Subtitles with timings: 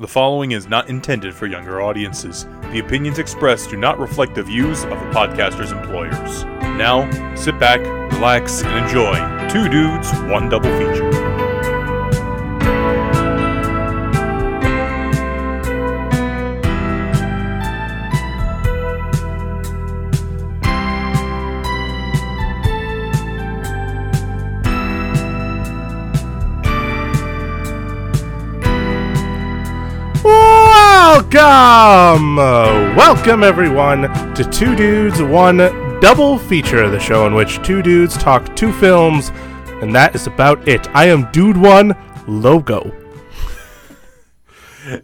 [0.00, 2.46] The following is not intended for younger audiences.
[2.70, 6.44] The opinions expressed do not reflect the views of the podcaster's employers.
[6.78, 7.80] Now, sit back,
[8.12, 9.14] relax, and enjoy
[9.48, 11.27] Two Dudes, One Double Feature.
[32.18, 32.38] Welcome!
[32.40, 34.02] Uh, welcome, everyone,
[34.34, 35.58] to Two Dudes, One
[36.00, 39.28] Double Feature, the show in which two dudes talk two films,
[39.82, 40.88] and that is about it.
[40.96, 41.94] I am Dude One
[42.26, 42.92] Logo.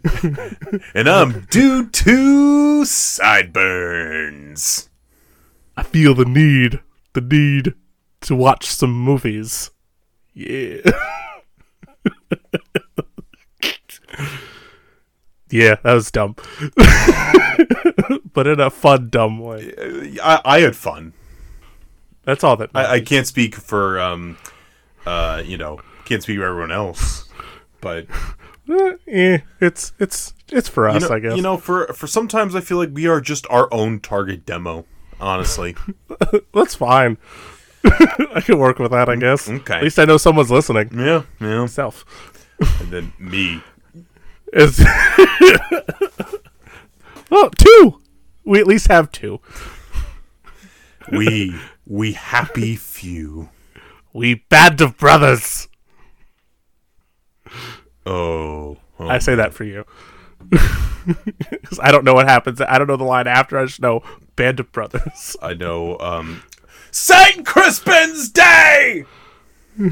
[0.93, 4.89] And I'm Dude Two Sideburns.
[5.77, 6.81] I feel the need,
[7.13, 7.75] the need
[8.21, 9.71] to watch some movies.
[10.33, 10.81] Yeah.
[15.49, 16.35] yeah, that was dumb.
[18.33, 19.73] but in a fun, dumb way.
[20.21, 21.13] I, I had fun.
[22.23, 22.71] That's all that.
[22.73, 24.37] I, I can't speak for, um,
[25.05, 27.29] uh, you know, can't speak for everyone else,
[27.81, 28.07] but
[28.69, 31.35] Eh, eh, it's it's it's for us, you know, I guess.
[31.35, 34.85] you know, for for sometimes I feel like we are just our own target demo.
[35.19, 35.75] Honestly,
[36.53, 37.17] That's fine.
[37.85, 39.47] I can work with that, I guess.
[39.47, 39.75] okay.
[39.75, 40.89] At least I know someone's listening.
[40.93, 41.59] yeah, yeah.
[41.61, 42.03] Myself.
[42.79, 43.61] And then me.
[44.55, 44.79] Is
[47.29, 48.01] well, two.
[48.45, 49.41] We at least have two.
[51.11, 53.49] We we happy few.
[54.13, 55.67] We band of brothers.
[58.05, 59.07] Oh, oh.
[59.09, 59.83] I say that for you.
[61.81, 62.61] I don't know what happens.
[62.61, 63.57] I don't know the line after.
[63.57, 64.03] I just know
[64.37, 65.35] band of brothers.
[65.41, 65.99] I know.
[65.99, 66.43] Um,
[66.91, 69.03] Saint Crispin's Day.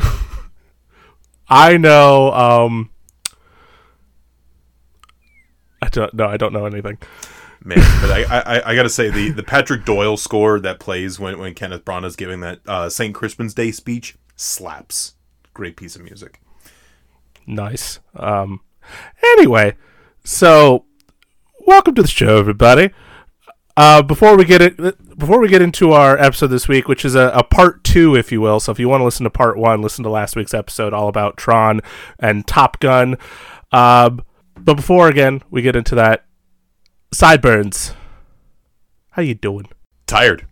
[1.49, 2.31] I know.
[2.31, 2.91] Um,
[5.83, 6.13] I don't.
[6.13, 6.97] No, I don't know anything.
[7.61, 11.39] Man, but I, I, I gotta say the, the Patrick Doyle score that plays when,
[11.39, 13.13] when Kenneth Branagh's giving that uh, St.
[13.13, 15.15] Crispin's Day speech slaps.
[15.53, 16.41] Great piece of music.
[17.45, 17.99] Nice.
[18.15, 18.61] Um.
[19.21, 19.75] Anyway,
[20.23, 20.85] so
[21.65, 22.91] welcome to the show, everybody.
[23.75, 24.77] Uh, before we get it,
[25.17, 28.31] before we get into our episode this week, which is a, a part two, if
[28.31, 28.61] you will.
[28.61, 31.09] So if you want to listen to part one, listen to last week's episode all
[31.09, 31.81] about Tron
[32.19, 33.17] and Top Gun.
[33.73, 34.21] Um,
[34.63, 36.25] but before again we get into that,
[37.11, 37.93] sideburns.
[39.11, 39.67] How you doing?
[40.07, 40.47] Tired.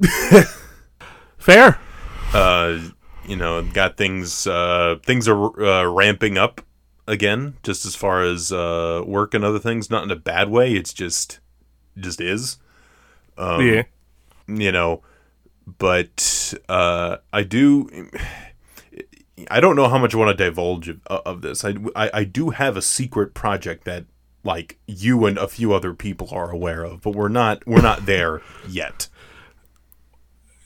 [1.38, 1.78] Fair.
[2.32, 2.80] Uh,
[3.26, 4.46] you know, got things.
[4.46, 6.60] Uh, things are uh, ramping up
[7.06, 9.90] again, just as far as uh, work and other things.
[9.90, 10.72] Not in a bad way.
[10.72, 11.38] It's just,
[11.96, 12.58] just is.
[13.38, 13.82] Um, yeah.
[14.46, 15.02] you know
[15.78, 17.88] but uh i do
[19.50, 22.24] i don't know how much i want to divulge of, of this I, I i
[22.24, 24.04] do have a secret project that
[24.44, 28.06] like you and a few other people are aware of but we're not we're not
[28.06, 29.08] there yet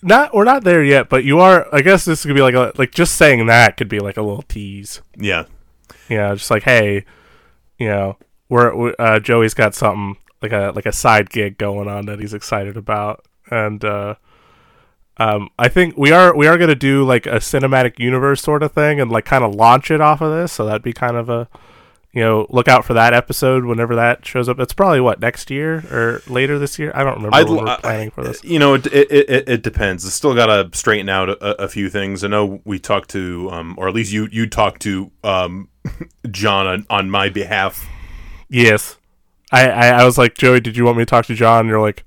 [0.02, 1.66] Not we're not there yet, but you are.
[1.74, 4.22] I guess this could be like a like just saying that could be like a
[4.22, 5.00] little tease.
[5.16, 5.44] yeah
[6.08, 7.04] yeah, just like hey,
[7.78, 8.16] you know,
[8.48, 12.20] we're, we uh, Joey's got something like a like a side gig going on that
[12.20, 14.14] he's excited about, and uh,
[15.18, 18.72] um, I think we are we are gonna do like a cinematic universe sort of
[18.72, 21.28] thing and like kind of launch it off of this, so that'd be kind of
[21.28, 21.48] a
[22.12, 24.58] you know look out for that episode whenever that shows up.
[24.58, 26.92] It's probably what next year or later this year.
[26.94, 28.42] I don't remember I'd when we're I- planning for this.
[28.44, 31.68] you know it it, it, it depends it's still got to straighten out a, a
[31.68, 35.10] few things i know we talked to um or at least you you talked to
[35.24, 35.68] um
[36.30, 37.86] john on, on my behalf
[38.48, 38.96] Yes.
[39.52, 41.60] I, I, I was like, Joey, did you want me to talk to John?
[41.60, 42.04] And you're like,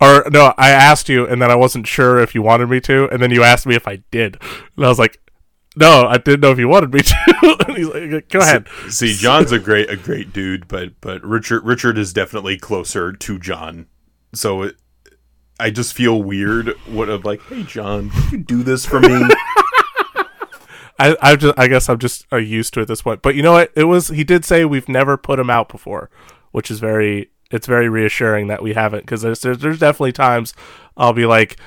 [0.00, 3.08] or no, I asked you, and then I wasn't sure if you wanted me to,
[3.10, 4.38] and then you asked me if I did,
[4.76, 5.20] and I was like,
[5.76, 7.64] no, I didn't know if you wanted me to.
[7.68, 8.68] and he's like, go ahead.
[8.88, 13.38] See, John's a great a great dude, but but Richard Richard is definitely closer to
[13.38, 13.86] John.
[14.34, 14.76] So it,
[15.58, 16.70] I just feel weird.
[16.86, 19.08] What of like, hey John, could you do this for me?
[20.98, 23.22] I, I just, I guess I'm just uh, used to it at this point.
[23.22, 23.72] But you know what?
[23.74, 26.10] It was he did say we've never put him out before,
[26.52, 30.54] which is very, it's very reassuring that we haven't because there's, there's there's definitely times
[30.96, 31.58] I'll be like.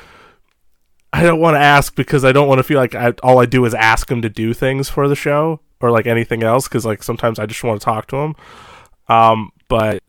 [1.16, 3.46] I don't want to ask because I don't want to feel like I, all I
[3.46, 6.88] do is ask him to do things for the show or like anything else because
[6.88, 8.36] like sometimes I just want to talk to him.
[9.08, 10.02] Um, but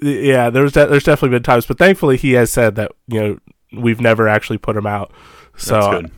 [0.00, 3.38] yeah, there's de- there's definitely been times, but thankfully he has said that you know
[3.72, 5.12] we've never actually put him out.
[5.56, 6.10] So That's good.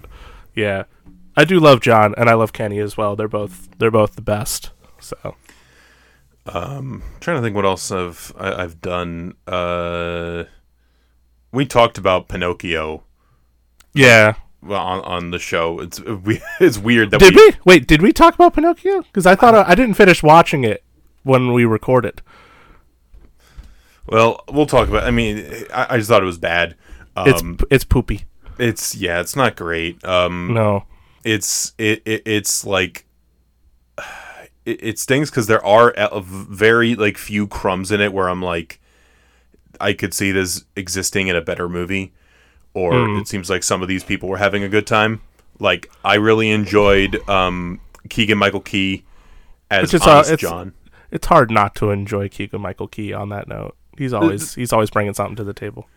[0.54, 0.84] yeah,
[1.36, 3.16] I do love John and I love Kenny as well.
[3.16, 4.70] They're both they're both the best.
[5.00, 5.34] So
[6.52, 9.34] Um, trying to think what else I've I, I've done.
[9.46, 10.44] Uh,
[11.52, 13.02] we talked about Pinocchio
[13.94, 15.81] yeah, well, on on the show.
[15.81, 17.87] It's we, it's weird that did we, we wait?
[17.87, 19.02] Did we talk about Pinocchio?
[19.02, 20.82] Because I thought I, I didn't finish watching it.
[21.25, 22.22] when we recorded.
[24.06, 25.04] Well, we'll talk about.
[25.04, 25.38] I mean,
[25.75, 26.76] I, I just thought it was bad.
[27.16, 28.25] It's Um, it's poopy.
[28.58, 30.04] it's yeah, it's not great.
[30.04, 30.84] Um, No.
[31.25, 33.06] it's it, it it's like
[34.66, 38.42] it, it stings because there are a- very like few crumbs in it where I'm
[38.42, 38.80] like,
[39.80, 42.12] I could see this existing in a better movie,
[42.74, 43.16] or Hmm.
[43.18, 45.20] it seems like some of these people were having a good time.
[45.58, 47.80] Like I really enjoyed um,
[48.10, 49.04] Keegan Michael Key
[49.70, 50.74] as uh, Honest it's- John.
[51.10, 53.76] It's hard not to enjoy Keegan Michael Key on that note.
[53.96, 55.88] He's always he's always bringing something to the table.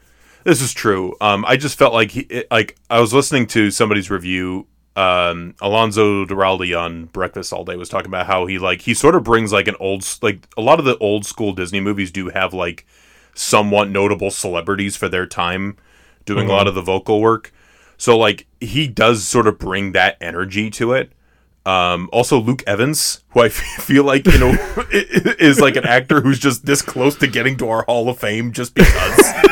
[0.45, 1.15] This is true.
[1.19, 4.67] Um, I just felt like he, it, like I was listening to somebody's review.
[4.99, 9.15] Um, Alonso Duralde on Breakfast All Day was talking about how he like he sort
[9.15, 12.27] of brings like an old like a lot of the old school Disney movies do
[12.27, 12.85] have like
[13.33, 15.77] somewhat notable celebrities for their time
[16.25, 17.53] doing a lot of the vocal work.
[17.95, 21.13] So like he does sort of bring that energy to it.
[21.65, 24.57] Um, also Luke Evans, who I feel like you know
[24.91, 28.51] is like an actor who's just this close to getting to our Hall of Fame
[28.51, 29.33] just because.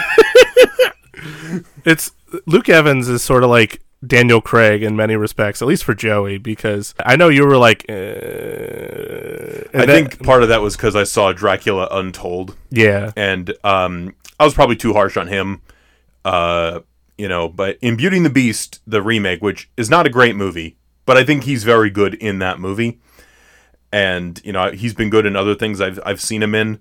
[1.85, 2.11] It's
[2.45, 6.37] Luke Evans is sort of like Daniel Craig in many respects, at least for Joey,
[6.37, 7.93] because I know you were like, uh,
[9.73, 14.45] I think part of that was because I saw Dracula Untold, yeah, and um, I
[14.45, 15.61] was probably too harsh on him.
[16.23, 16.81] Uh,
[17.17, 20.35] you know, but in Beauty and the Beast, the remake, which is not a great
[20.35, 22.99] movie, but I think he's very good in that movie,
[23.91, 26.79] and you know he's been good in other things I've I've seen him in.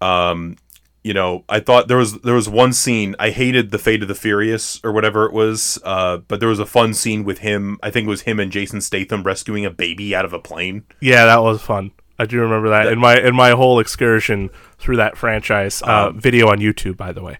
[0.00, 0.56] Um,
[1.04, 4.08] you know, I thought there was there was one scene I hated the Fate of
[4.08, 7.78] the Furious or whatever it was, uh, but there was a fun scene with him.
[7.82, 10.84] I think it was him and Jason Statham rescuing a baby out of a plane.
[11.00, 11.92] yeah, that was fun.
[12.18, 14.48] I do remember that in my in my whole excursion
[14.78, 15.82] through that franchise.
[15.82, 17.38] Uh, Um, video on YouTube, by the way.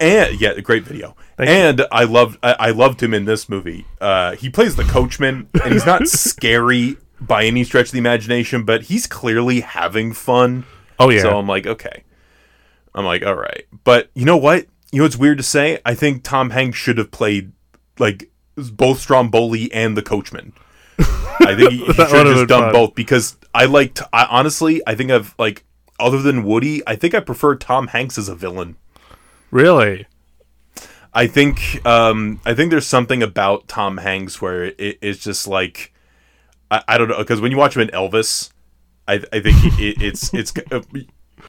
[0.00, 1.14] and yeah, great video.
[1.36, 1.54] Thank you.
[1.56, 3.86] and I loved I, I loved him in this movie.
[4.00, 8.64] Uh, he plays the coachman, and he's not scary by any stretch of the imagination,
[8.64, 10.64] but he's clearly having fun.
[10.98, 12.02] Oh yeah, So I'm like, okay.
[12.94, 13.66] I'm like, all right.
[13.84, 14.66] But you know what?
[14.90, 15.80] You know what's weird to say?
[15.84, 17.52] I think Tom Hanks should have played
[17.98, 20.52] like both Stromboli and the coachman.
[20.98, 22.72] I think he, he should have just done fun.
[22.72, 24.02] both because I liked.
[24.12, 25.64] I honestly, I think I've like
[25.98, 28.76] other than Woody, I think I prefer Tom Hanks as a villain.
[29.50, 30.06] really.
[31.14, 35.92] I think um, I think there's something about Tom Hanks where it, it's just like
[36.70, 38.50] I, I don't know because when you watch him in Elvis,
[39.06, 40.80] I, I think it, it's it's uh,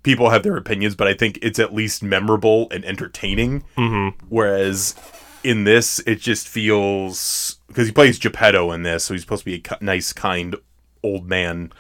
[0.04, 3.64] people have their opinions, but I think it's at least memorable and entertaining.
[3.78, 4.26] Mm-hmm.
[4.30, 4.96] Whereas
[5.44, 9.52] in this, it just feels because he plays Geppetto in this, so he's supposed to
[9.58, 10.56] be a nice, kind
[11.04, 11.72] old man.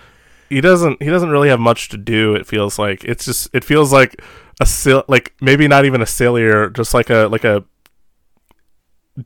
[0.50, 3.64] he doesn't he doesn't really have much to do it feels like it's just it
[3.64, 4.22] feels like
[4.60, 7.64] a sil- like maybe not even a sillier just like a like a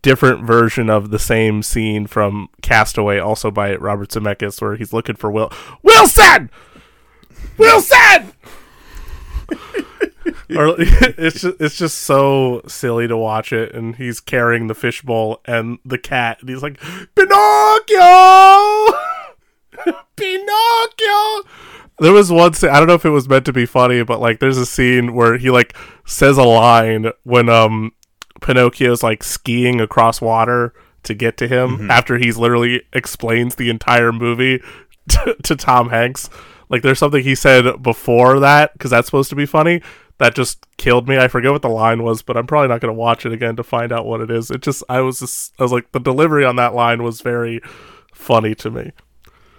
[0.03, 5.15] different version of the same scene from Castaway also by Robert Zemeckis where he's looking
[5.15, 5.51] for Will
[5.81, 6.51] Wilson
[7.57, 8.33] Wilson
[10.55, 15.41] or it's just it's just so silly to watch it and he's carrying the fishbowl
[15.45, 16.79] and the cat and he's like
[17.15, 18.87] Pinocchio
[20.15, 21.49] Pinocchio.
[21.99, 24.19] There was one scene, I don't know if it was meant to be funny, but
[24.19, 27.91] like there's a scene where he like says a line when um
[28.41, 30.73] Pinocchio's like skiing across water
[31.03, 34.61] to get to him after he's literally explains the entire movie
[35.09, 36.29] to, to Tom Hanks.
[36.69, 39.81] Like there's something he said before that because that's supposed to be funny
[40.19, 41.17] that just killed me.
[41.17, 43.55] I forget what the line was, but I'm probably not going to watch it again
[43.55, 44.49] to find out what it is.
[44.51, 47.61] It just I was just I was like the delivery on that line was very
[48.13, 48.91] funny to me.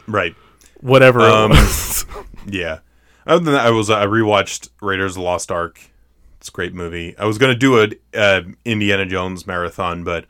[0.07, 0.35] Right.
[0.81, 2.05] Whatever Um, it was.
[2.47, 2.79] Yeah.
[3.27, 5.81] Other than that, I was I rewatched Raiders of the Lost Ark.
[6.39, 7.17] It's a great movie.
[7.19, 10.25] I was gonna do a uh, Indiana Jones marathon, but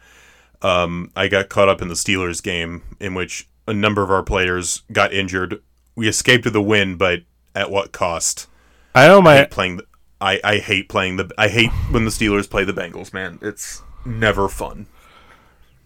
[0.62, 4.22] um, I got caught up in the Steelers game in which a number of our
[4.24, 5.62] players got injured.
[5.98, 7.22] We escaped to the win, but
[7.56, 8.46] at what cost?
[8.94, 9.76] I know I my hate playing.
[9.78, 9.84] The,
[10.20, 11.28] I I hate playing the.
[11.36, 13.12] I hate when the Steelers play the Bengals.
[13.12, 14.86] Man, it's never fun.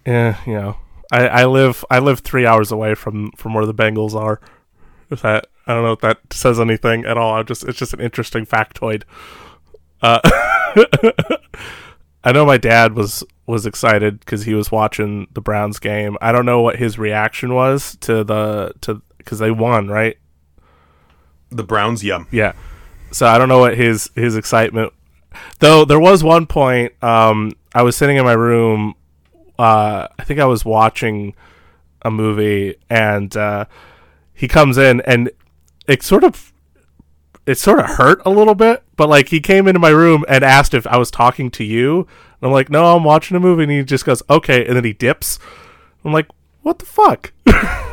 [0.07, 0.77] yeah, you know.
[1.11, 4.39] I, I live I live three hours away from, from where the Bengals are.
[5.09, 7.35] If that I don't know if that says anything at all.
[7.35, 9.05] I'm just it's just an interesting factoid.
[10.03, 10.21] Uh,
[12.25, 16.19] I know my dad was was excited because he was watching the Browns game.
[16.21, 20.19] I don't know what his reaction was to the to because they won, right?
[21.51, 22.25] The Browns, yeah.
[22.31, 22.53] Yeah.
[23.11, 24.93] So I don't know what his his excitement.
[25.59, 28.95] Though there was one point, um, I was sitting in my room.
[29.59, 31.35] Uh, I think I was watching
[32.03, 33.67] a movie, and uh,
[34.35, 35.31] he comes in, and
[35.87, 36.53] it sort of
[37.47, 38.83] it sort of hurt a little bit.
[38.97, 42.01] But like he came into my room and asked if I was talking to you,
[42.01, 44.85] and I'm like, no, I'm watching a movie, and he just goes, okay, and then
[44.85, 45.39] he dips.
[46.05, 46.29] I'm like,
[46.63, 47.33] what the fuck?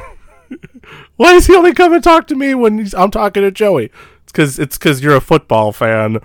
[1.17, 3.85] Why does he only come and talk to me when he's, I'm talking to Joey?
[4.23, 6.17] It's because it's because you're a football fan,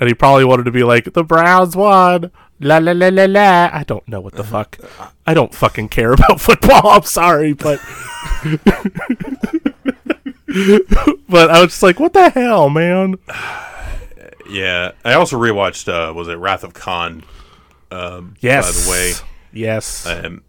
[0.00, 2.30] and he probably wanted to be like the Browns won.
[2.58, 3.68] La la la la la.
[3.72, 4.78] I don't know what the fuck.
[5.26, 6.88] I don't fucking care about football.
[6.88, 7.80] I'm sorry, but
[11.28, 13.16] but I was just like, what the hell, man?
[14.48, 15.88] Yeah, I also rewatched.
[15.88, 17.24] Uh, was it Wrath of Khan?
[17.90, 18.64] Um, Yes.
[18.64, 19.12] By the way,
[19.52, 20.06] yes.
[20.06, 20.44] um,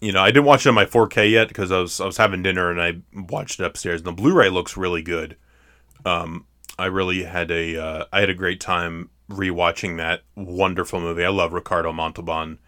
[0.00, 2.16] you know, I didn't watch it on my 4K yet because I was I was
[2.16, 3.00] having dinner and I
[3.30, 4.00] watched it upstairs.
[4.00, 5.36] And the Blu-ray looks really good.
[6.04, 6.46] Um,
[6.78, 11.24] I really had a uh, I had a great time rewatching that wonderful movie.
[11.24, 12.58] I love Ricardo Montalban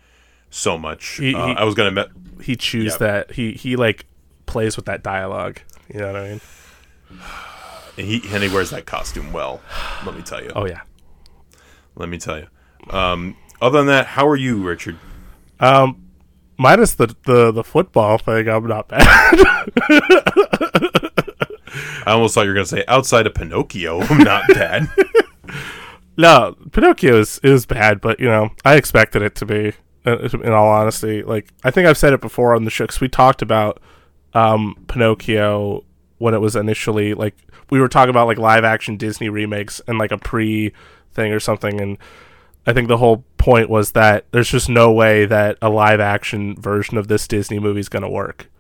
[0.51, 1.07] so much.
[1.19, 2.09] He- uh, he- I was gonna met.
[2.43, 2.99] he chews Yep.
[3.01, 3.31] that.
[3.33, 4.07] He he like
[4.47, 5.61] plays with that dialogue.
[5.93, 6.41] You know what I mean?
[7.99, 9.61] And he and he wears that costume well.
[10.07, 10.51] Let me tell you.
[10.55, 10.81] Oh yeah.
[11.97, 12.47] Let me tell you.
[12.91, 14.97] Um, other than that, how are you, Richard?
[15.61, 16.08] Um,
[16.59, 19.05] minus the the the football thing, I'm not bad.
[22.07, 24.01] I almost thought you were gonna say outside of Pinocchio.
[24.01, 24.89] I'm not bad.
[26.17, 29.73] no, Pinocchio is is bad, but you know I expected it to be.
[30.07, 33.01] uh, In all honesty, like I think I've said it before on the show because
[33.01, 33.81] we talked about
[34.35, 35.85] um, Pinocchio
[36.19, 37.37] when it was initially like
[37.71, 40.73] we were talking about like live action Disney remakes and like a pre
[41.13, 41.99] thing or something, and
[42.67, 46.61] I think the whole point was that there's just no way that a live action
[46.61, 48.51] version of this Disney movie is gonna work,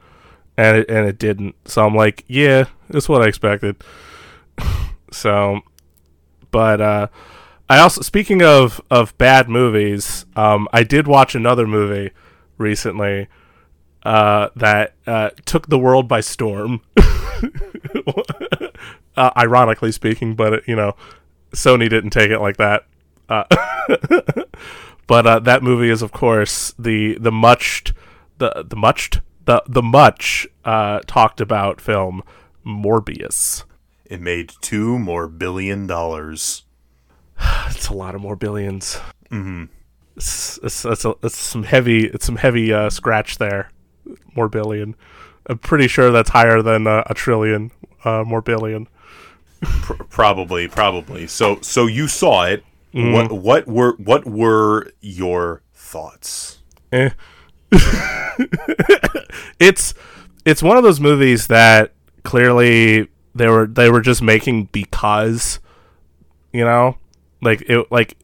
[0.57, 1.55] and it, and it didn't.
[1.65, 3.77] So I'm like, yeah, that's what I expected.
[5.13, 5.61] so,
[6.51, 7.07] but uh,
[7.69, 12.13] I also speaking of of bad movies, um, I did watch another movie
[12.57, 13.29] recently
[14.05, 16.81] uh, that uh, took the world by storm.
[19.17, 20.95] uh, ironically speaking, but you know,
[21.53, 22.87] Sony didn't take it like that.
[23.29, 23.45] Uh,
[25.07, 27.93] but uh, that movie is, of course, the the much
[28.39, 32.23] the the much the the much uh, talked about film
[32.67, 33.65] Morbius.
[34.05, 36.65] It made two more billion dollars.
[37.71, 39.65] It's a lot of more 1000000000s Mm-hmm.
[40.17, 43.71] It's, it's, it's, a, it's some heavy it's some heavy uh, scratch there.
[44.35, 44.97] More billion.
[45.47, 47.71] I'm pretty sure that's higher than uh, a trillion.
[48.05, 48.89] Uh, more billion.
[49.61, 51.27] Probably, probably.
[51.27, 52.65] So, so you saw it.
[52.95, 53.13] Mm-hmm.
[53.13, 56.59] What, what were, what were your thoughts?
[56.93, 57.11] Eh.
[59.61, 59.93] it's
[60.47, 61.93] it's one of those movies that
[62.25, 65.61] clearly they were they were just making because
[66.53, 66.97] you know
[67.43, 68.17] like it like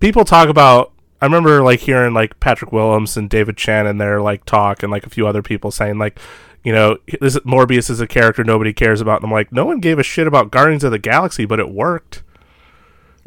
[0.00, 4.20] people talk about I remember like hearing like Patrick Willems and David Chen and their
[4.20, 6.18] like talk and like a few other people saying like
[6.64, 9.80] you know this Morbius is a character nobody cares about and I'm like no one
[9.80, 12.22] gave a shit about Guardians of the Galaxy but it worked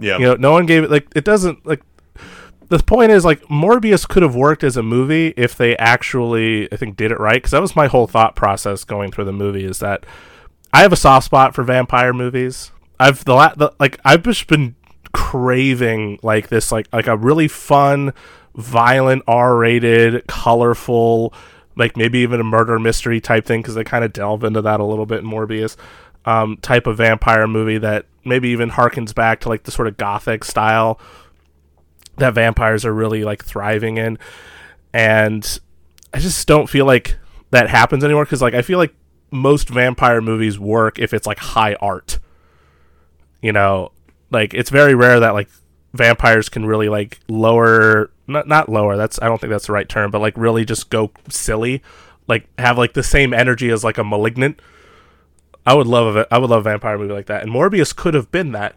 [0.01, 0.17] Yeah.
[0.17, 1.81] you know no one gave it like it doesn't like
[2.69, 6.75] the point is like morbius could have worked as a movie if they actually i
[6.75, 9.63] think did it right because that was my whole thought process going through the movie
[9.65, 10.05] is that
[10.73, 14.47] i have a soft spot for vampire movies i've the, la- the like i've just
[14.47, 14.75] been
[15.13, 18.13] craving like this like like a really fun
[18.55, 21.33] violent r-rated colorful
[21.75, 24.79] like maybe even a murder mystery type thing because they kind of delve into that
[24.79, 25.75] a little bit in morbius
[26.25, 29.97] um, type of vampire movie that maybe even harkens back to like the sort of
[29.97, 30.99] gothic style
[32.17, 34.17] that vampires are really like thriving in.
[34.93, 35.59] And
[36.13, 37.17] i just don't feel like
[37.51, 38.93] that happens anymore because like i feel like
[39.31, 42.19] most vampire movies work if it's like high art.
[43.41, 43.93] You know
[44.31, 45.49] like it's very rare that like
[45.93, 49.89] vampires can really like lower not not lower that's i don't think that's the right
[49.89, 51.83] term but like really just go silly
[52.27, 54.59] like have like the same energy as like a malignant
[55.65, 58.13] i would love it i would love a vampire movie like that and morbius could
[58.13, 58.75] have been that.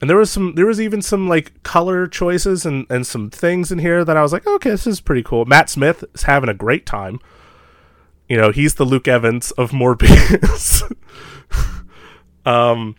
[0.00, 3.70] And there was some there was even some like color choices and and some things
[3.70, 5.44] in here that i was like okay this is pretty cool.
[5.44, 7.20] Matt smith is having a great time.
[8.26, 10.82] You know he's the luke evans of morbius.
[12.46, 12.96] Um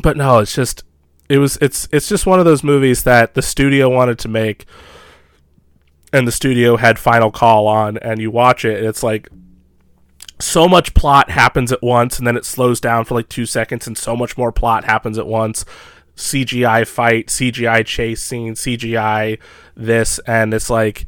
[0.00, 0.84] but no it's just
[1.28, 4.64] it was it's it's just one of those movies that the studio wanted to make
[6.12, 9.28] and the studio had final call on and you watch it and it's like
[10.42, 13.86] so much plot happens at once and then it slows down for like two seconds
[13.86, 15.64] and so much more plot happens at once.
[16.16, 19.38] Cgi fight cgi chase scene cgi
[19.74, 21.06] this and it's like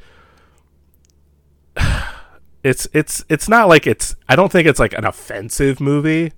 [2.65, 6.33] it's it's it's not like it's i don't think it's like an offensive movie.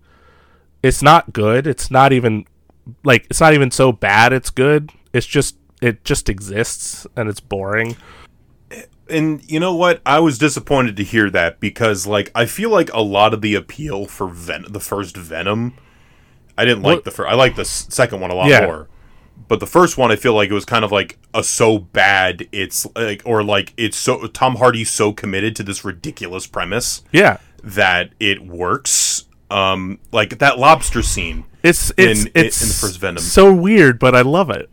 [0.83, 1.67] It's not good.
[1.67, 2.47] It's not even
[3.05, 4.91] like it's not even so bad it's good.
[5.13, 7.97] It's just it just exists and it's boring
[9.09, 10.01] And you know what?
[10.05, 13.55] I was disappointed to hear that because, like, I feel like a lot of the
[13.55, 15.75] appeal for Ven- the first Venom,
[16.59, 17.31] I didn't like What- the first.
[17.31, 18.67] I like the s- second one a lot Yeah.
[18.67, 18.89] more.
[19.49, 22.49] But the first one, I feel like it was kind of like a so bad
[22.51, 27.37] it's like, or like it's so Tom Hardy's so committed to this ridiculous premise yeah
[27.63, 29.25] that it works.
[29.51, 31.45] Um, like that lobster scene.
[31.63, 33.19] It's it's in- in it's the first Venom.
[33.23, 34.69] so weird, but I love it.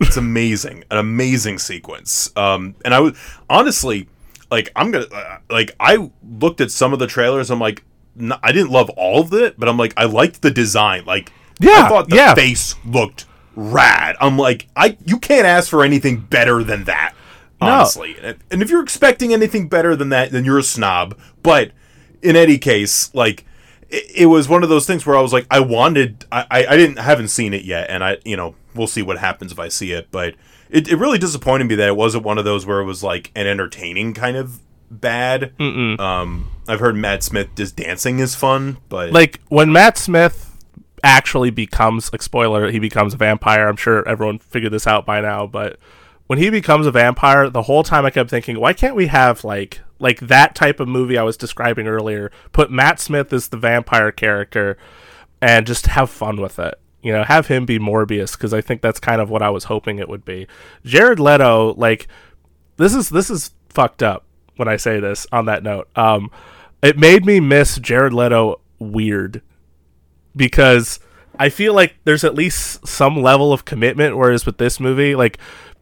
[0.00, 2.30] It's amazing, an amazing sequence.
[2.36, 3.16] Um, and I was
[3.48, 4.08] honestly
[4.50, 6.10] like, I'm gonna uh, like, I
[6.40, 7.50] looked at some of the trailers.
[7.50, 7.82] I'm like,
[8.18, 11.04] n- I didn't love all of it, but I'm like, I liked the design.
[11.04, 12.34] Like, Yeah, I thought the yeah.
[12.34, 14.16] face looked rad.
[14.20, 17.14] I'm like, I you can't ask for anything better than that.
[17.62, 21.18] Honestly, and and if you're expecting anything better than that, then you're a snob.
[21.42, 21.72] But
[22.22, 23.44] in any case, like
[23.90, 26.66] it, it was one of those things where I was like, I wanted, I, I,
[26.68, 29.58] I didn't, haven't seen it yet, and I, you know, we'll see what happens if
[29.58, 30.08] I see it.
[30.10, 30.34] But
[30.70, 33.30] it, it really disappointed me that it wasn't one of those where it was like
[33.34, 34.60] an entertaining kind of
[34.90, 35.52] bad.
[36.00, 40.46] Um, I've heard Matt Smith just dancing is fun, but Like when Matt Smith
[41.02, 43.68] actually becomes like spoiler, he becomes a vampire.
[43.68, 45.78] I'm sure everyone figured this out by now, but
[46.26, 49.42] when he becomes a vampire, the whole time I kept thinking, why can't we have
[49.44, 52.30] like like that type of movie I was describing earlier?
[52.52, 54.76] Put Matt Smith as the vampire character
[55.40, 56.74] and just have fun with it.
[57.02, 59.64] You know, have him be Morbius because I think that's kind of what I was
[59.64, 60.46] hoping it would be.
[60.84, 62.08] Jared Leto, like
[62.76, 64.24] this is this is fucked up
[64.56, 65.88] when I say this on that note.
[65.96, 66.30] Um
[66.82, 69.42] it made me miss Jared Leto weird
[70.36, 71.00] because
[71.38, 75.38] I feel like there's at least some level of commitment whereas with this movie like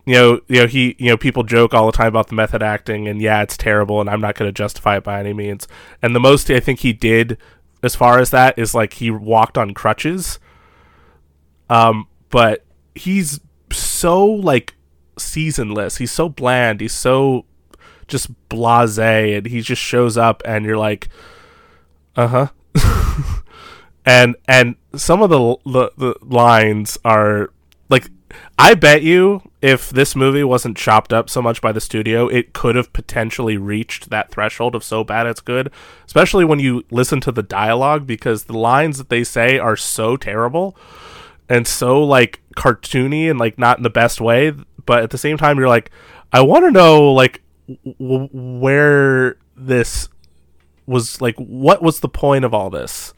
[0.08, 2.62] you know, you know he, you know, people joke all the time about the method
[2.62, 5.68] acting, and yeah, it's terrible, and I'm not going to justify it by any means.
[6.00, 7.36] And the most I think he did,
[7.82, 10.38] as far as that, is like he walked on crutches.
[11.68, 13.40] Um, but he's
[13.72, 14.74] so like
[15.18, 15.96] seasonless.
[15.98, 16.80] He's so bland.
[16.80, 17.44] He's so
[18.06, 21.08] just blasé, and he just shows up, and you're like,
[22.16, 22.48] uh huh.
[24.06, 27.52] and and some of the, the the lines are
[27.88, 28.10] like
[28.58, 32.52] I bet you if this movie wasn't chopped up so much by the studio, it
[32.52, 35.72] could have potentially reached that threshold of so bad it's good.
[36.06, 40.16] Especially when you listen to the dialogue because the lines that they say are so
[40.16, 40.76] terrible
[41.48, 44.52] and so like cartoony and like not in the best way,
[44.84, 45.90] but at the same time you're like
[46.32, 47.42] I want to know like
[47.98, 50.08] w- where this
[50.86, 53.14] was like what was the point of all this?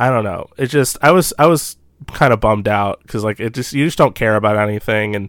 [0.00, 0.48] I don't know.
[0.56, 3.84] It just I was I was kind of bummed out because like it just you
[3.84, 5.28] just don't care about anything and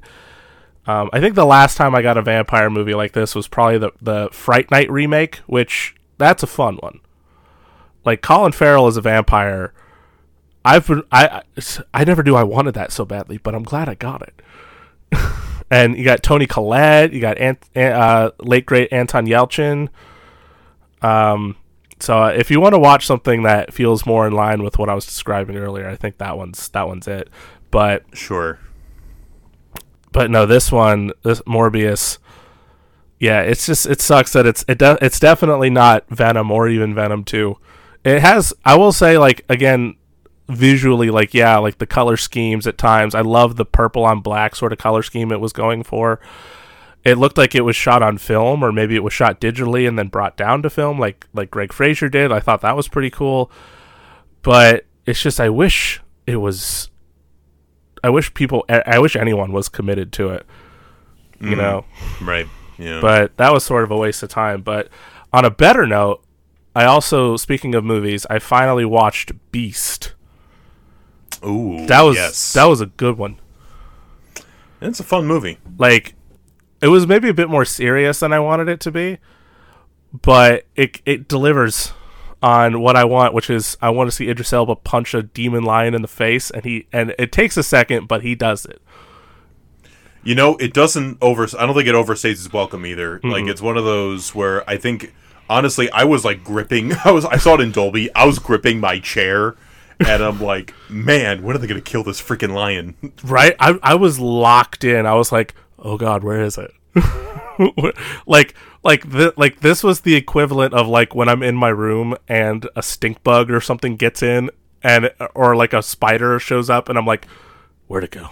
[0.89, 3.77] um, I think the last time I got a vampire movie like this was probably
[3.77, 6.99] the the Fright Night remake, which that's a fun one.
[8.05, 9.71] Like Colin Farrell is a vampire,
[10.75, 11.41] I've been I I-
[11.93, 14.41] I never knew I wanted that so badly, but I'm glad I got it.
[15.71, 19.89] and you got Toni Collette, you got Ant, uh, late great Anton Yelchin.
[21.01, 21.55] Um,
[21.99, 24.89] so uh, if you want to watch something that feels more in line with what
[24.89, 27.29] I was describing earlier, I think that one's that one's it.
[27.71, 28.59] But sure.
[30.11, 32.17] but no, this one, this Morbius,
[33.19, 36.95] yeah, it's just it sucks that it's it de- it's definitely not Venom or even
[36.95, 37.57] Venom two.
[38.03, 39.95] It has, I will say, like again,
[40.49, 43.15] visually, like yeah, like the color schemes at times.
[43.15, 46.19] I love the purple on black sort of color scheme it was going for.
[47.05, 49.97] It looked like it was shot on film, or maybe it was shot digitally and
[49.97, 52.31] then brought down to film, like like Greig Fraser did.
[52.31, 53.51] I thought that was pretty cool,
[54.41, 56.89] but it's just I wish it was
[58.03, 60.45] I wish people, I wish anyone was committed to it,
[61.39, 61.57] you mm-hmm.
[61.57, 61.85] know.
[62.21, 62.47] Right.
[62.77, 63.01] Yeah.
[63.01, 64.61] But that was sort of a waste of time.
[64.61, 64.89] But
[65.33, 66.23] on a better note,
[66.75, 70.13] I also, speaking of movies, I finally watched Beast.
[71.45, 71.85] Ooh.
[71.87, 72.53] That was yes.
[72.53, 73.39] that was a good one.
[74.81, 75.57] It's a fun movie.
[75.77, 76.15] Like,
[76.81, 79.17] it was maybe a bit more serious than I wanted it to be,
[80.13, 81.93] but it it delivers
[82.41, 85.63] on what I want, which is I want to see Idris Elba punch a demon
[85.63, 88.81] lion in the face, and he and it takes a second, but he does it.
[90.23, 91.47] You know, it doesn't over.
[91.57, 93.19] I don't think it overstates its welcome either.
[93.23, 95.13] Like it's one of those where I think,
[95.49, 96.93] honestly, I was like gripping.
[97.05, 97.25] I was.
[97.25, 98.13] I saw it in Dolby.
[98.13, 99.55] I was gripping my chair,
[100.05, 102.95] and I'm like, man, when are they gonna kill this freaking lion?
[103.23, 106.71] right I, I was locked in i was like oh god where is it
[108.27, 112.15] like like th- like this was the equivalent of like when i'm in my room
[112.27, 114.49] and a stink bug or something gets in
[114.83, 117.27] and or like a spider shows up and i'm like
[117.87, 118.29] where'd it go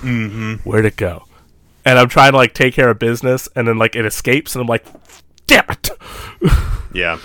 [0.00, 0.54] mm-hmm.
[0.68, 1.24] where'd it go
[1.84, 4.62] and i'm trying to like take care of business and then like it escapes and
[4.62, 4.84] i'm like
[5.46, 5.90] damn it
[6.92, 7.18] yeah.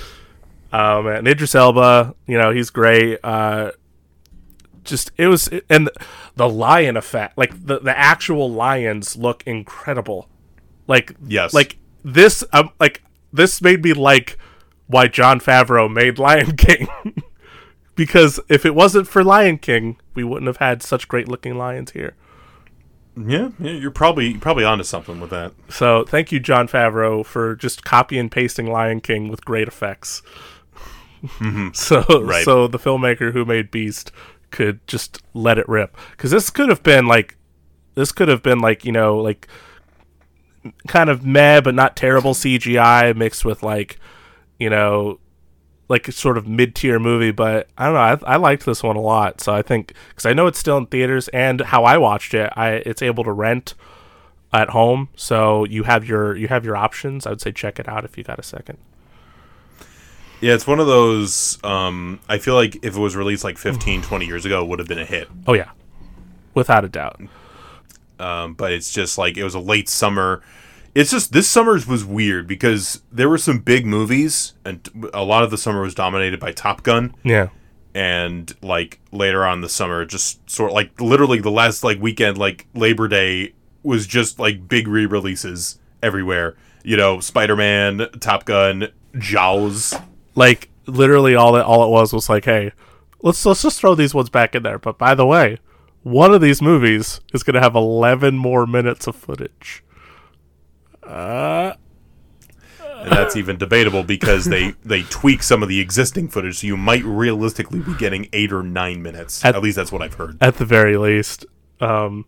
[0.72, 3.20] Um, and Idris Elba, you know, he's great.
[3.24, 3.72] Uh,
[4.84, 5.90] just it was, and
[6.36, 10.30] the lion effect, like the the actual lions look incredible.
[10.88, 11.54] Like Yes.
[11.54, 13.04] like this, um, like
[13.34, 14.38] this made me like
[14.88, 16.88] why Jon Favreau made Lion King.
[17.96, 21.92] because if it wasn't for Lion King, we wouldn't have had such great looking lions
[21.92, 22.16] here.
[23.18, 25.52] Yeah, yeah, you're probably you're probably onto something with that.
[25.70, 30.22] So thank you, Jon Favreau, for just copy and pasting Lion King with great effects.
[31.24, 31.70] Mm-hmm.
[31.74, 32.44] So Right.
[32.46, 34.12] so the filmmaker who made Beast
[34.52, 37.36] could just let it rip because this could have been like
[37.96, 39.48] this could have been like you know like
[40.88, 44.00] kind of meh but not terrible CGI mixed with like
[44.60, 45.20] you know
[45.90, 47.32] like a sort of mid tier movie.
[47.32, 48.28] But I don't know.
[48.28, 49.40] I, I liked this one a lot.
[49.42, 52.52] So I think because I know it's still in theaters and how I watched it,
[52.56, 53.74] I it's able to rent
[54.54, 55.10] at home.
[55.16, 57.26] So you have your you have your options.
[57.26, 58.78] I would say check it out if you got a second.
[60.42, 61.58] Yeah, it's one of those.
[61.64, 64.80] Um, I feel like if it was released like 15, 20 years ago, it would
[64.80, 65.28] have been a hit.
[65.48, 65.72] Oh yeah,
[66.54, 67.20] without a doubt.
[68.20, 70.42] Um, but it's just like it was a late summer.
[70.96, 75.44] It's just this summer's was weird because there were some big movies, and a lot
[75.44, 77.14] of the summer was dominated by Top Gun.
[77.24, 77.50] Yeah.
[77.96, 82.00] and like later on in the summer just sort of like literally the last like
[82.00, 88.90] weekend like labor day was just like big re-releases everywhere you know spider-man top gun
[89.18, 89.96] jaws
[90.38, 92.72] Like literally all it all it was was like, hey,
[93.22, 94.80] let's let's just throw these ones back in there.
[94.80, 95.58] But by the way,
[96.04, 99.84] one of these movies is going to have 11 more minutes of footage.
[101.04, 101.74] Uh,
[103.00, 106.78] and that's even debatable because they they tweak some of the existing footage so you
[106.78, 110.38] might realistically be getting eight or nine minutes At- at, least that's what i've heard
[110.42, 111.46] at the very least.
[111.80, 112.26] Um,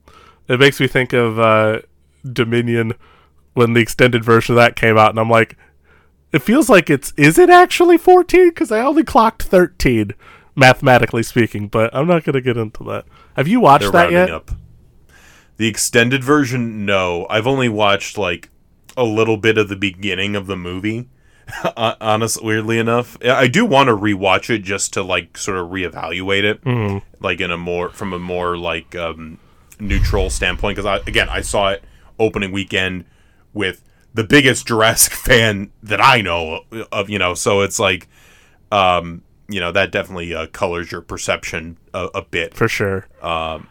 [0.47, 1.81] it makes me think of uh,
[2.23, 2.93] Dominion
[3.53, 5.57] when the extended version of that came out, and I'm like,
[6.31, 8.49] it feels like it's is it actually 14?
[8.49, 10.13] Because I only clocked 13,
[10.55, 11.67] mathematically speaking.
[11.67, 13.05] But I'm not gonna get into that.
[13.35, 14.29] Have you watched they're that yet?
[14.29, 14.51] up
[15.57, 18.49] the extended version no i've only watched like
[18.95, 21.09] a little bit of the beginning of the movie
[21.75, 25.67] uh, honest weirdly enough i do want to rewatch it just to like sort of
[25.67, 26.99] reevaluate it Mm-hmm.
[27.21, 29.37] like in a more from a more like um
[29.81, 31.83] neutral standpoint because i again i saw it
[32.17, 33.03] opening weekend
[33.53, 38.07] with the biggest jurassic fan that i know of you know so it's like
[38.71, 43.07] um you know that definitely uh, colors your perception a, a bit For sure.
[43.21, 43.67] Um,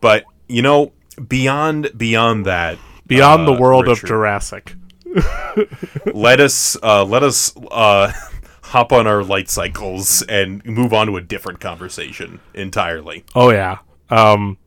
[0.00, 0.92] but you know
[1.28, 4.74] beyond beyond that Beyond uh, the world Richard, of Jurassic.
[6.14, 8.12] let us uh, let us uh,
[8.62, 13.78] hop on our light cycles and move on to a different conversation entirely Oh yeah.
[14.10, 14.58] Um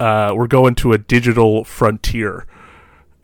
[0.00, 2.46] uh we're going to a digital frontier,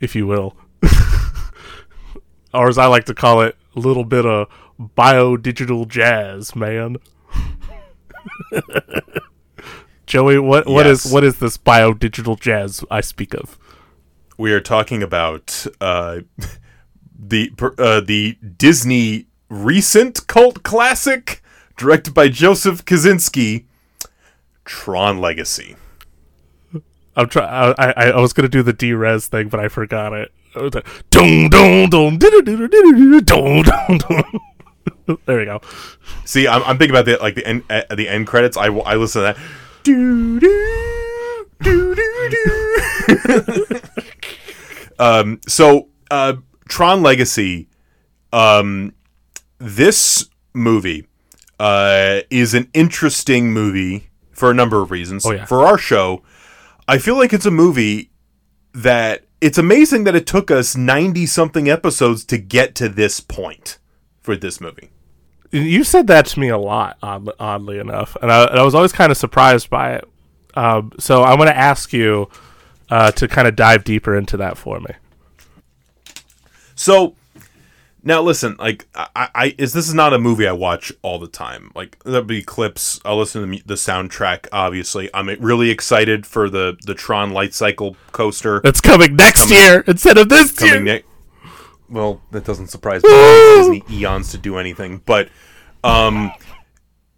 [0.03, 0.55] if you will.
[2.53, 6.97] or as I like to call it, a little bit of bio digital jazz, man.
[10.05, 11.13] Joey, what what is Yes.
[11.13, 13.57] what is this bio digital jazz I speak of?
[14.37, 16.19] we are talking about uh,
[17.17, 21.41] the uh, the Disney recent cult classic
[21.77, 23.65] directed by Joseph Kosinski
[24.65, 25.75] Tron Legacy
[27.15, 30.31] I'm try I, I I was gonna do the D-Res thing, but I forgot it.
[35.25, 35.61] There we go.
[36.25, 38.57] See, I'm, I'm thinking about the like the end uh, the end credits.
[38.57, 39.37] I, I listen to that.
[39.83, 43.65] Doo, doo, doo, doo, doo.
[44.99, 45.39] um.
[45.47, 46.35] So, uh,
[46.67, 47.67] Tron Legacy.
[48.31, 48.93] Um,
[49.59, 51.05] this movie,
[51.59, 55.23] uh, is an interesting movie for a number of reasons.
[55.23, 55.45] Oh, yeah.
[55.45, 56.23] For our show,
[56.87, 58.11] I feel like it's a movie
[58.73, 63.77] that it's amazing that it took us ninety something episodes to get to this point
[64.21, 64.89] for this movie.
[65.51, 68.73] You said that to me a lot, odd, oddly enough, and I, and I was
[68.73, 70.09] always kind of surprised by it.
[70.55, 72.29] Um, so I want to ask you
[72.89, 74.95] uh, to kind of dive deeper into that for me.
[76.75, 77.15] So
[78.03, 81.27] now listen, like I, I is this is not a movie I watch all the
[81.27, 81.71] time.
[81.73, 82.99] Like there'll be clips.
[83.05, 84.47] I'll listen to the, the soundtrack.
[84.51, 89.83] Obviously, I'm really excited for the the Tron Light Cycle coaster That's coming next year
[89.87, 90.71] instead of this year.
[90.71, 91.07] coming next.
[91.89, 93.09] Well, that doesn't surprise me.
[93.09, 95.29] Disney eons to do anything, but
[95.83, 96.31] um,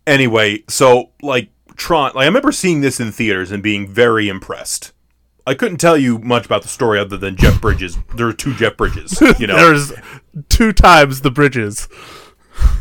[0.05, 4.91] anyway, so like Tron, like I remember seeing this in theaters and being very impressed.
[5.47, 7.97] I couldn't tell you much about the story other than Jeff Bridges.
[8.15, 9.55] There are two Jeff Bridges, you know.
[9.57, 9.93] There's
[10.49, 11.87] two times the bridges.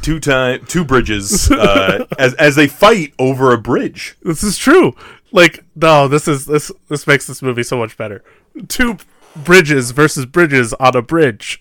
[0.02, 4.16] two time two bridges uh, as as they fight over a bridge.
[4.22, 4.94] This is true.
[5.32, 8.22] Like, no, this is this this makes this movie so much better.
[8.68, 8.96] Two
[9.36, 11.60] bridges versus bridges on a bridge.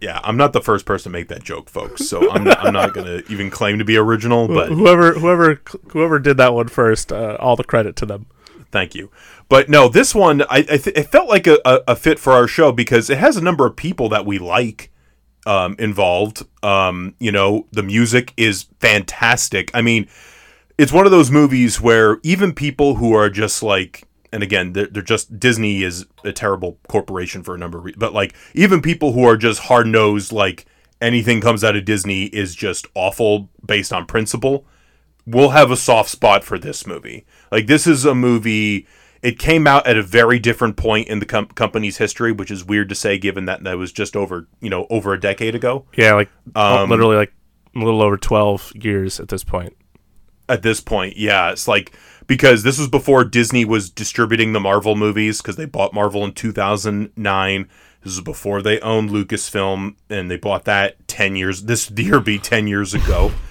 [0.00, 2.06] Yeah, I'm not the first person to make that joke, folks.
[2.06, 5.62] So I'm not, I'm not gonna even claim to be original, but Whoever whoever
[5.92, 8.26] whoever did that one first, uh, all the credit to them.
[8.74, 9.10] Thank you.
[9.48, 12.32] But no, this one I, I th- it felt like a, a, a fit for
[12.32, 14.90] our show because it has a number of people that we like
[15.46, 16.42] um, involved.
[16.62, 19.70] Um, you know, the music is fantastic.
[19.72, 20.08] I mean,
[20.76, 24.88] it's one of those movies where even people who are just like and again, they're,
[24.88, 28.00] they're just Disney is a terrible corporation for a number of reasons.
[28.00, 30.66] But like even people who are just hard nosed, like
[31.00, 34.66] anything comes out of Disney is just awful based on principle,
[35.26, 37.24] will have a soft spot for this movie.
[37.50, 38.86] Like this is a movie.
[39.22, 42.64] It came out at a very different point in the com- company's history, which is
[42.64, 45.86] weird to say given that that was just over you know over a decade ago.
[45.96, 47.32] Yeah, like um, literally like
[47.74, 49.76] a little over twelve years at this point.
[50.46, 54.94] At this point, yeah, it's like because this was before Disney was distributing the Marvel
[54.94, 57.68] movies because they bought Marvel in 2009.
[58.02, 61.62] This is before they owned Lucasfilm and they bought that 10 years.
[61.62, 63.32] This year be 10 years ago.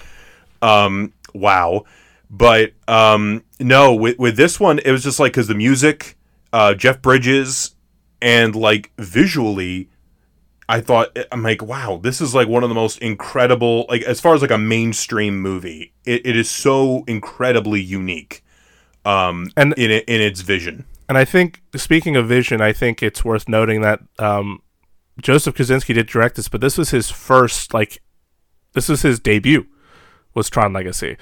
[0.62, 1.84] Um, wow.
[2.30, 6.16] But um, no, with, with this one, it was just like because the music,
[6.52, 7.74] uh, Jeff Bridges,
[8.22, 9.90] and like visually,
[10.68, 14.20] I thought I'm like, wow, this is like one of the most incredible, like as
[14.20, 18.42] far as like a mainstream movie, it, it is so incredibly unique
[19.04, 20.86] um, and in in its vision.
[21.08, 24.62] And I think, speaking of vision, I think it's worth noting that um,
[25.20, 28.02] Joseph Kosinski did direct this, but this was his first like,
[28.72, 29.66] this was his debut,
[30.34, 31.16] was Tron Legacy,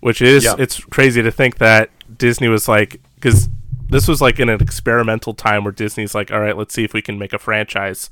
[0.00, 0.54] which is yeah.
[0.58, 3.48] it's crazy to think that Disney was like because
[3.88, 6.92] this was like in an experimental time where Disney's like, all right, let's see if
[6.92, 8.10] we can make a franchise,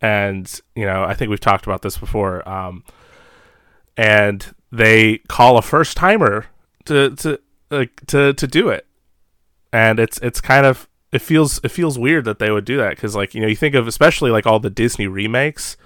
[0.00, 2.84] and you know, I think we've talked about this before, um,
[3.96, 6.46] and they call a first timer
[6.84, 8.86] to to like to to do it,
[9.72, 12.90] and it's it's kind of it feels it feels weird that they would do that
[12.90, 15.76] because like you know you think of especially like all the Disney remakes,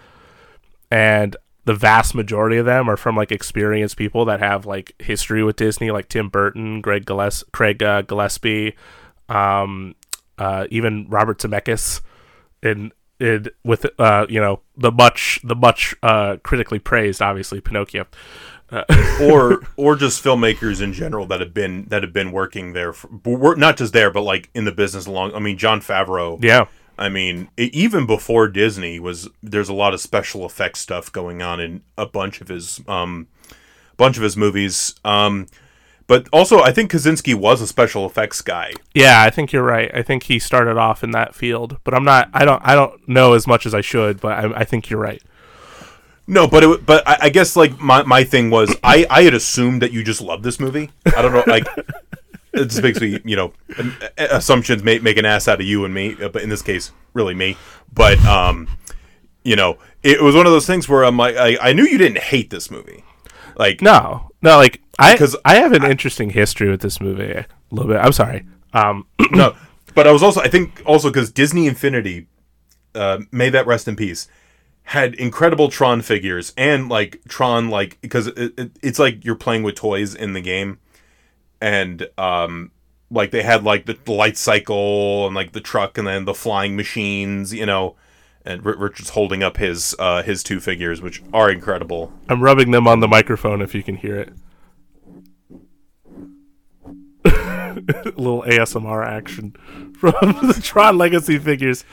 [0.90, 5.42] and the vast majority of them are from like experienced people that have like history
[5.44, 8.74] with Disney, like Tim Burton, Greg Gilles- Craig uh, Gillespie,
[9.28, 9.94] um,
[10.38, 12.00] uh, even Robert Zemeckis,
[12.62, 18.06] and it with uh, you know the much the much uh, critically praised obviously Pinocchio.
[18.70, 18.84] Uh,
[19.22, 23.56] or or just filmmakers in general that have been that have been working there for,
[23.56, 26.66] not just there but like in the business long I mean Jon Favreau yeah
[27.00, 31.42] I mean it, even before Disney was there's a lot of special effects stuff going
[31.42, 33.26] on in a bunch of his um
[33.96, 35.46] bunch of his movies um
[36.06, 38.72] but also I think Kosinski was a special effects guy.
[38.94, 39.90] Yeah I think you're right.
[39.94, 43.08] I think he started off in that field but I'm not I don't I don't
[43.08, 45.22] know as much as I should but I, I think you're right.
[46.26, 49.34] No, but it, but I, I, guess like my, my thing was I, I had
[49.34, 50.90] assumed that you just loved this movie.
[51.16, 51.66] I don't know, like
[52.52, 53.52] it just makes me you know
[54.18, 56.92] assumptions make make an ass out of you and me, uh, but in this case,
[57.14, 57.56] really me.
[57.92, 58.68] But um,
[59.42, 61.98] you know, it was one of those things where I'm like, I, I knew you
[61.98, 63.04] didn't hate this movie.
[63.56, 67.32] Like no, no, like I because I have an I, interesting history with this movie
[67.32, 67.98] a little bit.
[67.98, 68.46] I'm sorry.
[68.72, 69.54] Um, no,
[69.94, 72.26] but I was also I think also because Disney Infinity,
[72.94, 74.28] uh, may that rest in peace
[74.84, 79.62] had incredible Tron figures and like Tron like because it, it, it's like you're playing
[79.62, 80.78] with toys in the game,
[81.60, 82.70] and um
[83.10, 86.34] like they had like the, the light cycle and like the truck and then the
[86.34, 87.96] flying machines, you know.
[88.44, 92.12] And R- Richard's holding up his uh, his two figures, which are incredible.
[92.28, 94.32] I'm rubbing them on the microphone if you can hear it.
[98.16, 99.52] Little ASMR action
[99.98, 100.12] from
[100.46, 101.84] the Tron Legacy figures.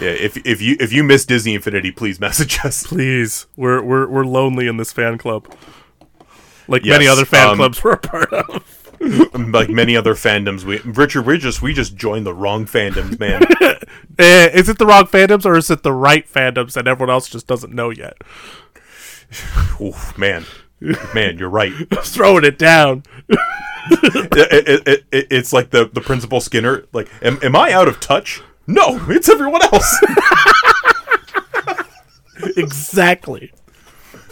[0.00, 2.86] Yeah, if if you if you miss Disney Infinity, please message us.
[2.86, 5.50] Please, we're we're we're lonely in this fan club,
[6.68, 8.82] like yes, many other fan um, clubs we're a part of.
[9.52, 13.42] like many other fandoms, we Richard, we just we just joined the wrong fandoms, man.
[14.18, 17.28] eh, is it the wrong fandoms or is it the right fandoms that everyone else
[17.28, 18.16] just doesn't know yet?
[19.80, 20.46] Oof, man,
[21.14, 21.72] man, you're right.
[22.04, 23.02] throwing it down.
[23.28, 26.86] it, it, it, it's like the the principal Skinner.
[26.92, 28.42] Like, am, am I out of touch?
[28.66, 29.96] No, it's everyone else.
[32.56, 33.52] exactly.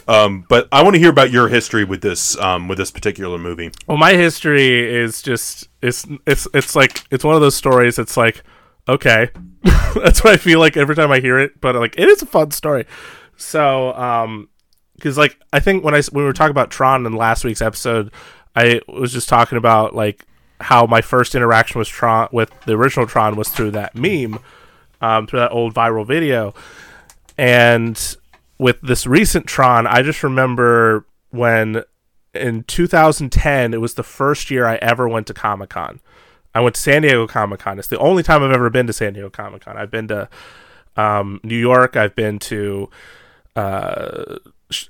[0.06, 3.38] Um, but I want to hear about your history with this um, with this particular
[3.38, 3.70] movie.
[3.86, 7.98] Well, my history is just it's it's it's like it's one of those stories.
[7.98, 8.42] It's like
[8.88, 9.30] okay,
[9.62, 11.60] that's what I feel like every time I hear it.
[11.60, 12.86] But like it is a fun story.
[13.36, 14.48] So um,
[14.94, 17.62] because like I think when I when we were talking about Tron in last week's
[17.62, 18.10] episode,
[18.54, 20.26] I was just talking about like
[20.60, 24.38] how my first interaction with Tron with the original Tron was through that meme,
[25.00, 26.54] um, through that old viral video,
[27.36, 28.16] and
[28.58, 31.82] with this recent Tron, I just remember when
[32.32, 36.00] in 2010 it was the first year I ever went to Comic Con.
[36.54, 37.78] I went to San Diego Comic Con.
[37.78, 39.76] It's the only time I've ever been to San Diego Comic Con.
[39.76, 40.28] I've been to
[40.96, 41.96] um, New York.
[41.96, 42.88] I've been to
[43.56, 44.36] uh,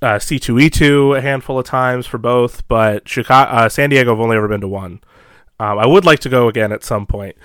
[0.01, 4.37] uh, C2E2 a handful of times for both, but Chicago, uh, San Diego, I've only
[4.37, 5.01] ever been to one.
[5.59, 7.35] Um, I would like to go again at some point.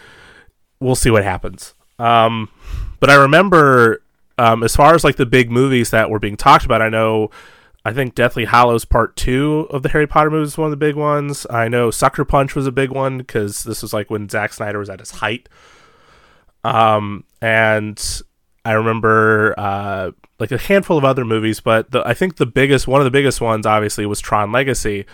[0.80, 1.74] We'll see what happens.
[1.98, 2.50] Um,
[2.98, 4.02] but I remember,
[4.40, 7.31] um, as far as like the big movies that were being talked about, I know
[7.85, 10.79] I think Deathly Hallows Part Two of the Harry Potter movies is one of the
[10.79, 11.46] big ones.
[11.50, 14.79] I know Sucker Punch was a big one because this was like when Zack Snyder
[14.79, 15.46] was at his height.
[16.64, 18.03] Um, and
[18.64, 22.88] I remember uh, like a handful of other movies, but the, I think the biggest,
[22.88, 25.05] one of the biggest ones, obviously, was Tron Legacy.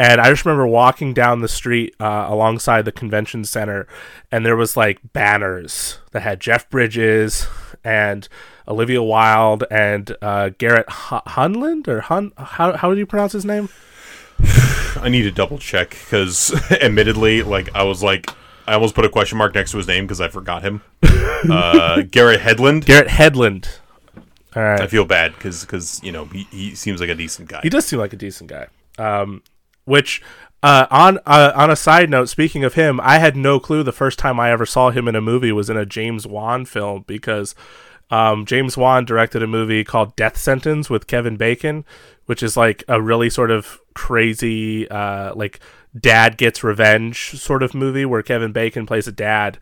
[0.00, 3.86] And I just remember walking down the street uh, alongside the convention center,
[4.32, 7.46] and there was like banners that had Jeff Bridges
[7.84, 8.28] and
[8.66, 12.32] Olivia Wilde and uh, Garrett H- Hunland or Hun.
[12.36, 13.68] How how do you pronounce his name?
[14.96, 18.30] I need to double check because, admittedly, like I was like,
[18.66, 20.82] I almost put a question mark next to his name because I forgot him.
[21.02, 22.86] uh, Garrett Hedlund.
[22.86, 23.78] Garrett Hedlund.
[24.56, 24.80] All right.
[24.80, 27.60] I feel bad because because you know he, he seems like a decent guy.
[27.62, 28.68] He does seem like a decent guy.
[28.98, 29.42] Um,
[29.84, 30.22] which
[30.62, 33.92] uh, on uh, on a side note, speaking of him, I had no clue the
[33.92, 37.04] first time I ever saw him in a movie was in a James Wan film
[37.06, 37.54] because
[38.10, 41.84] um, James Wan directed a movie called Death Sentence with Kevin Bacon,
[42.26, 45.60] which is like a really sort of crazy, uh, like
[45.98, 49.58] dad gets revenge sort of movie where Kevin Bacon plays a dad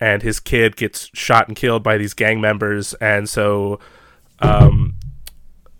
[0.00, 3.80] and his kid gets shot and killed by these gang members, and so
[4.40, 4.94] um,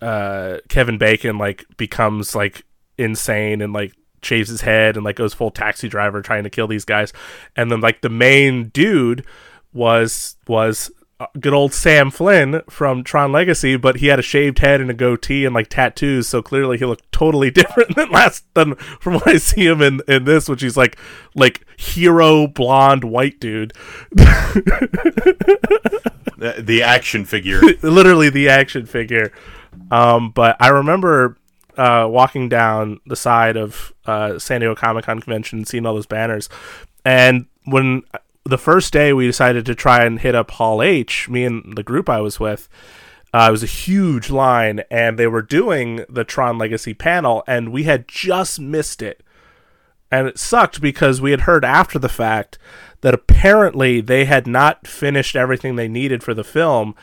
[0.00, 2.64] uh, Kevin Bacon like becomes like
[2.96, 3.92] insane and like
[4.22, 7.12] shaves his head and like goes full taxi driver trying to kill these guys,
[7.54, 9.24] and then like the main dude
[9.72, 10.90] was was
[11.40, 14.94] good old Sam Flynn from Tron Legacy, but he had a shaved head and a
[14.94, 19.26] goatee and like tattoos, so clearly he looked totally different than last than from what
[19.28, 20.96] I see him in in this, which he's like
[21.34, 23.72] like hero blonde white dude,
[24.12, 25.32] the,
[26.58, 27.60] the action figure.
[27.82, 29.32] literally the action figure.
[29.90, 31.36] Um, but I remember
[31.76, 35.94] uh, walking down the side of uh, San Diego Comic Con convention and seeing all
[35.94, 36.48] those banners,
[37.04, 38.04] and when
[38.48, 41.82] the first day we decided to try and hit up Hall H, me and the
[41.82, 42.66] group I was with,
[43.34, 47.70] uh, it was a huge line, and they were doing the Tron Legacy panel, and
[47.70, 49.22] we had just missed it.
[50.10, 52.58] And it sucked because we had heard after the fact
[53.02, 56.94] that apparently they had not finished everything they needed for the film,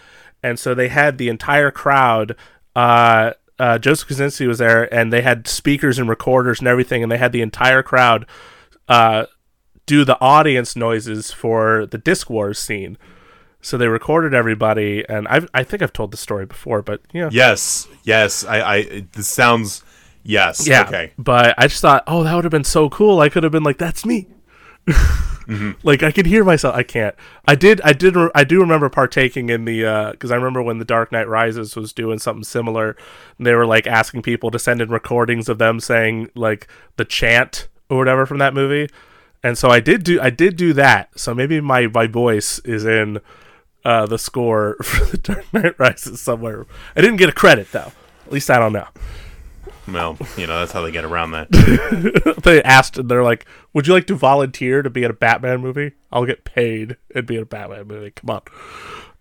[0.41, 2.35] and so they had the entire crowd.
[2.75, 7.11] Uh, uh, Joseph Kosinski was there, and they had speakers and recorders and everything, and
[7.11, 8.25] they had the entire crowd
[8.87, 9.27] uh,
[9.85, 12.97] do the audience noises for the Disc Wars scene.
[13.61, 17.29] So they recorded everybody, and I I think I've told the story before, but yeah,
[17.31, 18.45] yes, yes.
[18.45, 19.83] I I this sounds
[20.23, 20.67] yes.
[20.67, 20.83] yeah.
[20.87, 21.13] Okay.
[21.17, 23.19] But I just thought, oh, that would have been so cool.
[23.19, 24.27] I could have been like, that's me.
[25.47, 25.71] Mm-hmm.
[25.83, 26.75] Like I could hear myself.
[26.75, 27.15] I can't.
[27.47, 27.81] I did.
[27.81, 28.15] I did.
[28.33, 31.75] I do remember partaking in the uh, because I remember when the Dark Knight Rises
[31.75, 32.97] was doing something similar.
[33.37, 36.67] And they were like asking people to send in recordings of them saying like
[36.97, 38.91] the chant or whatever from that movie.
[39.45, 40.19] And so I did do.
[40.19, 41.19] I did do that.
[41.19, 43.19] So maybe my my voice is in
[43.85, 46.65] uh, the score for the Dark Knight Rises somewhere.
[46.95, 47.91] I didn't get a credit though.
[48.25, 48.87] At least I don't know.
[49.87, 52.39] Well, you know that's how they get around that.
[52.43, 55.61] they asked and they're like, "Would you like to volunteer to be in a Batman
[55.61, 55.91] movie?
[56.11, 58.09] I'll get paid and be in a Batman movie.
[58.09, 58.41] Come on."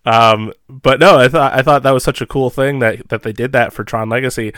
[0.07, 3.21] Um, but no, I thought I thought that was such a cool thing that that
[3.21, 4.53] they did that for Tron Legacy.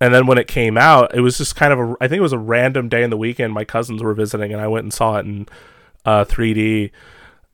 [0.00, 2.22] And then when it came out, it was just kind of a I think it
[2.22, 3.52] was a random day in the weekend.
[3.52, 5.46] My cousins were visiting, and I went and saw it in
[6.04, 6.90] uh, 3D,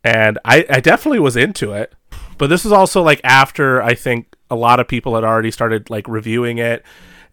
[0.03, 1.95] and I I definitely was into it.
[2.37, 5.89] But this was also like after I think a lot of people had already started
[5.89, 6.85] like reviewing it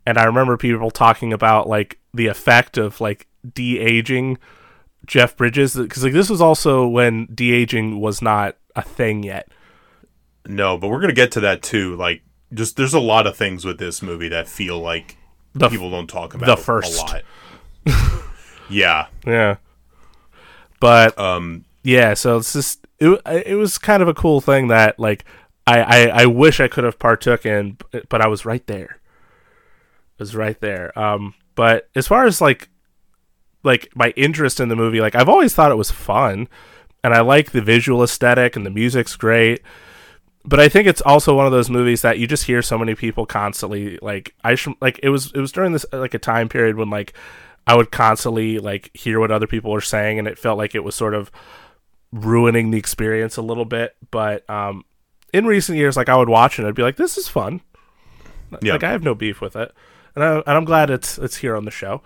[0.05, 4.37] and I remember people talking about like the effect of like de aging
[5.05, 9.49] Jeff Bridges because like this was also when de aging was not a thing yet.
[10.47, 11.95] No, but we're gonna get to that too.
[11.95, 15.17] Like, just there's a lot of things with this movie that feel like
[15.53, 16.99] The people don't talk about the first.
[16.99, 18.23] a lot.
[18.69, 19.07] yeah.
[19.25, 19.55] Yeah,
[20.79, 21.65] but Um.
[21.83, 25.25] yeah, so it's just it, it was kind of a cool thing that like
[25.67, 27.77] I I, I wish I could have partook in,
[28.09, 28.99] but I was right there.
[30.19, 30.97] I was right there.
[30.97, 32.69] Um, but as far as like
[33.63, 36.47] like my interest in the movie, like I've always thought it was fun,
[37.03, 39.61] and I like the visual aesthetic and the music's great.
[40.43, 42.95] But I think it's also one of those movies that you just hear so many
[42.95, 46.49] people constantly like I sh- like it was it was during this like a time
[46.49, 47.13] period when like
[47.67, 50.83] I would constantly like hear what other people were saying and it felt like it
[50.83, 51.31] was sort of
[52.11, 53.95] ruining the experience a little bit.
[54.09, 54.83] But um,
[55.33, 57.61] in recent years, like I would watch it, and I'd be like, "This is fun."
[58.61, 58.73] Yeah.
[58.73, 59.73] Like I have no beef with it,
[60.15, 62.01] and, I, and I'm glad it's it's here on the show.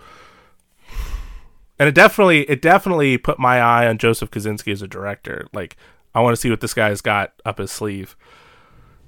[1.78, 5.46] And it definitely it definitely put my eye on Joseph Kosinski as a director.
[5.52, 5.76] Like
[6.16, 8.16] I want to see what this guy's got up his sleeve.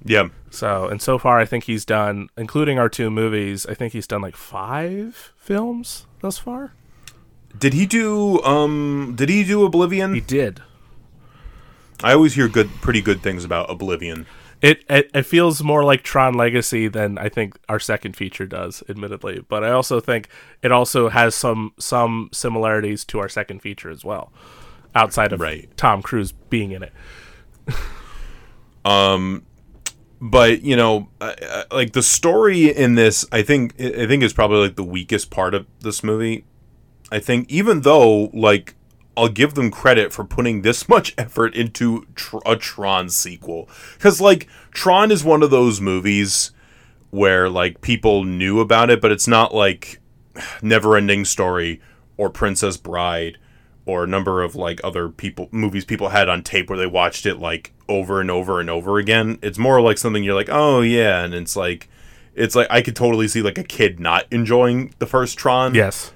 [0.05, 0.29] Yeah.
[0.51, 3.65] So and so far, I think he's done, including our two movies.
[3.65, 6.73] I think he's done like five films thus far.
[7.57, 8.41] Did he do?
[8.43, 9.13] Um.
[9.17, 10.13] Did he do Oblivion?
[10.13, 10.61] He did.
[12.03, 14.27] I always hear good, pretty good things about Oblivion.
[14.61, 18.83] It, it it feels more like Tron Legacy than I think our second feature does,
[18.87, 19.41] admittedly.
[19.47, 20.29] But I also think
[20.61, 24.31] it also has some some similarities to our second feature as well,
[24.95, 25.69] outside of Right.
[25.77, 26.93] Tom Cruise being in it.
[28.85, 29.43] um,
[30.21, 31.07] but you know
[31.71, 35.53] like the story in this i think i think is probably like the weakest part
[35.53, 36.43] of this movie
[37.09, 38.75] i think even though like
[39.15, 44.19] i'll give them credit for putting this much effort into tr- a tron sequel because
[44.19, 46.51] like tron is one of those movies
[47.11, 50.01] where like people knew about it but it's not like
[50.61, 51.79] never ending story
[52.17, 53.37] or princess bride
[53.89, 57.25] or a number of like other people movies people had on tape where they watched
[57.25, 59.39] it like over and over and over again.
[59.41, 61.89] It's more like something you're like, oh yeah, and it's like
[62.35, 65.75] it's like I could totally see like a kid not enjoying the first Tron.
[65.75, 66.11] Yes,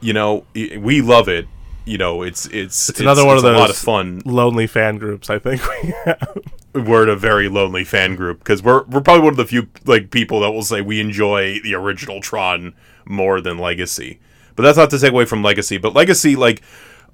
[0.00, 1.46] You know, we love it.
[1.84, 4.20] You know, it's it's it's, another one of those a lot of fun.
[4.26, 5.30] lonely fan groups.
[5.30, 6.38] I think we have.
[6.74, 10.10] We're a very lonely fan group because we're we're probably one of the few like
[10.10, 12.74] people that will say we enjoy the original Tron
[13.06, 14.20] more than Legacy.
[14.58, 15.78] But that's not to take away from Legacy.
[15.78, 16.62] But Legacy, like,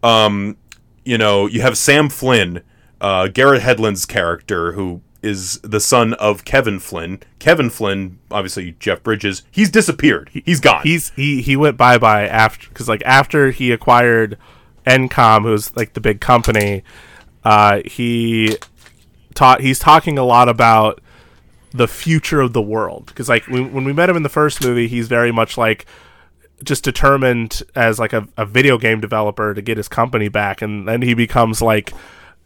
[0.02, 0.56] um,
[1.04, 2.62] you know, you have Sam Flynn,
[3.02, 7.20] uh, Garrett Hedlund's character, who is the son of Kevin Flynn.
[7.40, 10.30] Kevin Flynn, obviously Jeff Bridges, he's disappeared.
[10.32, 10.84] He's gone.
[10.84, 14.38] he's he he went bye bye after because like after he acquired
[14.86, 16.82] Encom, who's like the big company,
[17.44, 18.56] uh, he
[19.34, 21.02] taught he's talking a lot about
[21.72, 24.64] the future of the world because like when, when we met him in the first
[24.64, 25.84] movie, he's very much like
[26.62, 30.86] just determined as like a, a video game developer to get his company back, and
[30.86, 31.92] then he becomes like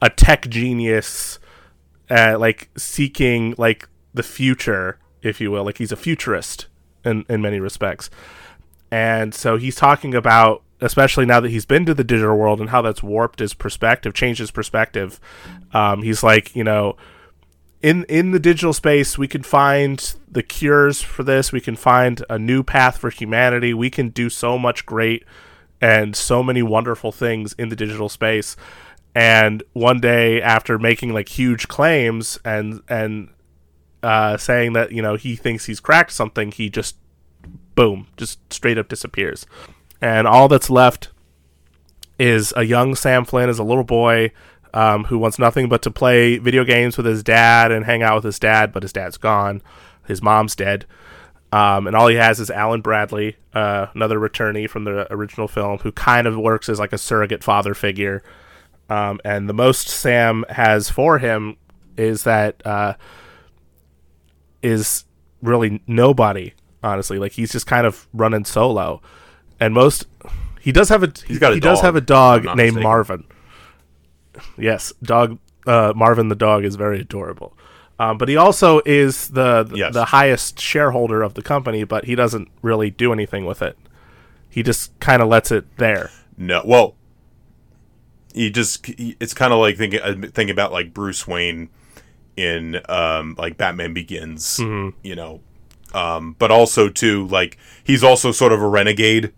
[0.00, 1.38] a tech genius,
[2.10, 5.64] uh, like seeking like the future, if you will.
[5.64, 6.66] Like he's a futurist
[7.04, 8.10] in in many respects,
[8.90, 12.70] and so he's talking about especially now that he's been to the digital world and
[12.70, 15.20] how that's warped his perspective, changed his perspective.
[15.72, 16.96] Um, he's like, you know,
[17.82, 21.52] in in the digital space we can find the cures for this.
[21.52, 23.72] We can find a new path for humanity.
[23.72, 25.24] We can do so much great
[25.80, 28.56] and so many wonderful things in the digital space.
[29.14, 33.30] And one day after making like huge claims and and
[34.02, 36.96] uh, saying that you know he thinks he's cracked something he just
[37.74, 39.46] boom just straight up disappears.
[40.00, 41.10] And all that's left
[42.18, 44.32] is a young Sam Flynn as a little boy
[44.74, 48.16] um, who wants nothing but to play video games with his dad and hang out
[48.16, 49.62] with his dad, but his dad's gone.
[50.06, 50.86] His mom's dead.
[51.50, 55.78] Um, and all he has is Alan Bradley, uh, another returnee from the original film,
[55.78, 58.22] who kind of works as like a surrogate father figure.
[58.90, 61.56] Um, and the most Sam has for him
[61.96, 62.94] is that uh,
[64.62, 65.04] is
[65.42, 66.52] really nobody,
[66.82, 67.18] honestly.
[67.18, 69.00] Like he's just kind of running solo.
[69.60, 70.06] And most
[70.60, 72.82] he does have a He's got a he does dog, have a dog named mistaken.
[72.82, 73.24] Marvin.
[74.56, 77.56] Yes, dog uh, Marvin the dog is very adorable.
[78.00, 79.92] Um, but he also is the the, Yes.
[79.94, 83.76] the highest shareholder of the company, but he doesn't really do anything with it.
[84.48, 86.10] He just kind of lets it there.
[86.36, 86.94] No, well,
[88.34, 91.70] he just it's kind of like thinking uh, thinking about like Bruce Wayne
[92.36, 95.40] in um like Batman Begins, you know,
[95.92, 99.32] um, but also too like he's also sort of a renegade,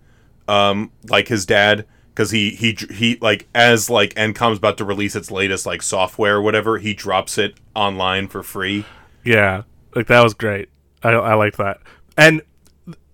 [0.48, 1.86] um, like his dad.
[2.21, 6.37] Because he, he he like as like Encom's about to release its latest like software
[6.37, 8.85] or whatever, he drops it online for free.
[9.25, 9.62] Yeah,
[9.95, 10.68] like that was great.
[11.03, 11.81] I I like that,
[12.18, 12.43] and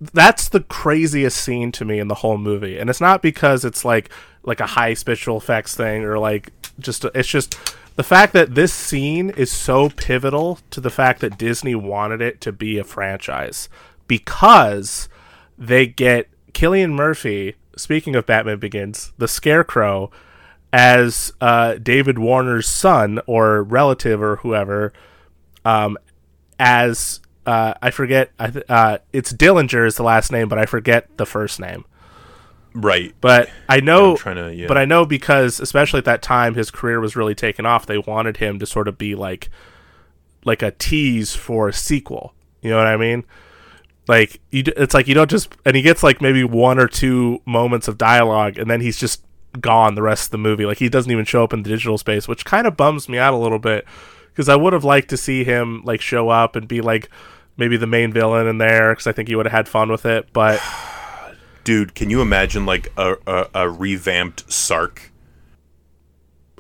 [0.01, 2.79] that's the craziest scene to me in the whole movie.
[2.79, 4.11] And it's not because it's like
[4.43, 6.51] like a high special effects thing or like
[6.81, 7.57] just it's just
[7.95, 12.41] the fact that this scene is so pivotal to the fact that Disney wanted it
[12.41, 13.69] to be a franchise
[14.09, 15.09] because
[15.57, 17.55] they get Cillian Murphy.
[17.77, 20.11] Speaking of Batman Begins, the Scarecrow
[20.72, 24.93] as uh, David Warner's son or relative or whoever,
[25.64, 25.97] um,
[26.59, 30.66] as uh, I forget, I th- uh, it's Dillinger is the last name, but I
[30.66, 31.85] forget the first name.
[32.74, 33.14] Right.
[33.20, 34.66] But I know, to- yeah.
[34.66, 37.87] but I know because especially at that time, his career was really taken off.
[37.87, 39.49] They wanted him to sort of be like,
[40.45, 42.35] like a tease for a sequel.
[42.61, 43.24] You know what I mean?
[44.09, 47.43] Like you, it's like you don't just, and he gets like maybe one or two
[47.45, 49.23] moments of dialogue, and then he's just
[49.61, 50.65] gone the rest of the movie.
[50.67, 53.19] Like he doesn't even show up in the digital space, which kind of bums me
[53.19, 53.85] out a little bit
[54.29, 57.11] because I would have liked to see him like show up and be like
[57.57, 60.07] maybe the main villain in there because I think he would have had fun with
[60.07, 60.33] it.
[60.33, 60.61] But
[61.65, 65.11] Dude, can you imagine like a, a, a revamped Sark?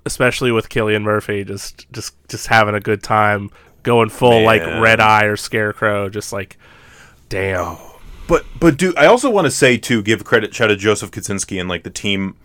[0.06, 3.50] especially with Cillian Murphy just just just having a good time,
[3.82, 6.56] going full like red eye or scarecrow, just like
[7.28, 7.76] damn.
[8.28, 11.60] But but dude, I also want to say too, give credit shout to Joseph Kosinski
[11.60, 12.36] and like the team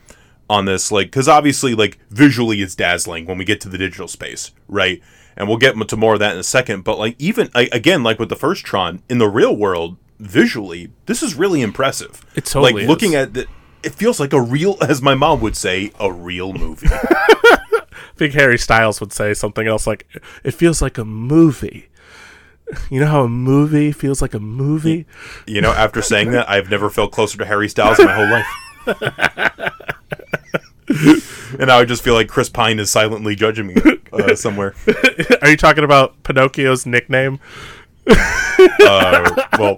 [0.50, 4.08] on this, like because obviously like visually it's dazzling when we get to the digital
[4.08, 5.02] space, right?
[5.36, 6.84] and we'll get to more of that in a second.
[6.84, 10.92] But like even I, again, like with the first Tron in the real world, visually,
[11.06, 12.24] this is really impressive.
[12.36, 12.90] It's totally like is.
[12.90, 13.48] looking at the.
[13.84, 16.88] It feels like a real, as my mom would say, a real movie.
[16.92, 20.08] I think Harry Styles would say something else like,
[20.44, 21.88] "It feels like a movie."
[22.90, 25.06] You know how a movie feels like a movie.
[25.48, 28.30] you know, after saying that, I've never felt closer to Harry Styles in my whole
[28.30, 28.48] life.
[31.60, 33.76] and now I just feel like Chris Pine is silently judging me
[34.14, 34.76] uh, somewhere.
[35.42, 37.40] Are you talking about Pinocchio's nickname?
[38.08, 39.78] Uh, well,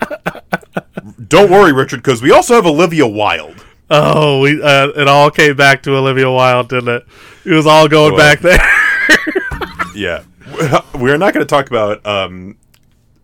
[1.28, 3.64] don't worry, Richard, because we also have Olivia Wilde.
[3.90, 7.06] Oh, we uh, it all came back to Olivia Wilde, didn't it?
[7.46, 8.60] It was all going Well, back there.
[9.96, 10.24] Yeah,
[10.96, 12.58] we're not going to talk about um,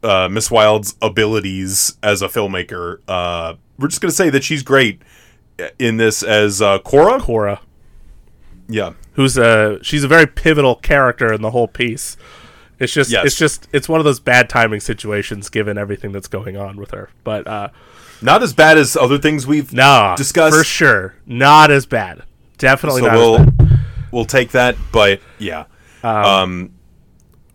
[0.04, 3.00] uh, Miss Wilde's abilities as a filmmaker.
[3.08, 5.02] Uh, we're just going to say that she's great
[5.78, 7.20] in this as uh, Quorra.
[7.20, 7.60] Quorra,
[8.68, 12.18] Yeah, who's a she's a very pivotal character in the whole piece.
[12.80, 13.26] It's just Yes.
[13.26, 16.91] it's just it's one of those bad timing situations given everything that's going on with
[16.91, 17.10] her.
[17.26, 17.70] But uh
[18.22, 20.56] not as bad as other things we've nah, discussed.
[20.58, 22.24] for sure, not as bad.
[22.58, 23.80] Definitely so not we'll as bad.
[24.12, 24.76] we'll take that.
[24.91, 25.66] But yeah,
[26.04, 26.72] um,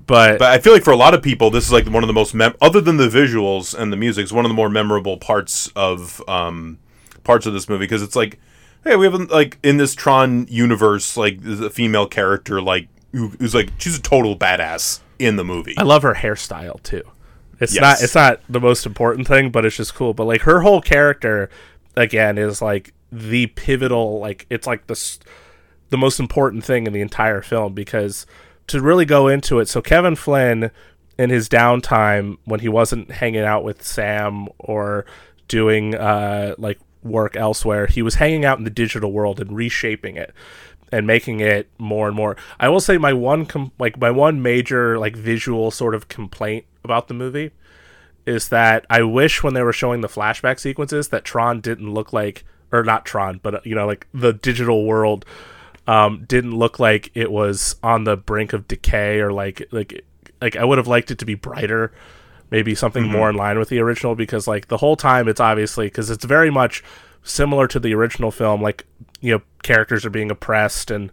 [0.07, 2.09] But, but I feel like for a lot of people, this is like one of
[2.09, 4.69] the most mem- other than the visuals and the music, it's one of the more
[4.69, 6.79] memorable parts of um,
[7.23, 8.39] parts of this movie because it's like,
[8.85, 13.29] hey, we have like in this Tron universe, like there's a female character like who,
[13.29, 15.75] who's like she's a total badass in the movie.
[15.79, 17.03] I love her hairstyle too.
[17.61, 17.81] It's Yes.
[17.81, 20.13] not it's not the most important thing, but it's just cool.
[20.13, 21.49] But like her whole character
[21.97, 25.19] again is like the pivotal like it's like the
[25.91, 28.27] the most important thing in the entire film because
[28.69, 29.69] to really go into it.
[29.69, 30.71] So Kevin Flynn
[31.19, 35.05] in his downtime when he wasn't hanging out with Sam or
[35.47, 40.17] doing uh like work elsewhere, he was hanging out in the digital world and reshaping
[40.17, 40.33] it
[40.91, 42.37] and making it more and more.
[42.59, 46.65] I will say my one com- like my one major like visual sort of complaint
[46.83, 47.51] about the movie
[48.27, 52.13] is that I wish when they were showing the flashback sequences that Tron didn't look
[52.13, 55.25] like or not Tron, but you know like the digital world
[55.87, 60.05] um didn't look like it was on the brink of decay or like like
[60.41, 61.93] like I would have liked it to be brighter
[62.51, 65.87] maybe something more in line with the original because like the whole time it's obviously
[65.87, 66.85] because it's very much
[67.23, 68.87] similar to the original film like
[69.21, 71.11] you know characters are being oppressed and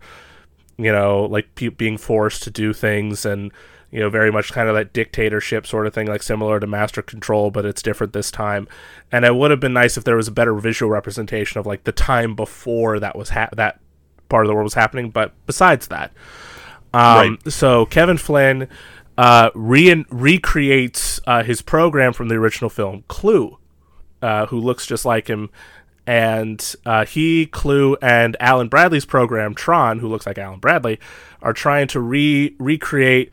[0.78, 3.52] you know like pe- being forced to do things and
[3.92, 7.02] you know very much kind of that dictatorship sort of thing like similar to master
[7.02, 8.68] control but it's different this time.
[9.12, 11.84] And it would have been nice if there was a better visual representation of like
[11.84, 13.81] the time before that was ha- that
[14.32, 16.12] part of the world was happening but besides that
[16.94, 18.68] um, So Kevin Flynn
[19.18, 23.58] uh, re- recreates uh, his program from the original film, CLU,
[24.22, 25.50] uh, who looks just like him,
[26.08, 31.00] and uh, he, CLU, and Alan Bradley's program, Tron, who looks like Alan Bradley,
[31.42, 33.32] are trying to re recreate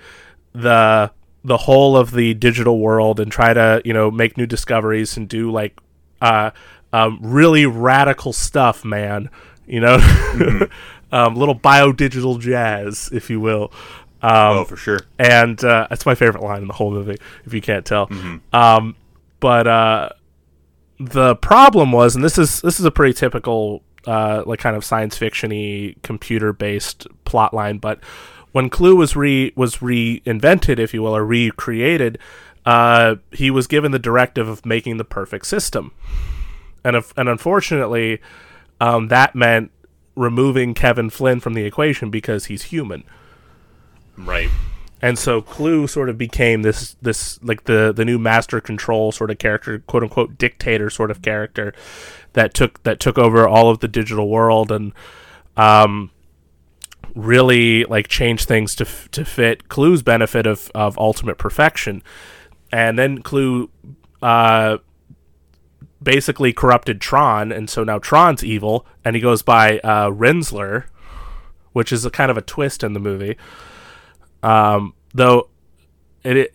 [0.53, 1.11] the
[1.45, 5.29] the whole of the digital world and try to you know make new discoveries and
[5.29, 5.79] do like
[6.21, 6.51] uh,
[6.93, 9.31] um, really radical stuff, man.
[9.69, 10.67] You know,
[11.13, 13.73] um, little biodigital jazz, if you will.
[14.21, 15.01] Um, oh, for sure.
[15.19, 18.11] and uh, that's my favorite line in the whole movie, if you can't tell.
[18.53, 18.97] Um,
[19.39, 20.09] but uh,
[20.99, 24.85] the problem was, and this is this is a pretty typical uh, like kind of
[24.85, 28.01] science fictiony computer based plot line, but
[28.53, 32.19] when CLU was re was reinvented, if you will, or recreated,
[32.67, 35.93] uh, he was given the directive of making the perfect system,
[36.83, 38.21] and if, and unfortunately,
[38.81, 39.71] um, that meant
[40.15, 43.05] removing Kevin Flynn from the equation because he's human
[44.17, 44.51] Right.
[45.01, 49.31] and so CLU sort of became this this like the the new master control sort
[49.31, 51.73] of character, quote unquote dictator sort of character
[52.33, 54.93] that took that took over all of the digital world and
[55.57, 56.11] um
[57.15, 62.03] really like changed things to f- to fit CLU's benefit of of ultimate perfection.
[62.73, 63.71] And then CLU
[64.21, 64.79] uh
[66.03, 70.85] basically corrupted Tron and so now Tron's evil and he goes by uh Rinzler,
[71.73, 73.37] which is a kind of a twist in the movie.
[74.43, 75.49] Um, though
[76.23, 76.55] it, it,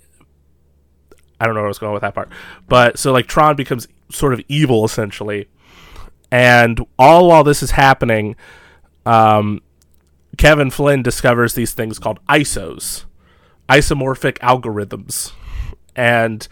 [1.40, 2.30] I don't know I was going with that part,
[2.68, 5.50] but so like Tron becomes sort of evil essentially,
[6.32, 8.36] and all while this is happening,
[9.06, 9.62] um,
[10.38, 13.06] Kevin Flynn discovers these things called ISOs,
[13.68, 15.34] isomorphic algorithms,
[15.96, 16.48] and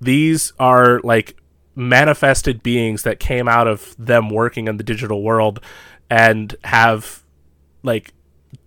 [0.00, 1.36] these are like
[1.74, 5.60] manifested beings that came out of them working in the digital world
[6.08, 7.22] and have
[7.82, 8.12] like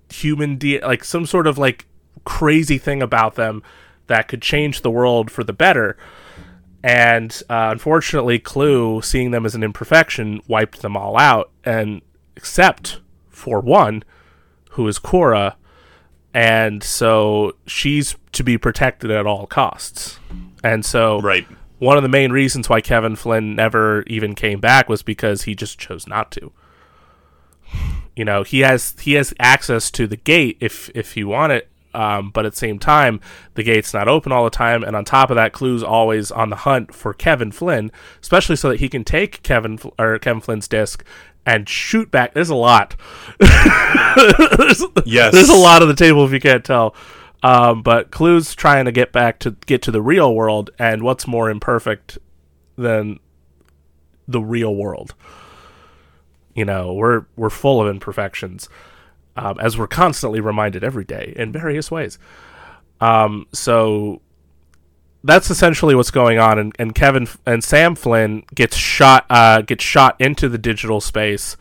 [0.10, 1.86] human de- like some sort of like
[2.24, 3.62] crazy thing about them
[4.08, 5.98] that could change the world for the better
[6.84, 12.02] and uh, unfortunately clu seeing them as an imperfection wiped them all out and
[12.36, 13.00] except
[13.30, 14.04] for one
[14.72, 15.56] who is quorra
[16.34, 20.20] and so she's to be protected at all costs.
[20.64, 21.48] And so Right.
[21.84, 25.54] One of the main reasons why Kevin Flynn never even came back was because he
[25.54, 26.54] just chose not to.
[28.16, 32.30] You know, he has he has access to the gate if if he wanted, um,
[32.32, 33.20] but at the same time,
[33.56, 36.50] the gate's not open all the time, and on top of that, CLU's always on
[36.52, 40.70] the hunt for Kevin Flynn, especially so that he can take Kevin or Kevin Flynn's
[40.70, 41.04] disc
[41.46, 42.34] and shoot back.
[42.34, 42.96] There's a lot.
[43.40, 45.34] there's, Yes.
[45.34, 46.96] there's a lot on the table if you can't tell.
[47.44, 51.28] Um, but CLU's trying to get back to get to the real world, and what's
[51.28, 52.18] more imperfect
[52.78, 53.20] than
[54.28, 55.14] the real world?
[56.56, 58.70] You know, we're we're full of imperfections,
[59.36, 62.18] um, as we're constantly reminded every day in various ways.
[63.02, 64.22] Um, so
[65.26, 69.84] that's essentially what's going on, and, and Kevin and Sam Flynn gets shot uh, gets
[69.84, 71.58] shot into the digital space,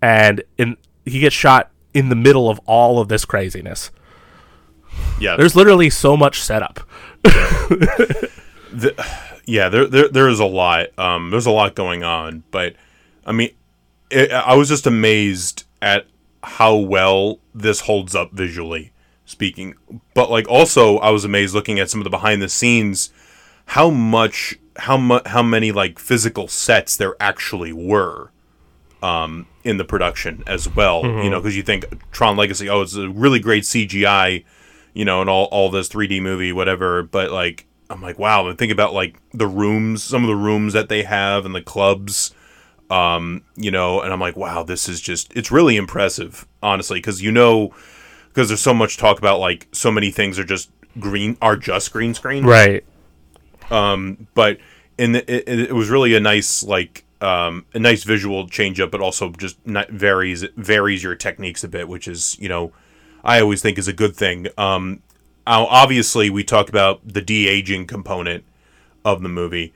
[0.00, 3.90] and in he gets shot in the middle of all of this craziness.
[5.20, 5.36] Yeah.
[5.36, 6.80] There's literally so much setup.
[7.22, 8.94] the,
[9.46, 10.86] yeah, there, there there is a lot.
[10.98, 12.74] Um, there's a lot going on, but
[13.24, 13.50] I mean,
[14.10, 16.06] it, I was just amazed at
[16.42, 18.92] how well this holds up visually
[19.24, 19.74] speaking.
[20.14, 23.10] But like, also, I was amazed looking at some of the behind the scenes,
[23.66, 28.30] how much, how much, how many like physical sets there actually were.
[29.02, 32.96] Um, in the production as well, you know, because you think Tron Legacy, oh, it's
[32.96, 34.44] a really great CGI,
[34.96, 37.02] you know, and all all this 3D movie, whatever.
[37.02, 38.46] But like, I'm like, wow.
[38.48, 41.62] And think about like the rooms, some of the rooms that they have, and the
[41.62, 42.34] clubs,
[42.90, 44.00] um, you know.
[44.00, 47.74] And I'm like, wow, this is just, it's really impressive, honestly, because you know,
[48.28, 51.92] because there's so much talk about like so many things are just green, are just
[51.92, 52.82] green screen, Right.
[53.68, 54.58] but
[54.98, 58.90] in the, it, it was really a nice like um, a nice visual change up,
[58.90, 62.72] but also just not varies varies your techniques a bit, which is you know
[63.26, 64.46] I always think is a good thing.
[64.56, 65.02] Um,
[65.46, 68.44] obviously, we talk about the de aging component
[69.04, 69.74] of the movie.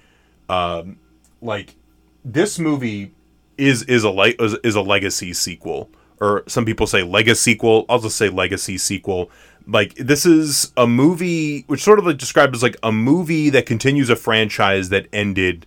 [0.49, 0.99] Um,
[1.43, 1.77] like
[2.25, 3.13] this movie
[3.59, 5.91] is is a le- is, is a legacy sequel,
[6.21, 7.87] or some people say legacy sequel.
[7.89, 9.31] I'll just say legacy sequel.
[9.67, 13.67] Like this is a movie which sort of like described as like a movie that
[13.67, 15.67] continues a franchise that ended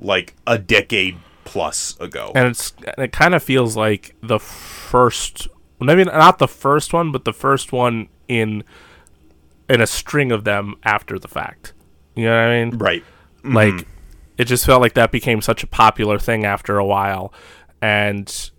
[0.00, 2.32] like a decade plus ago.
[2.34, 5.46] and it's it kind of feels like the first
[5.84, 8.64] maybe not the first one but the first one in
[9.68, 11.72] in a string of them after the fact.
[12.14, 12.78] You know what i mean?
[12.78, 13.04] Right.
[13.38, 13.56] Mm-hmm.
[13.56, 13.86] like
[14.38, 17.32] it just felt like that became such a popular thing after a while.
[17.82, 18.50] And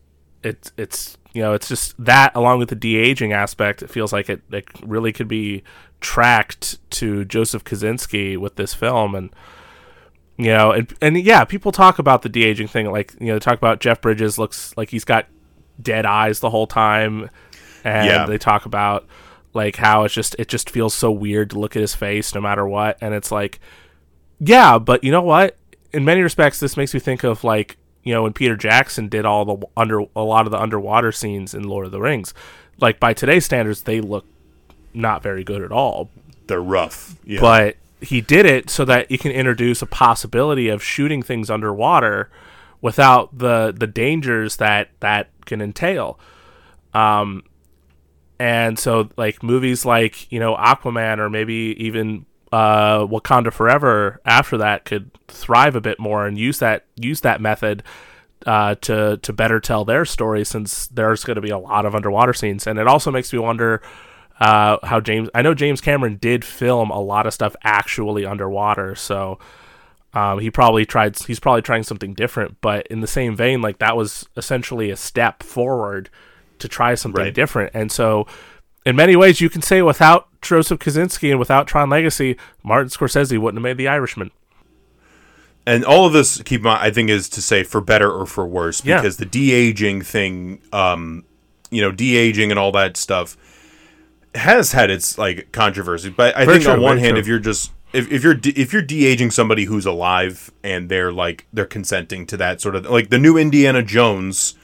[0.44, 4.30] it it's you know it's just that along with the de-aging aspect it feels like
[4.30, 5.64] it, it really could be
[6.02, 9.16] tracked to joseph kosinski with this film.
[9.16, 9.30] And
[10.38, 13.40] you know and, and yeah people talk about the de-aging thing like you know they
[13.40, 15.28] talk about jeff bridges looks like he's got
[15.82, 17.30] dead eyes the whole time
[17.84, 18.26] and Yeah.
[18.26, 19.06] they talk about
[19.54, 22.42] like how it's just it just feels so weird to look at his face no
[22.42, 23.60] matter what and it's like
[24.40, 25.58] yeah but you know what
[25.94, 29.26] in many respects this makes me think of like you know when peter jackson did
[29.26, 32.34] all the under a lot of the underwater scenes in lord of the rings
[32.80, 34.26] like by today's standards they look
[34.94, 36.10] not very good at all
[36.48, 37.16] They're rough.
[37.26, 37.40] Yeah.
[37.42, 42.30] but he did it so that you can introduce a possibility of shooting things underwater
[42.86, 46.20] without the the dangers that that can entail.
[46.94, 47.42] Um
[48.40, 54.58] and so like movies like you know aquaman or maybe even uh wakanda forever after
[54.58, 57.82] that could thrive a bit more and use that use that method
[58.46, 61.96] uh, to to better tell their story since there's going to be a lot of
[61.96, 62.68] underwater scenes.
[62.68, 63.82] And it also makes me wonder
[64.40, 68.94] uh, how James I know James Cameron did film a lot of stuff actually underwater.
[68.94, 69.40] So
[70.16, 73.78] um, he probably tried he's probably trying something different but in the same vein like
[73.80, 76.10] that was essentially a step forward
[76.60, 77.34] to try something Right.
[77.34, 78.26] different and so
[78.86, 83.38] in many ways you can say without Joseph Kosinski and without Tron Legacy Martin Scorsese
[83.38, 84.32] wouldn't have made The Irishman
[85.68, 88.26] and all of this keep in mind, I think is to say for better or
[88.26, 88.98] for worse Yeah.
[88.98, 91.26] because the de-aging thing um
[91.72, 93.36] you know de-aging and all that stuff
[94.36, 97.20] has had its like controversy but I Very think on one hand true.
[97.20, 101.12] if you're just if, if you're de- if you're de-aging somebody who's alive and they're
[101.12, 104.56] like they're consenting to that sort of like the new Indiana Jones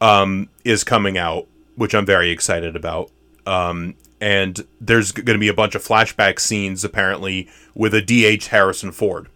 [0.00, 1.46] um is coming out
[1.76, 3.10] which I'm very excited about
[3.46, 8.46] um and there's going to be a bunch of flashback scenes apparently with a DH
[8.46, 9.28] Harrison Ford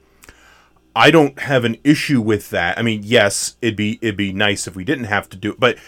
[0.94, 2.78] I don't have an issue with that.
[2.78, 5.60] I mean, yes, it'd be it'd be nice if we didn't have to do it,
[5.60, 5.78] but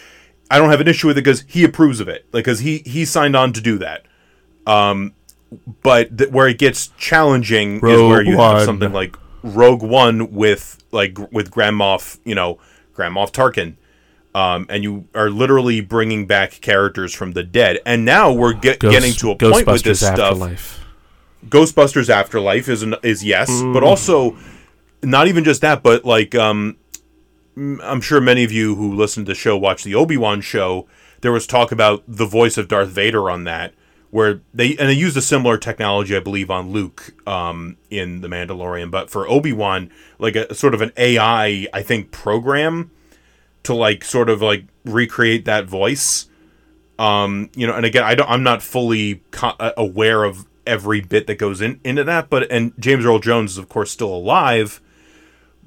[0.49, 2.79] I don't have an issue with it because he approves of it, like because he
[2.79, 4.05] he signed on to do that.
[4.65, 5.13] Um,
[5.83, 8.55] but th- where it gets challenging is where you One.
[8.57, 12.57] have something like Rogue One with like with Grand Moff, you know,
[12.93, 13.75] Grand Moff Tarkin,
[14.33, 18.79] Um, and you are literally bringing back characters from the dead, and now we're get,
[18.79, 20.19] Ghost- getting to a point with this Ghostbusters stuff.
[20.31, 20.85] Afterlife.
[21.47, 23.85] Ghostbusters Afterlife is an, is yes, but Mm.
[23.85, 24.35] also
[25.03, 26.77] not even just that, but like um,
[27.55, 30.87] I'm sure many of you who listen to the show watch the Obi Wan show.
[31.21, 33.73] There was talk about the voice of Darth Vader on that,
[34.15, 38.29] where they and they used a similar technology, I believe, on Luke um, in the
[38.29, 42.91] Mandalorian, but for Obi Wan, like a sort of an AI, I think, program
[43.63, 46.29] to like sort of like recreate that voice.
[46.97, 51.01] Um you know and again i don't i'm not fully co- uh, aware of every
[51.01, 54.15] bit that goes in into that but and james earl jones is of course still
[54.15, 54.79] alive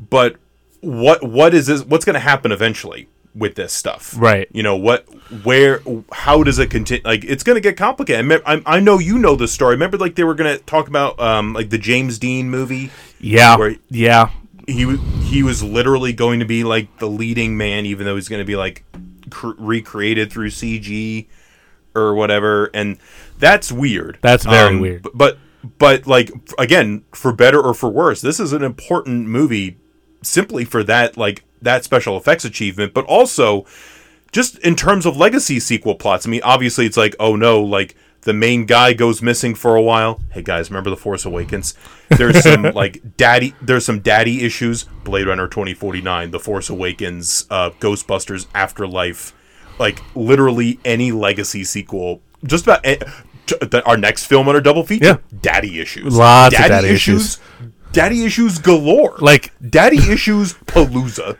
[0.08, 0.36] but
[0.80, 3.08] what what is this what's going to happen eventually
[3.38, 4.48] with this stuff Right.
[4.52, 5.06] you know what
[5.44, 5.80] where
[6.12, 9.18] how does it continue like it's going to get complicated I, I, I know you
[9.18, 12.18] know the story remember like they were going to talk about um like the james
[12.18, 13.56] dean movie Yeah.
[13.56, 14.30] Where- yeah.
[14.66, 18.28] he was he was literally going to be like the leading man, even though he's
[18.28, 18.84] going to be like
[19.30, 21.26] cr- recreated through CG
[21.94, 22.96] or whatever, and
[23.38, 24.18] that's weird.
[24.22, 25.06] That's very Um, weird.
[25.14, 25.36] But
[25.78, 29.76] but like again, for better or for worse, this is an important movie
[30.22, 33.64] simply for that like that special effects achievement, but also
[34.32, 36.26] just in terms of legacy sequel plots.
[36.26, 39.82] I mean, obviously it's like oh no, like the main guy goes missing for a
[39.82, 40.20] while.
[40.32, 41.74] Hey guys, remember the Force Awakens?
[42.10, 43.54] There's some like daddy.
[43.62, 44.84] There's some daddy issues.
[45.04, 49.32] Blade Runner 2049, The Force Awakens, uh, Ghostbusters Afterlife,
[49.78, 52.20] like literally any legacy sequel.
[52.44, 52.98] Just about a-
[53.46, 55.04] t- our next film on our double feature.
[55.32, 55.38] Yeah.
[55.40, 56.14] Daddy issues.
[56.16, 57.38] Lots of daddy issues.
[57.92, 59.16] Daddy issues galore.
[59.18, 61.36] Like daddy issues palooza.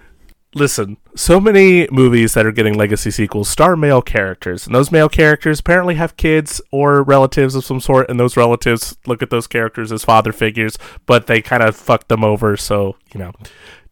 [0.59, 5.09] Listen, so many movies that are getting legacy sequels star male characters, and those male
[5.09, 9.47] characters apparently have kids or relatives of some sort, and those relatives look at those
[9.47, 13.33] characters as father figures, but they kind of fuck them over, so you know,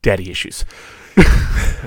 [0.02, 0.64] daddy issues.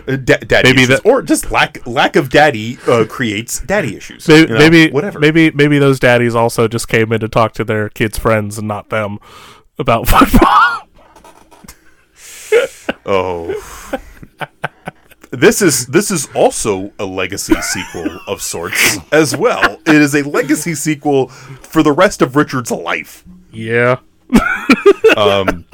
[0.05, 0.87] Da- daddy Maybe issues.
[0.87, 4.27] that- or just lack lack of daddy uh, creates daddy issues.
[4.27, 5.19] Maybe, You know, maybe whatever.
[5.19, 8.67] Maybe maybe those daddies also just came in to talk to their kids' friends and
[8.67, 9.19] not them
[9.77, 10.81] about football.
[13.05, 13.53] Oh.
[15.31, 19.77] This is this is also a legacy sequel of sorts as well.
[19.85, 23.23] It is a legacy sequel for the rest of Richard's life.
[23.51, 23.97] yeah.
[25.17, 25.65] um,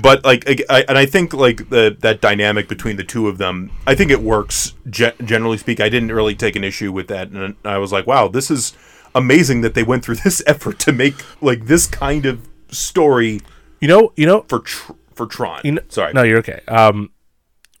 [0.00, 3.38] But like, I, I- and I think like the that dynamic between the two of
[3.38, 4.74] them, I think it works.
[4.90, 8.06] Ge- generally speaking, I didn't really take an issue with that, and I was like,
[8.06, 8.74] wow, this is
[9.14, 13.40] amazing that they went through this effort to make like this kind of story
[13.80, 15.60] You know, you know, for tr- for Tron.
[15.64, 16.60] You kn- Sorry, No, you're okay.
[16.68, 17.10] Um,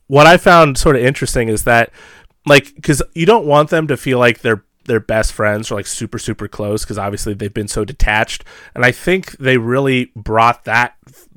[0.06, 1.90] what I found sort of interesting is that,
[2.46, 5.86] like, because you don't want them to feel like they're they're best friends or like
[5.86, 8.44] super super close because obviously they've been so detached,
[8.74, 10.96] and I think they really brought that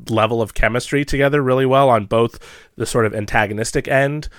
[0.10, 2.40] level of chemistry together really well on both
[2.76, 4.30] the sort of antagonistic end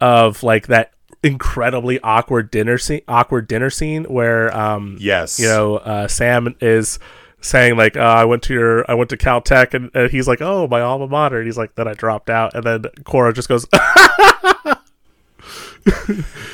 [0.00, 5.76] of like that incredibly awkward dinner scene awkward dinner scene where um yes, you know,
[5.76, 6.98] uh, Sam is
[7.40, 10.40] saying like, uh, "I went to your, I went to Caltech," and, and he's like,
[10.40, 13.48] "Oh, my alma mater," and he's like, "Then I dropped out," and then Quorra just
[13.48, 13.66] goes,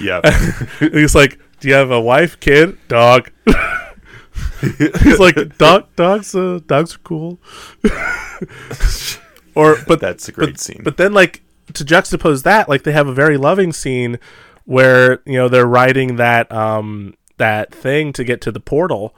[0.00, 0.20] yeah.
[0.78, 3.30] he's like, "Do you have a wife, kid, dog?"
[4.60, 7.38] he's like, "Dog, dogs, uh, dogs are cool."
[9.54, 10.82] or, but That's a great but, scene.
[10.84, 11.42] But then, like
[11.74, 14.18] to juxtapose that, like they have a very loving scene
[14.64, 19.14] where you know they're riding that um that thing to get to the portal,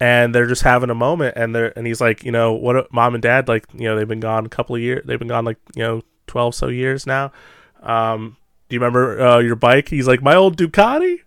[0.00, 3.14] and they're just having a moment, and they're and he's like, you know, what, mom
[3.14, 5.44] and dad, like you know, they've been gone a couple of years, they've been gone
[5.44, 7.32] like you know twelve so years now.
[7.82, 8.36] Um,
[8.68, 9.88] do you remember uh, your bike?
[9.88, 11.20] He's like, my old Ducati.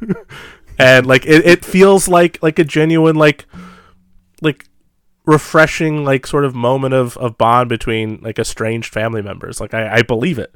[0.78, 3.46] and like it, it feels like like a genuine like
[4.42, 4.66] like
[5.24, 9.96] refreshing like sort of moment of, of bond between like estranged family members like i,
[9.96, 10.54] I believe it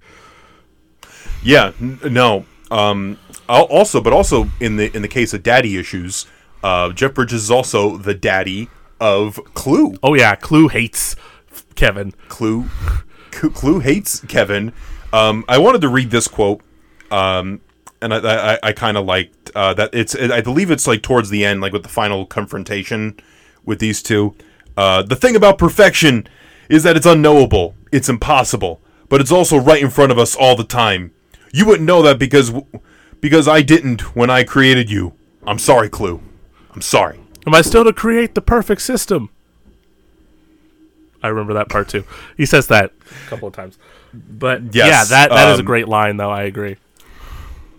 [1.43, 2.45] Yeah, n- no.
[2.70, 3.18] Um,
[3.49, 6.26] al- also, but also in the in the case of daddy issues,
[6.63, 8.69] uh, Jeff Bridges is also the daddy
[9.01, 9.95] of CLU.
[10.03, 11.17] oh yeah clu hates
[11.75, 12.69] kevin CLU,
[13.31, 14.73] CLU hates Kevin.
[15.13, 16.61] Um, I wanted to read this quote,
[17.11, 17.61] um,
[18.03, 19.91] and I I, I kind of liked uh, that.
[19.95, 23.19] It's I believe it's like towards the end, like with the final confrontation
[23.65, 24.35] with these two.
[24.77, 26.27] Uh, the thing about perfection
[26.69, 30.55] is that it's unknowable, it's impossible, but it's also right in front of us all
[30.57, 31.13] the time.
[31.53, 32.53] You wouldn't know that because
[33.21, 35.15] because I didn't when I created you.
[35.47, 36.21] I'm sorry, CLU.
[36.73, 37.21] I'm sorry.
[37.47, 39.31] am i still to create the perfect system?
[41.23, 42.05] I remember that part too.
[42.37, 42.93] He says that.
[43.27, 43.79] A couple of times.
[44.12, 46.31] But Yes, yeah that that is a um, great line though.
[46.31, 46.77] I agree.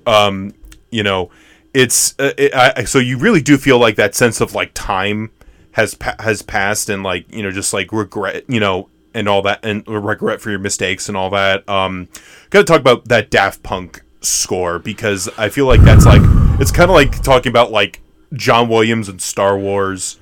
[0.05, 0.53] Um,
[0.91, 1.31] you know
[1.73, 5.31] it's uh, it, I, so you really do feel like that sense of like time
[5.71, 9.41] has pa- has passed and like you know just like regret you know and all
[9.41, 11.67] that and regret for your mistakes and all that.
[11.69, 12.09] Um
[12.49, 16.21] gotta talk about that daft punk score because I feel like that's like
[16.59, 18.01] it's kind of like talking about like
[18.33, 20.19] John Williams and Star Wars,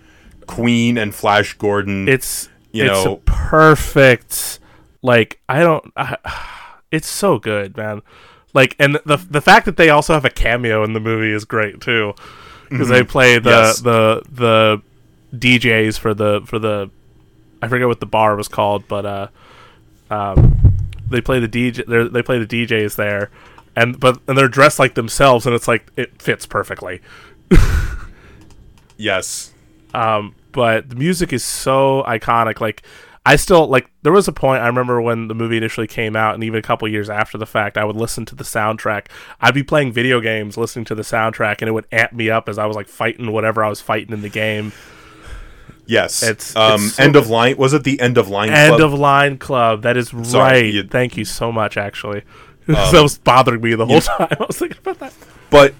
[0.47, 2.07] Queen and Flash Gordon.
[2.07, 4.59] It's You it's know- perfect
[5.01, 6.17] like I don't I,
[6.91, 8.01] it's so good, man.
[8.53, 11.45] Like and the the fact that they also have a cameo in the movie is
[11.45, 12.13] great too.
[12.69, 13.65] Cuz they play the Mm-hmm.
[13.65, 13.79] Yes.
[13.81, 14.81] the the
[15.35, 16.89] DJs for the for the
[17.61, 19.27] I forget what the bar was called, but uh
[20.09, 20.75] um
[21.09, 23.29] they play the DJ they play the DJs there
[23.75, 27.01] and but and they're dressed like themselves and it's like it fits perfectly.
[28.97, 29.53] yes.
[29.93, 32.81] um but the music is so iconic like
[33.25, 36.33] i still like there was a point i remember when the movie initially came out
[36.33, 39.07] and even a couple years after the fact i would listen to the soundtrack
[39.41, 42.49] i'd be playing video games listening to the soundtrack and it would amp me up
[42.49, 44.71] as i was like fighting whatever i was fighting in the game
[45.85, 46.21] Yes.
[46.21, 48.59] It's- um it's so end of line was it the end of line club.
[48.59, 48.93] end club?
[48.93, 52.21] of line club that is Sorry, right you- Um, thank you so much actually
[52.67, 55.13] that was bothering me the whole time i was thinking about that
[55.49, 55.73] but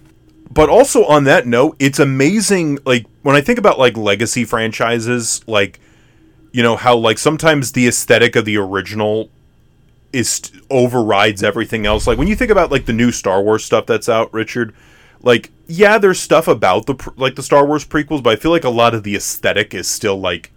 [0.52, 5.41] but also on that note it's amazing like when i think about like legacy franchises
[5.47, 5.80] like
[6.52, 9.30] you know how like sometimes the aesthetic of the original
[10.12, 12.08] is overrides everything else.
[12.08, 14.74] Like when you think about like the new star wars stuff that's out richard
[15.22, 18.64] like yeah there's stuff about the like the star wars prequels but i feel like
[18.64, 20.52] a lot of the aesthetic is still like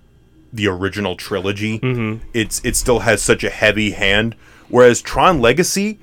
[0.52, 1.78] the original trilogy.
[1.78, 2.26] Mm-hmm.
[2.34, 4.34] it's it still has such a heavy hand.
[4.68, 5.98] Whereas tron legacy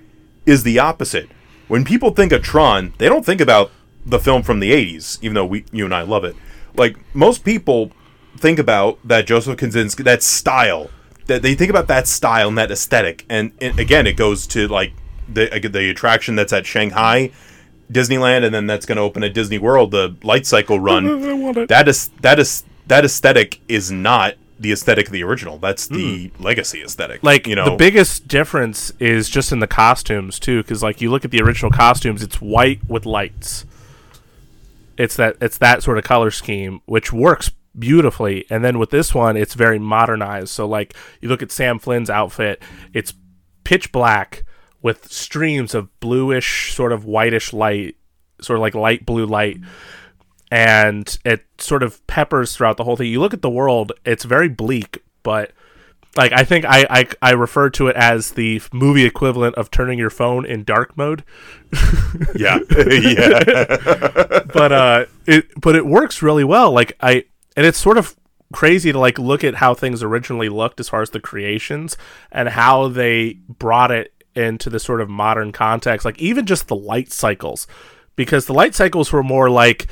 [0.46, 1.30] is the opposite.
[1.68, 3.72] When people think of tron they don't think about
[4.06, 6.36] the film from the 80s even though we you and i love it
[6.76, 7.92] like most people
[8.38, 10.90] think about that joseph kosinski that style
[11.28, 14.68] that they think about that style and that aesthetic and, and again it goes to
[14.68, 14.94] like
[15.32, 17.32] the uh, the attraction that's at shanghai
[17.92, 21.34] disneyland and then that's going to open at disney world the light cycle run I
[21.34, 21.70] want it.
[21.70, 25.58] that is that is that aesthetic is not the aesthetic of the original.
[25.58, 26.44] That's the hmm.
[26.44, 27.24] legacy aesthetic.
[27.24, 31.10] like you know, the biggest difference is just in the costumes too because like you
[31.10, 33.66] look at the original costumes it's white with lights
[35.00, 38.46] it's that it's that sort of color scheme which works beautifully.
[38.50, 40.50] And then with this one it's very modernized.
[40.50, 42.62] So like you look at sam flynn's outfit
[42.94, 43.14] it's
[43.64, 44.44] pitch black
[44.82, 47.96] with streams of bluish sort of whitish light
[48.42, 49.60] sort of like light blue light.
[50.52, 53.08] And it sort of peppers throughout the whole thing.
[53.08, 55.52] You look at the world; it's very bleak, but
[56.16, 60.00] like I think I I, I refer to it as the movie equivalent of turning
[60.00, 61.24] your phone in dark mode.
[62.36, 63.44] yeah, yeah,
[64.54, 66.72] But uh, it but it works really well.
[66.72, 68.16] Like I and it's sort of
[68.52, 71.96] crazy to like look at how things originally looked as far as the creations
[72.32, 76.06] and how they brought it into the sort of modern context.
[76.06, 77.68] Like even just the light cycles,
[78.16, 79.88] because the light cycles were more like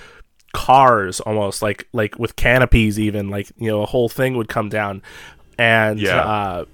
[0.54, 4.70] cars almost like like with canopies even like you know a whole thing would come
[4.70, 5.04] down
[5.58, 6.18] and Yeah.
[6.20, 6.66] uh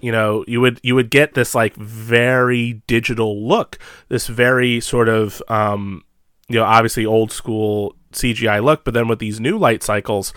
[0.00, 3.78] you know you would you would get this like very digital look
[4.08, 6.04] this very sort of um
[6.48, 10.32] you know obviously old school cgi look but then with these new light cycles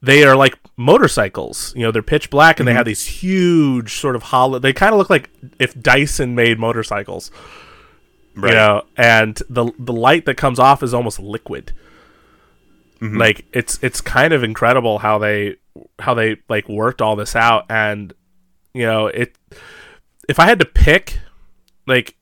[0.00, 4.16] they are like motorcycles you know they're pitch black and they have these huge sort
[4.16, 5.28] of hollow they kind of look like
[5.58, 7.30] if dyson made motorcycles
[8.34, 8.48] right.
[8.48, 11.72] you know and the the light that comes off is almost liquid
[13.02, 15.56] like it's it's kind of incredible how they
[15.98, 18.12] how they like worked all this out and
[18.74, 19.34] you know it
[20.28, 21.18] if i had to pick
[21.86, 22.14] like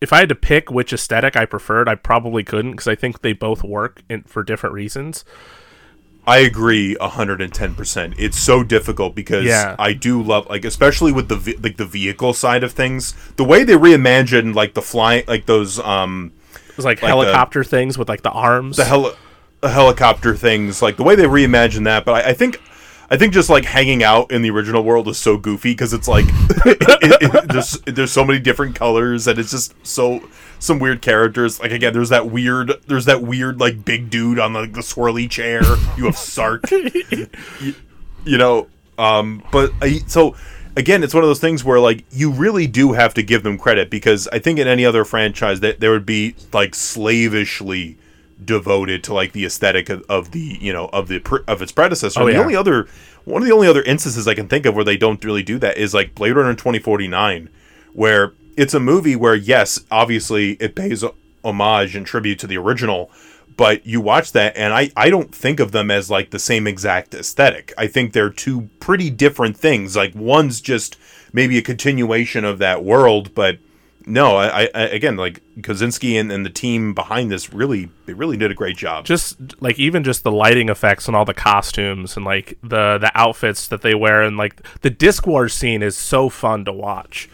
[0.00, 3.20] if i had to pick which aesthetic i preferred i probably couldn't because i think
[3.22, 5.24] they both work in, for different reasons
[6.26, 8.12] I agree hundred and ten percent.
[8.18, 9.74] It's so difficult because Yeah.
[9.78, 13.64] I do love like especially with the like the vehicle side of things, the way
[13.64, 16.32] they reimagined like the flying like those um
[16.68, 19.16] it was like, Like the- helicopter things with like the arms the heli- the
[19.62, 22.04] helicopter things, like the way they reimagine that.
[22.04, 22.60] But I, I think,
[23.10, 26.08] I think just like hanging out in the original world is so goofy because it's
[26.08, 30.22] like it, it, it- there's there's so many different colors and it's just so
[30.58, 31.58] some weird characters.
[31.60, 35.28] Like again, there's that weird there's that weird like big dude on the, the swirly
[35.30, 35.62] chair.
[35.96, 37.28] You have Sark, you,
[38.24, 38.68] you know.
[38.98, 40.34] Um, but I, so
[40.76, 43.56] again, it's one of those things where like you really do have to give them
[43.56, 47.96] credit because I think in any other franchise that there would be like slavishly
[48.44, 51.72] devoted to like the aesthetic of, of the you know of the pr- of its
[51.72, 52.20] predecessor.
[52.20, 52.34] Oh, yeah.
[52.34, 52.86] The only other
[53.24, 55.58] one of the only other instances I can think of where they don't really do
[55.58, 57.48] that is like Blade Runner twenty forty nine,
[57.92, 61.04] where it's a movie where yes, obviously it pays
[61.44, 63.10] homage and tribute to the original,
[63.56, 66.66] but you watch that and I I don't think of them as like the same
[66.66, 67.72] exact aesthetic.
[67.76, 69.96] I think they're two pretty different things.
[69.96, 70.96] Like one's just
[71.32, 73.58] maybe a continuation of that world, but
[74.08, 78.36] no, I, I again like Kosinski and, and the team behind this really they really
[78.36, 79.04] did a great job.
[79.04, 83.10] just like even just the lighting effects and all the costumes and like the the
[83.14, 87.28] outfits that they wear and like the disc wars scene is so fun to watch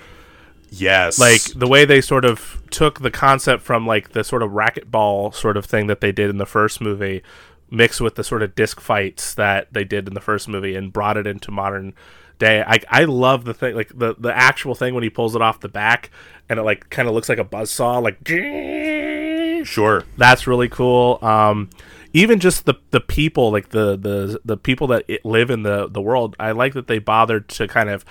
[0.70, 1.18] Yes.
[1.20, 5.32] like the way they sort of took the concept from like the sort of racquetball
[5.32, 7.22] sort of thing that they did in the first movie
[7.70, 10.92] mixed with the sort of disc fights that they did in the first movie and
[10.92, 11.94] brought it into modern
[12.38, 12.62] day.
[12.66, 15.60] I i love the thing like the the actual thing when he pulls it off
[15.60, 16.10] the back
[16.48, 18.18] and it like kind of looks like a buzz saw like
[19.64, 20.04] sure.
[20.16, 21.18] that's really cool.
[21.22, 21.70] Um
[22.12, 26.00] even just the the people like the the the people that live in the the
[26.00, 28.04] world i like that they bothered to kind of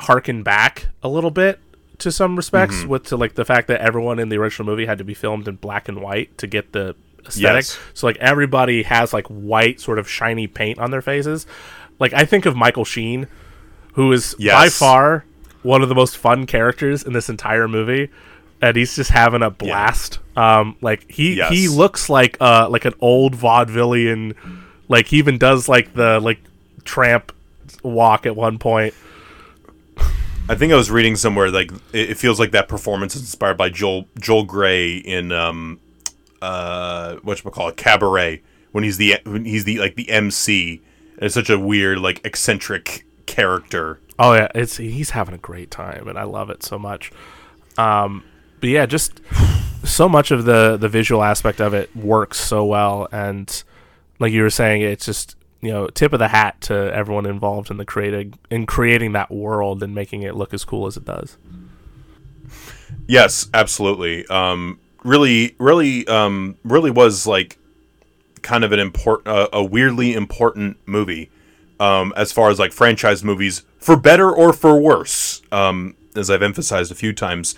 [0.00, 1.60] harken back a little bit
[1.98, 4.96] to some respects with to like the fact that everyone in the original movie had
[4.98, 6.96] to be filmed in black and white to get the
[7.26, 7.64] aesthetic.
[7.64, 7.78] Yes.
[7.92, 11.46] so like everybody has like white sort of shiny paint on their faces
[12.00, 13.28] like i think of michael sheen
[13.94, 15.24] who is by far
[15.62, 18.10] one of the most fun characters in this entire movie
[18.62, 21.52] and he's just having a blast um like he Yes.
[21.52, 24.34] he looks like uh like an old vaudevillian
[24.88, 26.40] like he even does like the like
[26.84, 27.32] tramp
[27.82, 28.94] walk at one point
[30.48, 33.56] I think I was reading somewhere like it, it feels like that performance is inspired
[33.56, 35.78] by Joel Joel Grey in um
[36.42, 38.42] uh what call it Cabaret
[38.72, 40.82] when he's the when he's the like the MC.
[41.20, 44.00] It's such a weird like eccentric character.
[44.18, 47.12] Oh yeah, it's he's having a great time, and I love it so much.
[47.78, 48.24] Um,
[48.60, 49.20] but yeah, just
[49.84, 53.62] so much of the the visual aspect of it works so well, and
[54.18, 57.70] like you were saying, it's just you know tip of the hat to everyone involved
[57.70, 61.04] in the creating in creating that world and making it look as cool as it
[61.04, 61.36] does.
[63.06, 64.26] Yes, absolutely.
[64.26, 67.58] Um, really, really, um, really was like
[68.42, 71.30] kind of an important, uh, a weirdly important movie,
[71.78, 75.42] um, as far as like franchise movies, for better or for worse.
[75.52, 77.54] Um, as I've emphasized a few times.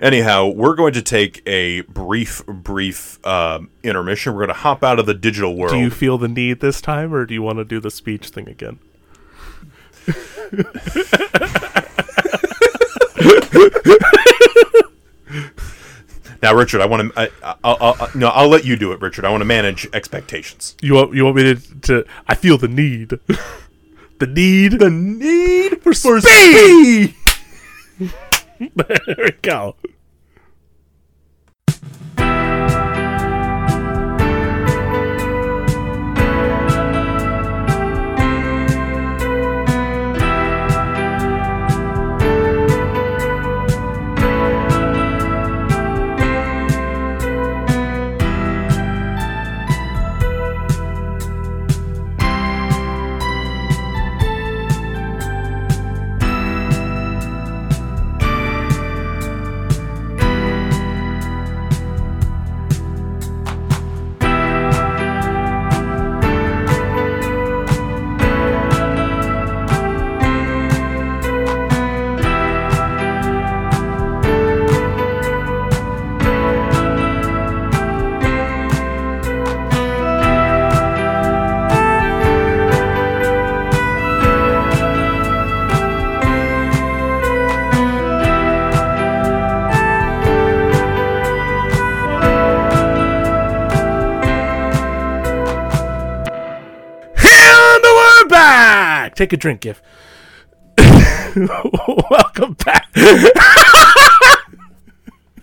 [0.00, 4.34] Anyhow, we're going to take a brief, brief um intermission.
[4.34, 5.72] We're going to hop out of the digital world.
[5.72, 8.28] Do you feel the need this time, or do you want to do the speech
[8.28, 8.78] thing again?
[16.42, 17.20] now, Richard, I want to.
[17.20, 19.24] I, I'll, I'll, no, I'll let you do it, Richard.
[19.24, 20.76] I want to manage expectations.
[20.80, 21.80] You want you want me to?
[21.82, 23.08] to I feel the need.
[24.18, 24.72] the need.
[24.78, 27.14] The need for speed.
[28.58, 29.76] there we go.
[99.26, 99.82] Take a drink, Gif.
[102.10, 102.92] Welcome back.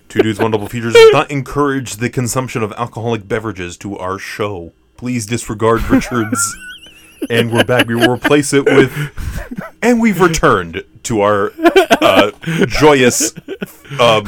[0.08, 4.18] Two Dudes One Double Features does not encourage the consumption of alcoholic beverages to our
[4.18, 4.72] show.
[4.96, 6.56] Please disregard Richard's.
[7.30, 7.86] and we're back.
[7.88, 8.94] We will replace it with.
[9.82, 11.52] And we've returned to our
[12.00, 12.32] uh,
[12.68, 13.34] joyous.
[14.00, 14.26] Um,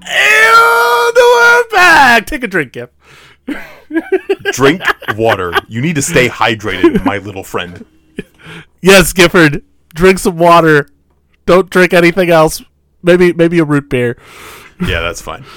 [0.00, 2.24] And we're back.
[2.24, 2.88] Take a drink, Gif.
[4.52, 4.80] drink
[5.16, 5.52] water.
[5.68, 7.84] You need to stay hydrated, my little friend.
[8.82, 9.64] Yes, Gifford.
[9.94, 10.88] Drink some water.
[11.46, 12.62] Don't drink anything else.
[13.02, 14.18] Maybe maybe a root beer.
[14.80, 15.44] Yeah, that's fine.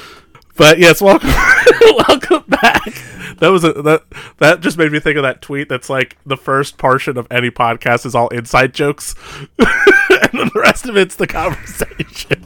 [0.58, 1.30] But yes, welcome
[2.08, 2.94] welcome back.
[3.40, 4.04] That was a that
[4.38, 7.52] that just made me think of that tweet that's like the first portion of any
[7.52, 9.16] podcast is all inside jokes.
[9.60, 9.68] and
[10.32, 12.46] then the rest of it's the conversation.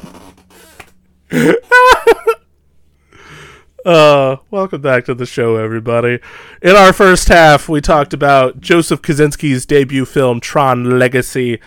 [3.86, 6.20] Uh, welcome back to the show, everybody.
[6.62, 11.62] In our first half, we talked about Joseph Kosinski's debut film, Tron Legacy.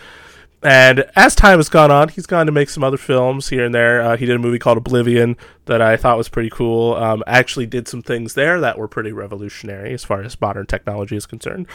[0.61, 3.73] And as time has gone on, he's gone to make some other films here and
[3.73, 4.01] there.
[4.01, 6.93] Uh, he did a movie called Oblivion that I thought was pretty cool.
[6.93, 11.15] Um, actually, did some things there that were pretty revolutionary as far as modern technology
[11.15, 11.67] is concerned.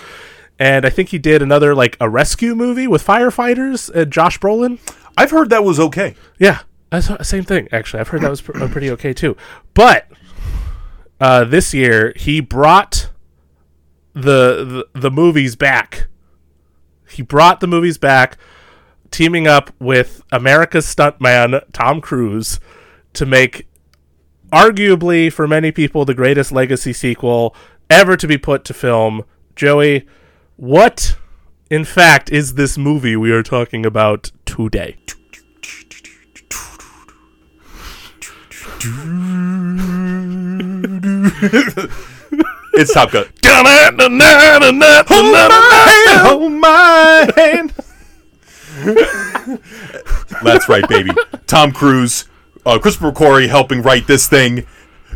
[0.59, 3.95] And I think he did another like a rescue movie with firefighters.
[3.95, 4.79] Uh, Josh Brolin.
[5.17, 6.15] I've heard that was okay.
[6.39, 6.61] Yeah,
[7.23, 7.69] same thing.
[7.73, 9.37] Actually, I've heard that was pr- pretty okay too.
[9.75, 10.09] But
[11.21, 13.11] uh, this year he brought
[14.15, 16.09] the, the the movies back.
[17.09, 18.37] He brought the movies back
[19.11, 22.61] teaming up with America's stuntman Tom Cruise
[23.15, 23.67] to make
[24.53, 27.55] arguably for many people the greatest legacy sequel
[27.89, 29.25] ever to be put to film.
[29.57, 30.07] Joey,
[30.57, 31.17] what
[31.71, 34.97] in fact is this movie we are talking about today?
[42.75, 43.25] It's Top Gun.
[46.29, 47.75] Hold my hand.
[50.45, 51.11] That's right, baby.
[51.49, 52.27] Tom Cruise,
[52.65, 54.65] uh, Christopher McQuarrie helping write this thing.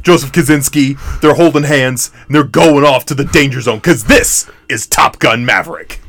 [0.03, 4.51] Joseph Kosinski, they're holding hands and they're going off to the danger zone because this
[4.69, 6.01] is Top Gun Maverick.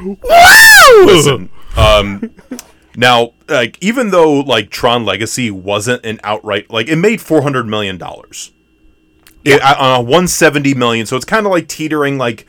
[0.00, 0.16] Woo!
[1.06, 2.30] Listen, um,
[2.94, 7.66] now, like, even though like Tron Legacy wasn't an outright like it made four hundred
[7.66, 8.52] million dollars,
[9.44, 12.18] it, on a one seventy million, so it's kind of like teetering.
[12.18, 12.46] Like,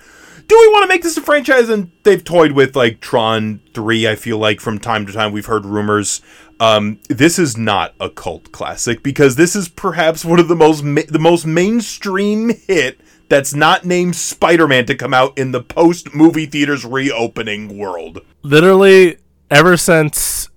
[0.47, 1.69] do we want to make this a franchise?
[1.69, 4.07] And they've toyed with like Tron three.
[4.07, 6.21] I feel like from time to time we've heard rumors.
[6.59, 10.83] Um, this is not a cult classic because this is perhaps one of the most
[10.83, 16.13] ma- the most mainstream hit that's not named Spider-Man to come out in the post
[16.13, 18.19] movie theaters reopening world.
[18.43, 19.17] Literally,
[19.49, 20.49] ever since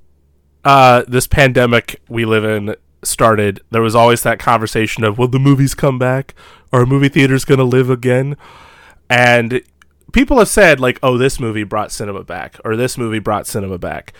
[0.64, 5.38] uh, this pandemic we live in started, there was always that conversation of, will the
[5.38, 6.34] movies come back?
[6.72, 8.36] Are movie theaters going to live again?
[9.09, 9.62] And
[10.12, 13.78] people have said, like, oh, this movie brought cinema back, or this movie brought cinema
[13.78, 14.12] back.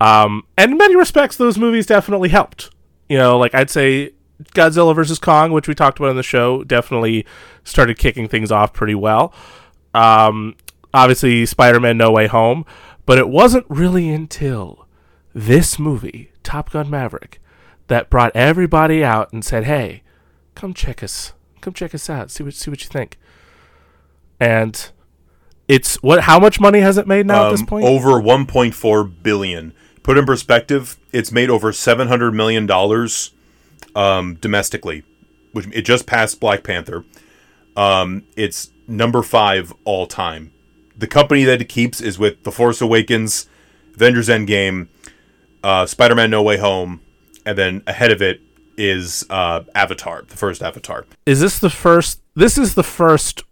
[0.00, 2.70] Um, and in many respects, those movies definitely helped.
[3.08, 4.12] You know, like I'd say
[4.54, 5.18] Godzilla vs.
[5.18, 7.24] Kong, which we talked about on the show, definitely
[7.64, 9.32] started kicking things off pretty well.
[9.94, 10.56] Um,
[10.92, 12.66] obviously, Spider Man No Way Home,
[13.06, 14.86] but it wasn't really until
[15.34, 17.40] this movie, Top Gun Maverick,
[17.88, 20.02] that brought everybody out and said, "Hey,
[20.54, 23.18] come check us, come check us out, see what see what you think."
[24.40, 24.90] And
[25.68, 26.22] it's what?
[26.22, 27.84] How much money has it made now at this Um, point?
[27.84, 29.72] Over 1.4 billion.
[30.02, 33.32] Put in perspective, it's made over 700 million dollars
[33.94, 35.02] um, domestically,
[35.52, 37.04] which it just passed Black Panther.
[37.76, 40.52] Um, it's number five all time.
[40.96, 43.48] The company that it keeps is with The Force Awakens,
[43.94, 44.88] Avengers Endgame,
[45.64, 47.00] uh, Spider-Man: No Way Home,
[47.46, 48.40] and then ahead of it
[48.76, 51.06] is uh, Avatar, the first Avatar.
[51.24, 52.20] is this the first?
[52.34, 53.42] This is the first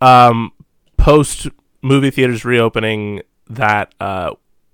[0.00, 0.52] um,
[0.96, 1.48] post
[1.82, 3.20] movie theaters reopening
[3.50, 4.30] that uh,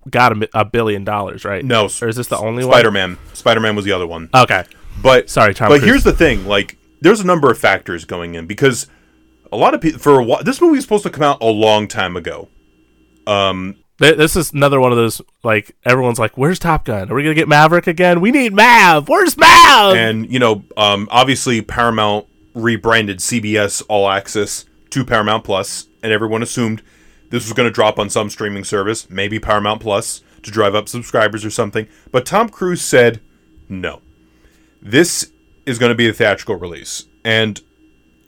[0.09, 1.64] got a, a billion dollars, right?
[1.64, 2.75] No, or is this the only one?
[2.75, 3.19] Spider-Man.
[3.33, 4.29] Spider-Man was the other one.
[4.35, 4.64] Okay,
[5.03, 5.85] But Sorry, Tom But Cruise.
[5.91, 8.87] here's the thing: like, there's a number of factors going in because
[9.51, 11.47] a lot of people for a while, this movie was supposed to come out a
[11.47, 12.49] long time ago.
[13.27, 17.11] Um, this is another one of those like everyone's like, "Where's Top Gun?
[17.11, 18.20] Are we gonna get Maverick again?
[18.20, 19.09] We need Mav.
[19.09, 25.88] Where's Mav?" and you know, um, obviously Paramount rebranded CBS All Access to Paramount Plus,
[26.03, 26.82] and everyone assumed
[27.30, 30.88] this was going to drop on some streaming service, maybe Paramount Plus, to drive up
[30.88, 31.86] subscribers or something.
[32.11, 33.20] But Tom Cruise said,
[33.68, 34.01] "No,
[34.80, 35.32] this
[35.66, 37.61] is going to be a theatrical release." And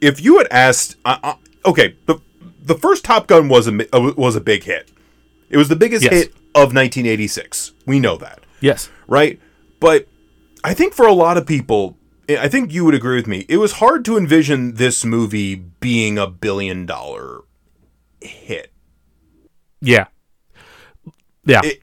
[0.01, 2.21] if you had asked, uh, uh, okay, the
[2.63, 4.91] the first Top Gun was a uh, was a big hit.
[5.51, 6.13] It was the biggest Yes.
[6.13, 7.73] hit of 1986.
[7.87, 9.39] We know that yes, right?
[9.81, 10.07] But
[10.65, 11.97] I think for a lot of people,
[12.29, 13.45] I think you would agree with me.
[13.49, 17.41] It was hard to envision this movie being a billion dollar
[18.21, 18.73] hit.
[19.81, 20.07] yeah,
[21.45, 21.61] yeah.
[21.65, 21.81] It-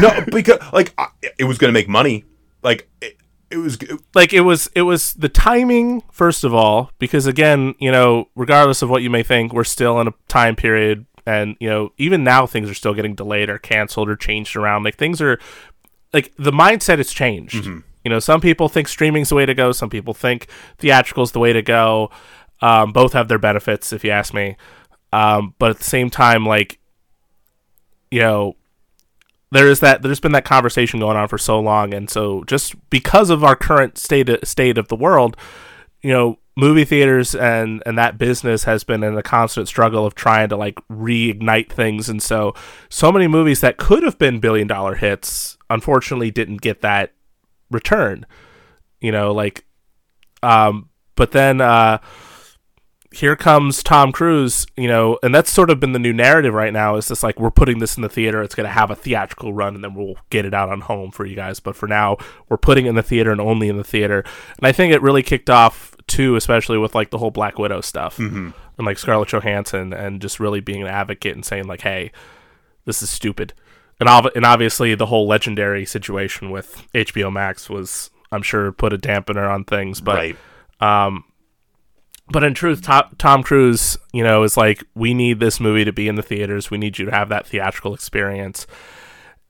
[0.00, 2.24] no, because like I- it was going to make money.
[2.62, 3.16] Like it,
[3.50, 3.78] it was.
[4.14, 8.82] like it was it was the timing first of all because again you know regardless
[8.82, 12.24] of what you may think we're still in a time period and you know even
[12.24, 14.84] now things are still getting delayed or canceled or changed around.
[14.84, 15.38] Like things are
[16.12, 17.66] like the mindset has changed.
[18.04, 19.72] You know some people think streaming's the way to go.
[19.72, 20.46] Some people think
[20.78, 22.10] theatrical's the way to go.
[22.62, 24.56] Um, both have their benefits if you ask me.
[25.12, 26.78] Um, but at the same time like
[28.10, 28.54] you know
[29.50, 31.94] there is that there's been that conversation going on for so long.
[31.94, 35.36] And so just because of our current state state of the world
[36.02, 40.14] you know movie theaters and and that business has been in a constant struggle of
[40.14, 42.08] trying to like reignite things.
[42.08, 42.54] And so
[42.88, 47.12] so many movies that could have been billion dollar hits unfortunately didn't get that
[47.70, 48.24] return
[49.00, 49.64] you know like
[50.42, 51.98] um but then uh
[53.16, 56.72] here comes Tom Cruise, you know, and that's sort of been the new narrative right
[56.72, 56.96] now.
[56.96, 59.54] Is just like we're putting this in the theater, it's going to have a theatrical
[59.54, 61.58] run, and then we'll get it out on home for you guys.
[61.58, 62.18] But for now,
[62.48, 64.22] we're putting it in the theater and only in the theater.
[64.58, 67.80] And I think it really kicked off too, especially with like the whole Black Widow
[67.80, 68.18] stuff
[68.76, 72.12] and like Scarlett Johansson, and just really being an advocate and saying like, hey,
[72.84, 73.54] this is stupid.
[73.98, 78.92] And ob- and obviously the whole legendary situation with HBO Max was, I'm sure, put
[78.92, 80.02] a dampener on things.
[80.02, 80.36] But right.
[81.06, 81.24] um,
[82.28, 85.92] but in truth, Tom, Tom Cruise, you know, is like, we need this movie to
[85.92, 86.70] be in the theaters.
[86.70, 88.66] We need you to have that theatrical experience.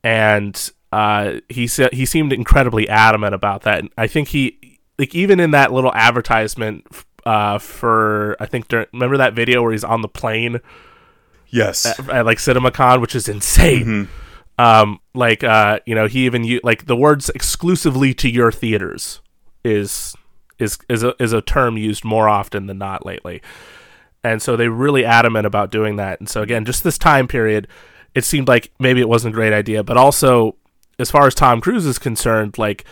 [0.03, 3.79] and uh, he said he seemed incredibly adamant about that.
[3.79, 6.87] And I think he like even in that little advertisement
[7.25, 10.59] uh, for I think during, remember that video where he's on the plane
[11.49, 11.85] Yes.
[11.85, 14.07] at, at like CinemaCon, which is insane.
[14.57, 19.19] Um, like uh, you know, he even u- like the words exclusively to your theaters
[19.65, 20.15] is
[20.59, 23.41] is is a, is a term used more often than not lately.
[24.23, 26.19] And so they really adamant about doing that.
[26.19, 27.67] And so again, just this time period,
[28.13, 30.55] it seemed like maybe it wasn't a great idea, but also
[30.99, 32.83] as far as Tom Cruise is concerned, like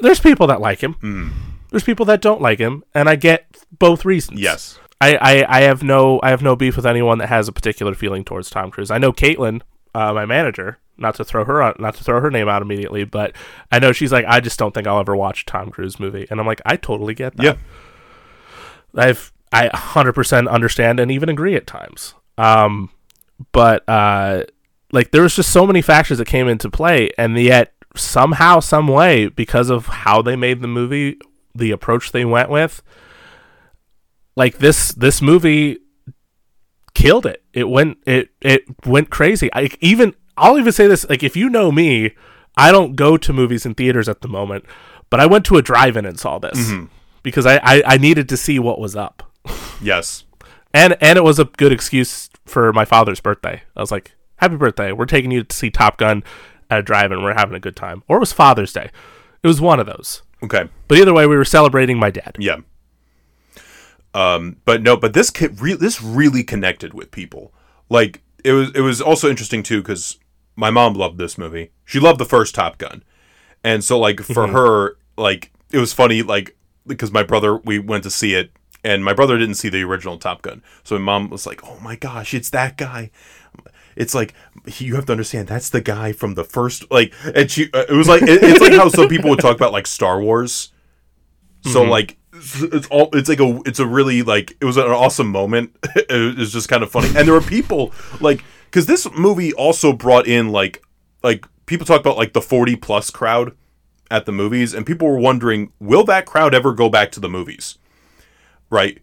[0.00, 0.94] there's people that like him.
[0.94, 1.28] Hmm.
[1.70, 3.46] There's people that don't like him, and I get
[3.78, 4.40] both reasons.
[4.40, 4.78] yes.
[5.00, 7.92] I, I, I have no I have no beef with anyone that has a particular
[7.92, 8.90] feeling towards Tom Cruise.
[8.90, 9.62] I know Caitlin,
[9.94, 13.04] uh, my manager, not to throw her out, not to throw her name out immediately,
[13.04, 13.34] but
[13.70, 16.26] I know she's like, I just don't think I'll ever watch a Tom Cruise movie,
[16.30, 17.44] and I'm like, I totally get that.
[17.44, 17.56] Yeah.
[18.94, 22.14] I've I 100% understand and even agree at times.
[22.38, 22.90] Um,
[23.52, 24.44] but uh,
[24.92, 28.88] like there was just so many factors that came into play, and yet somehow, some
[28.88, 31.18] way, because of how they made the movie,
[31.54, 32.82] the approach they went with,
[34.36, 35.78] like this this movie
[37.02, 37.42] killed it.
[37.52, 39.52] It went it it went crazy.
[39.52, 42.14] I even I'll even say this like if you know me,
[42.56, 44.64] I don't go to movies in theaters at the moment,
[45.10, 46.86] but I went to a drive-in and saw this mm-hmm.
[47.22, 49.30] because I, I I needed to see what was up.
[49.82, 50.24] Yes.
[50.72, 53.62] And and it was a good excuse for my father's birthday.
[53.76, 54.92] I was like, "Happy birthday.
[54.92, 56.22] We're taking you to see Top Gun
[56.70, 57.22] at a drive-in.
[57.22, 58.90] We're having a good time." Or it was Father's Day.
[59.42, 60.22] It was one of those.
[60.42, 60.68] Okay.
[60.88, 62.36] But either way, we were celebrating my dad.
[62.38, 62.58] Yeah.
[64.14, 67.52] Um, but no, but this kid re- this really connected with people.
[67.88, 70.18] Like it was it was also interesting too because
[70.56, 71.70] my mom loved this movie.
[71.84, 73.02] She loved the first Top Gun,
[73.64, 76.56] and so like for her, like it was funny like
[76.86, 78.50] because my brother we went to see it
[78.84, 81.78] and my brother didn't see the original Top Gun, so my mom was like, "Oh
[81.80, 83.10] my gosh, it's that guy."
[83.94, 84.32] It's like
[84.78, 87.92] you have to understand that's the guy from the first like, and she uh, it
[87.94, 90.72] was like it- it's like how some people would talk about like Star Wars.
[91.64, 95.28] So like it's all it's like a it's a really like it was an awesome
[95.28, 95.76] moment.
[95.96, 99.92] it was just kind of funny, and there were people like because this movie also
[99.92, 100.82] brought in like
[101.22, 103.56] like people talk about like the forty plus crowd
[104.10, 107.28] at the movies, and people were wondering will that crowd ever go back to the
[107.28, 107.78] movies,
[108.70, 108.98] right?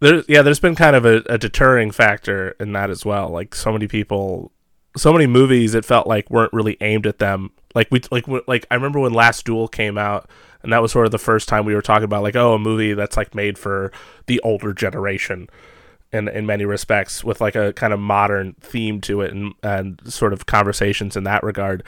[0.00, 3.28] There, yeah, there's been kind of a, a deterring factor in that as well.
[3.28, 4.52] Like so many people,
[4.96, 7.52] so many movies, it felt like weren't really aimed at them.
[7.74, 10.28] Like we, like, like I remember when Last Duel came out,
[10.64, 12.58] and that was sort of the first time we were talking about like, oh, a
[12.58, 13.92] movie that's like made for
[14.26, 15.48] the older generation,
[16.12, 20.00] in in many respects, with like a kind of modern theme to it and and
[20.12, 21.84] sort of conversations in that regard.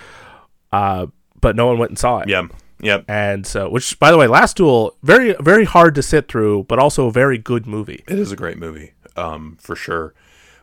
[0.73, 1.07] Uh,
[1.41, 2.29] but no one went and saw it.
[2.29, 2.49] Yeah,
[2.81, 6.65] yeah, And so, which by the way, Last Duel, very very hard to sit through,
[6.65, 8.05] but also a very good movie.
[8.07, 10.13] It is a great movie, um, for sure.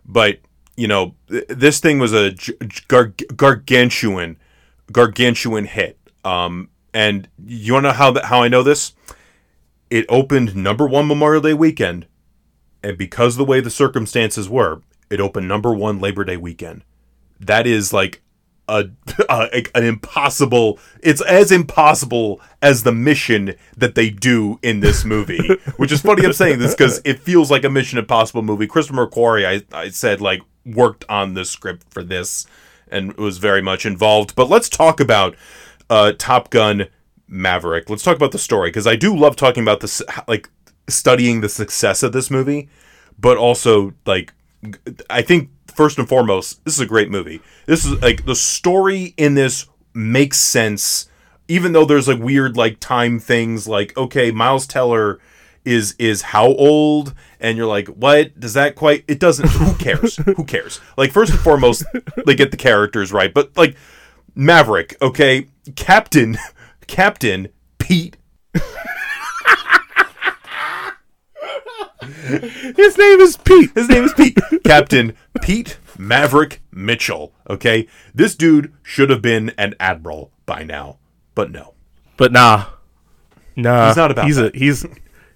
[0.06, 0.40] But
[0.76, 2.54] you know, th- this thing was a g-
[2.88, 4.38] gar- gargantuan,
[4.92, 5.98] gargantuan hit.
[6.26, 8.94] Um, and you want to know how that, how I know this?
[9.90, 12.08] It opened number one Memorial Day weekend,
[12.84, 16.84] and because of the way the circumstances were, it opened number one Labor Day weekend.
[17.40, 18.22] That is like
[18.68, 18.90] a,
[19.30, 20.80] a an impossible.
[21.02, 25.48] It's as impossible as the mission that they do in this movie.
[25.78, 26.26] which is funny.
[26.26, 28.68] I'm saying this because it feels like a Mission Impossible movie.
[28.68, 32.48] Christopher McQuarrie, I I said like worked on the script for this
[32.88, 34.36] and was very much involved.
[34.36, 35.36] But let's talk about
[35.90, 36.88] uh, Top Gun
[37.28, 37.90] Maverick.
[37.90, 40.50] Let's talk about the story because I do love talking about this, like
[40.88, 42.70] studying the success of this movie,
[43.18, 44.34] but also like
[45.10, 47.42] I think first and foremost, this is a great movie.
[47.66, 51.10] This is like the story in this makes sense,
[51.48, 53.68] even though there's like weird like time things.
[53.68, 55.20] Like okay, Miles Teller
[55.66, 60.18] is is how old and you're like what does that quite it doesn't who cares
[60.36, 61.86] who cares like first and foremost
[62.26, 63.76] they get the characters right but like
[64.36, 66.38] maverick okay captain
[66.88, 67.48] captain
[67.80, 68.18] pete
[72.76, 73.72] His name is Pete.
[73.76, 79.76] his name is pete captain pete maverick mitchell okay this dude should have been an
[79.80, 80.98] admiral by now
[81.36, 81.74] but no
[82.18, 82.66] But nah,
[83.56, 83.88] nah.
[83.88, 84.56] He's not about He's that.
[84.56, 84.86] a he's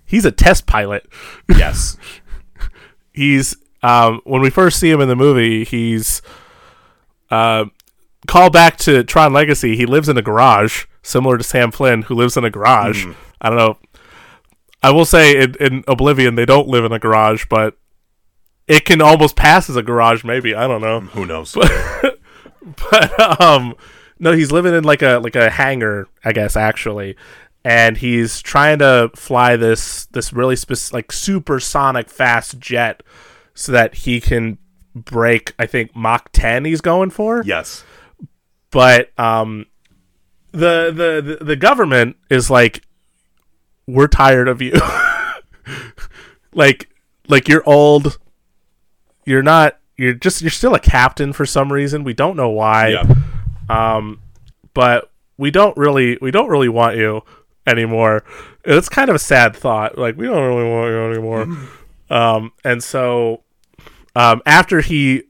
[0.05, 1.07] he's a test pilot.
[1.49, 1.97] yes
[3.13, 6.21] He's um when we first see him in the movie, he's
[7.31, 7.65] uh
[8.25, 9.75] call back to Tron Legacy.
[9.75, 13.05] He lives in a garage, similar to Sam Flynn, who lives in a garage.
[13.05, 13.11] Hmm.
[13.41, 13.77] I don't know.
[14.81, 17.77] I will say in, in Oblivion they don't live in a garage, but
[18.67, 20.23] it can almost pass as a garage.
[20.23, 21.01] Maybe I don't know.
[21.01, 21.55] who knows
[22.91, 23.75] but um
[24.19, 27.15] no he's living in like a like a hangar i guess actually
[27.63, 33.03] and he's trying to fly this this really spec- like supersonic fast jet
[33.53, 34.57] so that he can
[34.95, 37.83] break i think mach 10 he's going for yes
[38.71, 39.65] but um,
[40.51, 42.83] the, the the the government is like,
[43.85, 44.73] we're tired of you.
[46.53, 46.89] like
[47.27, 48.17] like you're old.
[49.25, 49.79] You're not.
[49.97, 50.41] You're just.
[50.41, 52.03] You're still a captain for some reason.
[52.03, 52.89] We don't know why.
[52.89, 53.15] Yeah.
[53.69, 54.21] Um,
[54.73, 56.17] but we don't really.
[56.21, 57.21] We don't really want you
[57.65, 58.23] anymore.
[58.63, 59.97] It's kind of a sad thought.
[59.97, 61.67] Like we don't really want you anymore.
[62.09, 63.43] um, and so,
[64.15, 65.23] um, after he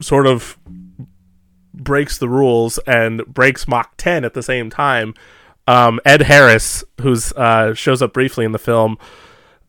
[0.00, 0.58] sort of
[1.82, 5.14] breaks the rules and breaks Mach 10 at the same time,
[5.66, 8.98] um, Ed Harris, who's uh, shows up briefly in the film,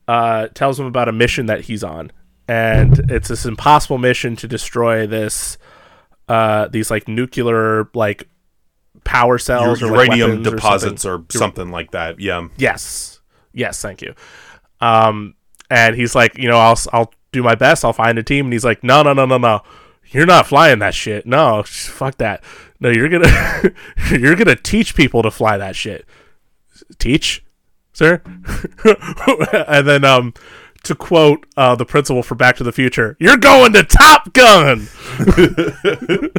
[0.08, 2.12] uh, tells him about a mission that he's on,
[2.48, 5.58] and it's this impossible mission to destroy this
[6.28, 8.28] uh, these like nuclear like
[9.04, 11.26] power cells or like, uranium weapons or deposits something.
[11.36, 12.20] or something like that.
[12.20, 12.48] Yeah.
[12.58, 13.20] Yes.
[13.54, 14.16] Yes, thank you.
[14.82, 15.36] Um,
[15.70, 17.86] and he's like, you know, I'll I'll do my best.
[17.86, 18.48] I'll find a team.
[18.48, 19.62] And he's like, no, no, no, no, no.
[20.14, 21.26] You're not flying that shit.
[21.26, 22.44] No, fuck that.
[22.80, 23.74] No, you're gonna
[24.12, 26.06] you're gonna teach people to fly that shit.
[27.00, 27.44] Teach,
[27.94, 28.22] sir.
[29.68, 30.34] and then um,
[30.84, 34.88] to quote uh, the principal for Back to the Future, "You're going to Top Gun."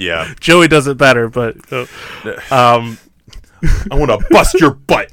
[0.00, 0.32] Yeah.
[0.40, 1.86] Joey does it better, but uh,
[2.50, 2.98] um,
[3.90, 5.10] I want to bust your butt.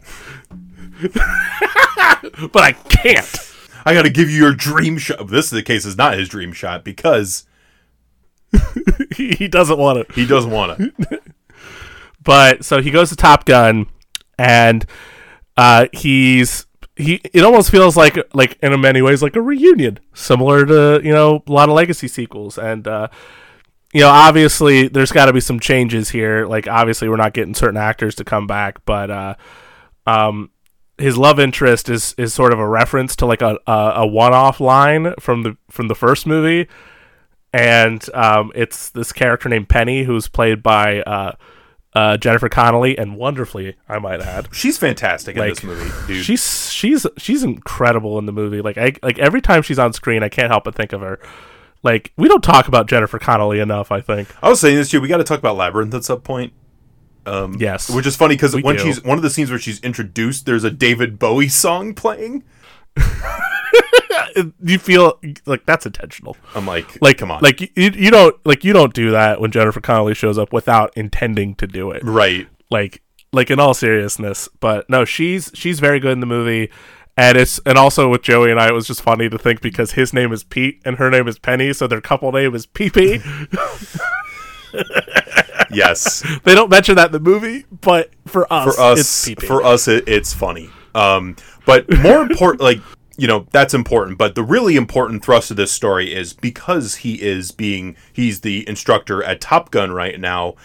[2.52, 3.55] but I can't.
[3.86, 5.28] I got to give you your dream shot.
[5.28, 7.46] This is the case is not his dream shot because
[9.16, 10.12] he he doesn't want it.
[10.14, 11.24] he doesn't want it.
[12.26, 13.86] But so he goes to Top Gun,
[14.38, 14.86] and
[15.56, 16.66] uh, he's
[16.98, 17.22] he.
[17.32, 21.44] It almost feels like like in many ways like a reunion, similar to you know
[21.48, 23.08] a lot of legacy sequels, and uh,
[23.94, 26.48] you know obviously there's got to be some changes here.
[26.48, 29.36] Like obviously we're not getting certain actors to come back, but uh,
[30.08, 30.50] um,
[30.98, 34.34] his love interest is is sort of a reference to like a a, a one
[34.34, 36.68] off line from the from the first movie.
[37.54, 41.36] And um, it's this character named Penny, who's played by uh,
[41.94, 44.50] uh, Jennifer Connelly, and wonderfully, I might add.
[44.52, 46.26] She's fantastic in this movie, dude.
[46.26, 48.62] She's she's she's incredible in the movie.
[48.62, 51.20] Like I like every time she's on screen, I can't help but think of her.
[51.82, 53.92] Like we don't talk about Jennifer Connelly enough.
[53.92, 54.28] I think.
[54.44, 55.00] I was saying this too.
[55.00, 56.52] We got to talk about Labyrinth at some point.
[57.26, 57.90] Um, Yes.
[57.90, 58.84] which is funny because when do.
[58.84, 62.44] she's one of the scenes where she's introduced, there's a David Bowie song playing.
[64.62, 66.36] You feel like that's intentional.
[66.56, 69.52] I'm like, Like come on, Like you, you don't like you don't do that when
[69.52, 72.04] Jennifer Connelly shows up without intending to do it.
[72.04, 72.48] right?
[72.70, 76.70] like like in all seriousness but no she's she's very good in the movie
[77.16, 79.92] and it's and also with joey and i it was just funny to think because
[79.92, 83.22] his name is pete and her name is penny so their couple name is pp
[85.76, 89.88] Yes, they don't mention that in the movie but for us for us, for us,
[89.88, 90.70] it, it's funny.
[90.94, 91.36] Um,
[91.66, 92.80] but more important, like
[93.18, 94.18] you know, that's important.
[94.18, 98.68] But the really important thrust of this story is because he is being he's the
[98.68, 100.56] instructor at Top Gun right now.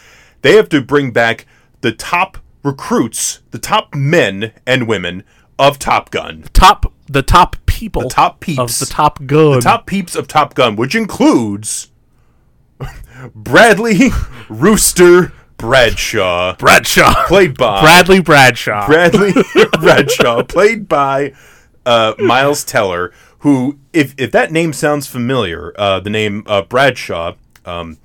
[0.43, 1.47] They have to bring back
[1.83, 5.25] the top recruits, the top men and women
[5.59, 9.61] of Top Gun, top the top people the top of peeps, the top gun the
[9.61, 11.90] top peeps of Top Gun, which includes
[13.35, 14.11] Bradley
[14.49, 19.33] Rooster Bradshaw, bradshaw played by bradley bradshaw Bradley
[19.79, 21.35] Bradshaw, played by
[21.85, 27.35] uh, Miles Teller, who, if if that name sounds familiar, uh, the name uh, Bradshaw,
[27.67, 27.99] um,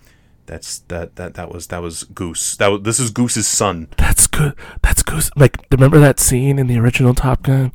[0.45, 2.57] that's that that that was that was Goose.
[2.57, 3.87] That was, this is Goose's son.
[3.97, 7.71] that's good that's good like remember that scene in the original top gun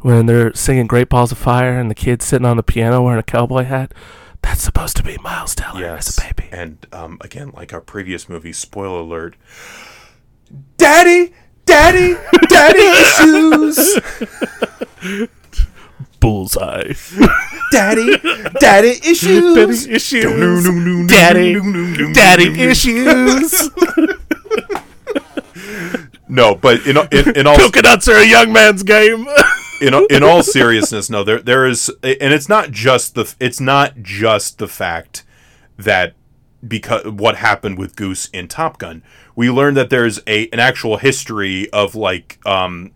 [0.00, 3.20] when they're singing great balls of fire and the kid's sitting on the piano wearing
[3.20, 3.92] a cowboy hat
[4.42, 6.48] that's supposed to be miles teller as a baby.
[6.52, 9.36] And um, again, like our previous movie, spoiler alert.
[10.76, 11.32] Daddy,
[11.64, 12.16] Daddy,
[12.48, 14.00] Daddy issues.
[16.20, 16.92] bullseye.
[17.72, 18.16] Daddy,
[18.60, 19.54] Daddy issues.
[19.54, 21.08] daddy issues.
[21.08, 22.12] Daddy.
[22.12, 23.70] daddy issues.
[26.28, 29.26] No, but in in, in all coconuts are a young man's game
[29.80, 34.02] in in all seriousness, no, there there is, and it's not just the it's not
[34.02, 35.24] just the fact
[35.76, 36.14] that
[36.66, 39.02] because what happened with Goose in Top Gun,
[39.34, 42.92] we learned that there's a an actual history of like um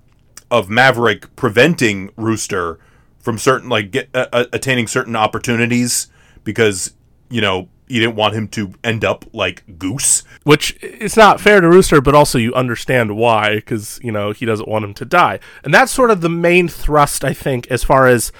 [0.50, 2.78] of Maverick preventing Rooster
[3.18, 6.08] from certain like get uh, uh, attaining certain opportunities
[6.44, 6.94] because
[7.30, 10.24] you know you didn't want him to end up like Goose.
[10.42, 14.44] which is not fair to Rooster, but also you understand why because you know he
[14.44, 17.84] doesn't want him to die, and that's sort of the main thrust I think as
[17.84, 18.32] far as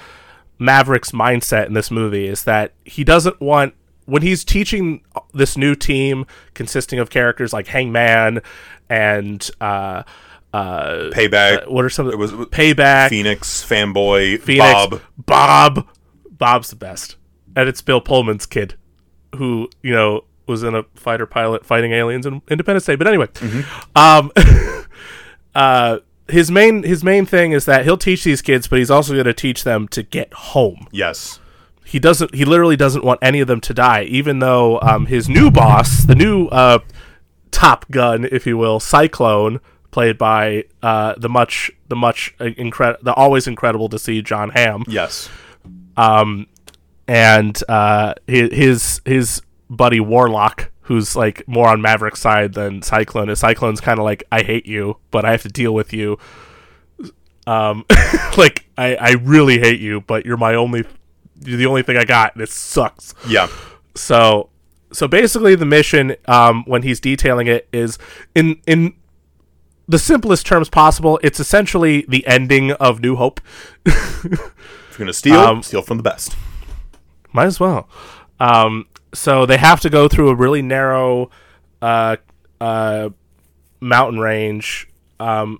[0.59, 3.73] Maverick's mindset in this movie is that he doesn't want
[4.05, 5.01] when he's teaching
[5.33, 8.41] this new team consisting of characters like Hangman
[8.89, 10.03] and uh,
[10.53, 11.67] uh, Payback.
[11.69, 15.01] what are some of the was- payback Phoenix, fanboy, Phoenix, Bob.
[15.17, 15.87] Bob,
[16.29, 17.15] Bob's the best,
[17.55, 18.75] and it's Bill Pullman's kid,
[19.35, 22.95] who you know was in a fighter pilot fighting aliens in Independence Day.
[22.95, 23.27] But anyway,
[23.95, 24.31] um,
[25.55, 29.13] uh, his main his main thing is that he'll teach these kids, but he's also
[29.13, 30.87] going to teach them to get home.
[30.91, 31.39] Yes.
[31.83, 32.33] He doesn't.
[32.33, 36.03] He literally doesn't want any of them to die, even though um, his new boss,
[36.03, 36.79] the new uh,
[37.51, 39.59] Top Gun, if you will, Cyclone,
[39.91, 44.49] played by uh, the much the much uh, incredible, the always incredible to see Jon
[44.49, 45.29] Hamm Yes.
[47.07, 53.29] And uh, his his his buddy Warlock, who's like more on Maverick's side than Cyclone.
[53.29, 56.17] Is Cyclone's kind of like I hate you, but I have to deal with you.
[57.47, 57.85] Um,
[58.37, 60.83] like I I really hate you, but you're my only,
[61.41, 63.13] you're the only thing I got, and it sucks.
[63.27, 63.47] Yeah.
[63.95, 64.49] So
[64.91, 67.97] so basically, the mission, um, when he's detailing it, is
[68.33, 68.93] in in
[69.87, 71.19] the simplest terms possible.
[71.21, 73.39] It's essentially the ending of New Hope.
[74.95, 76.37] If you're gonna steal, Um, steal from the best.
[77.35, 77.87] Might as well.
[78.39, 81.29] Um, so they have to go through a really narrow
[81.81, 82.15] uh,
[82.61, 83.09] uh,
[83.79, 84.87] mountain range,
[85.19, 85.59] um,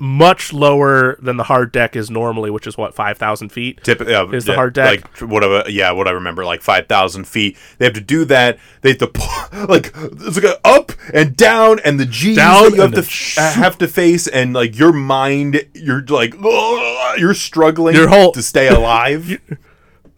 [0.00, 3.82] much lower than the hard deck is normally, which is what five thousand feet.
[3.82, 5.64] Tip, uh, Is the hard deck- like whatever?
[5.68, 7.56] Yeah, what I remember, like five thousand feet.
[7.78, 8.58] They have to do that.
[8.82, 12.74] They have to pull, like it's like a up and down, and the G's Down
[12.74, 16.34] you have to f- have to face, and like your mind, you're like
[17.18, 19.40] you're struggling Your whole- to stay alive.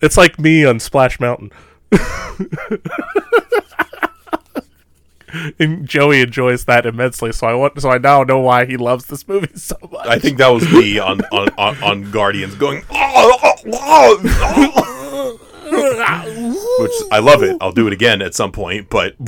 [0.01, 1.51] It's like me on Splash Mountain.
[5.59, 9.07] and Joey enjoys that immensely, so I want so I now know why he loves
[9.07, 10.07] this movie so much.
[10.07, 12.83] I think that was me on on, on, on Guardians going.
[12.91, 15.41] "Oh, oh, oh, oh."
[16.81, 17.57] Which I love it.
[17.61, 19.15] I'll do it again at some point, but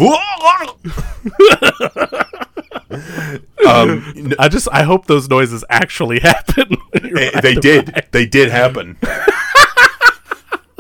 [3.67, 6.77] um, I just I hope those noises actually happen.
[6.95, 8.05] eh, riding they did.
[8.11, 8.99] They did happen.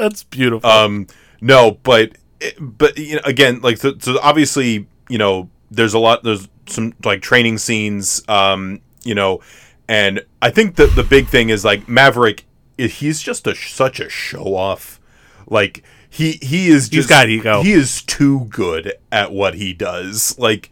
[0.02, 0.68] That's beautiful.
[0.68, 1.06] Um,
[1.40, 2.18] no, but
[2.58, 6.24] but you know, again, like so, so obviously, you know, there's a lot.
[6.24, 8.20] There's some like training scenes.
[8.28, 9.40] Um, you know,
[9.86, 12.46] and I think that the big thing is like Maverick.
[12.76, 14.98] He's just a such a show off.
[15.46, 17.62] Like he he is just got ego.
[17.62, 20.36] He is too good at what he does.
[20.36, 20.70] Like.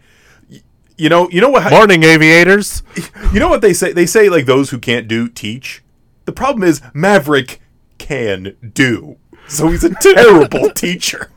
[0.96, 1.70] You know, you know what?
[1.70, 2.82] Morning, aviators.
[3.32, 3.92] You know what they say?
[3.92, 5.82] They say like those who can't do teach.
[6.26, 7.60] The problem is Maverick
[8.00, 9.19] can do.
[9.50, 11.30] So he's a terrible teacher.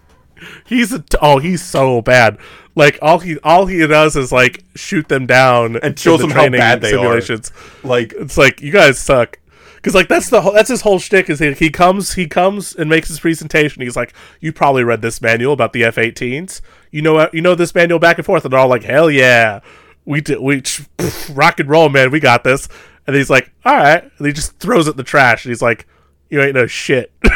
[0.65, 2.37] He's a t- oh, he's so bad.
[2.75, 6.35] Like all he all he does is like shoot them down And shows the them
[6.35, 6.91] how bad they are.
[6.91, 7.51] simulations.
[7.83, 9.39] Like It's like you guys suck.
[9.75, 12.73] Because like that's the whole, that's his whole shtick is he, he comes he comes
[12.75, 13.81] and makes his presentation.
[13.81, 16.61] He's like, you probably read this manual about the F-18s.
[16.91, 19.11] You know uh, you know this manual back and forth, and they're all like, hell
[19.11, 19.59] yeah,
[20.05, 22.69] we did we pff, rock and roll, man, we got this.
[23.05, 25.61] And he's like, all right, and he just throws it in the trash, and he's
[25.61, 25.85] like,
[26.29, 27.11] you ain't no shit.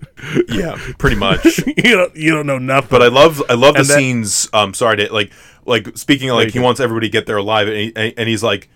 [0.48, 1.44] yeah, pretty much.
[1.66, 2.88] you don't you don't know nothing.
[2.90, 4.48] But I love I love the And that- scenes.
[4.52, 5.32] Um, sorry to like
[5.66, 8.42] like speaking of like he wants everybody to get there alive, and, he, and he's
[8.42, 8.68] like,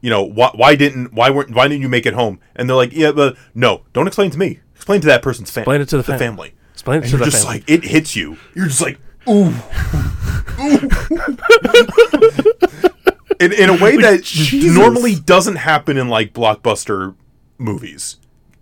[0.00, 2.40] you know, why why didn't why weren't why didn't you make it home?
[2.56, 4.60] And they're like, yeah, but no, don't explain to me.
[4.74, 5.62] Explain to that person's family.
[5.62, 6.54] Explain it to the fam- family.
[6.72, 7.60] Explain it And to you're the just family.
[7.60, 8.36] like it hits you.
[8.54, 9.52] You're just like ooh.
[13.40, 14.22] in, in a way that
[14.76, 17.14] normally doesn't happen in like blockbuster
[17.58, 18.16] movies.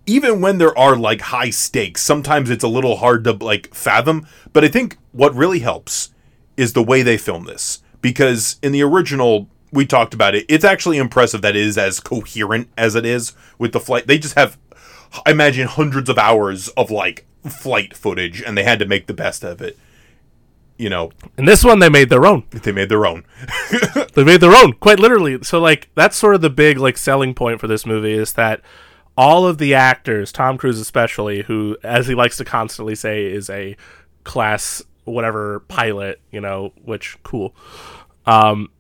[0.07, 4.27] Even when there are like high stakes, sometimes it's a little hard to like fathom.
[4.53, 6.11] But I think what really helps
[6.57, 7.83] is the way they film this.
[8.01, 12.01] Because in the original, we talked about it, it's actually impressive that it is as
[12.01, 14.07] coherent as it is with the flight.
[14.07, 14.59] They just have,
[15.25, 19.15] I imagine, hundreds of hours of like flight footage, and they had to make the
[19.15, 19.79] best of it.
[20.79, 22.45] You know, and this one they made their own.
[22.51, 23.25] they made their own.
[24.15, 25.43] They made their own, quite literally.
[25.43, 28.61] So like that's sort of the big like selling point for this movie is that
[29.17, 33.51] all of the actors, Tom Cruise especially, who as he likes to constantly say is
[33.51, 33.77] a
[34.25, 37.55] class whatever pilot, you know, which cool.
[38.27, 38.71] Um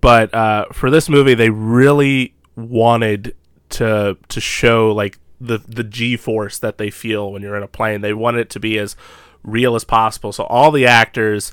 [0.00, 3.34] but uh for this movie they really wanted
[3.70, 7.68] to to show like the the G force that they feel when you're in a
[7.68, 8.00] plane.
[8.00, 8.96] They wanted it to be as
[9.44, 10.32] real as possible.
[10.32, 11.52] So all the actors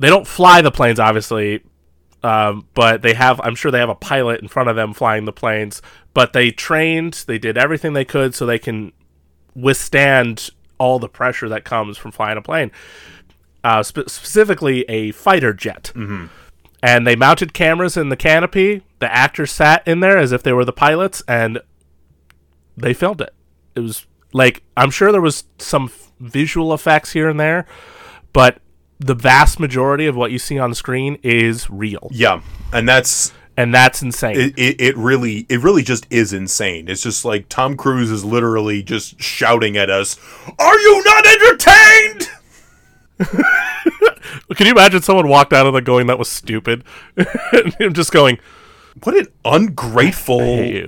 [0.00, 1.62] they don't fly the planes obviously
[2.22, 5.24] um, but they have i'm sure they have a pilot in front of them flying
[5.24, 5.80] the planes
[6.14, 8.92] but they trained they did everything they could so they can
[9.54, 12.70] withstand all the pressure that comes from flying a plane.
[13.62, 15.92] Uh, spe- specifically a fighter jet.
[16.82, 18.82] And they mounted cameras in the canopy.
[19.00, 21.60] The actors sat in there as if they were the pilots and
[22.76, 23.34] they filmed it.
[23.74, 27.66] It was like i'm sure there was some f- visual effects here and there
[28.32, 28.60] but
[29.00, 32.08] the vast majority of what you see on screen is real.
[32.12, 32.42] Yeah,
[32.72, 36.88] and that's and that's insane it, it, it really it really just is insane.
[36.88, 40.16] It's just like Tom Cruise is literally just shouting at us,
[40.58, 42.30] "Are you not entertained?"
[44.56, 46.84] Can you imagine someone walked out of the going that was stupid?
[47.52, 48.38] and him just going,
[49.02, 50.38] What an ungrateful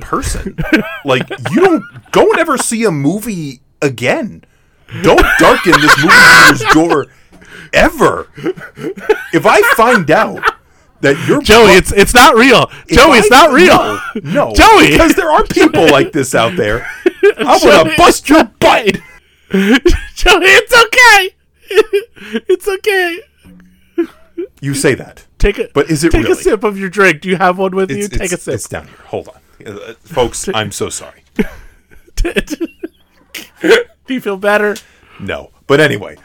[0.00, 0.56] person.
[1.04, 4.44] like you don't don't ever see a movie again.
[5.02, 7.06] Don't darken this movie theater's door
[7.72, 8.28] ever.
[9.32, 10.42] If I find out
[11.02, 12.70] that you're Joey, it's it's not real.
[12.88, 13.76] Joey, it's not real.
[13.76, 14.00] No,
[14.48, 14.90] no, Joey!
[14.92, 16.86] because there are people like this out there.
[17.38, 18.96] I'm Joey, gonna bust your butt.
[19.52, 21.34] Joey, it's okay.
[22.48, 23.20] it's okay.
[24.60, 26.32] You say that, Take a but is it take really?
[26.40, 27.20] a sip of your drink.
[27.20, 28.04] Do you have one with you?
[28.04, 28.54] It's, Take a sip.
[28.54, 28.96] It's down here.
[29.06, 30.48] Hold on, Uh, folks.
[30.54, 31.24] I'm so sorry.
[32.16, 34.76] Do you feel better?
[35.20, 36.16] No, but anyway.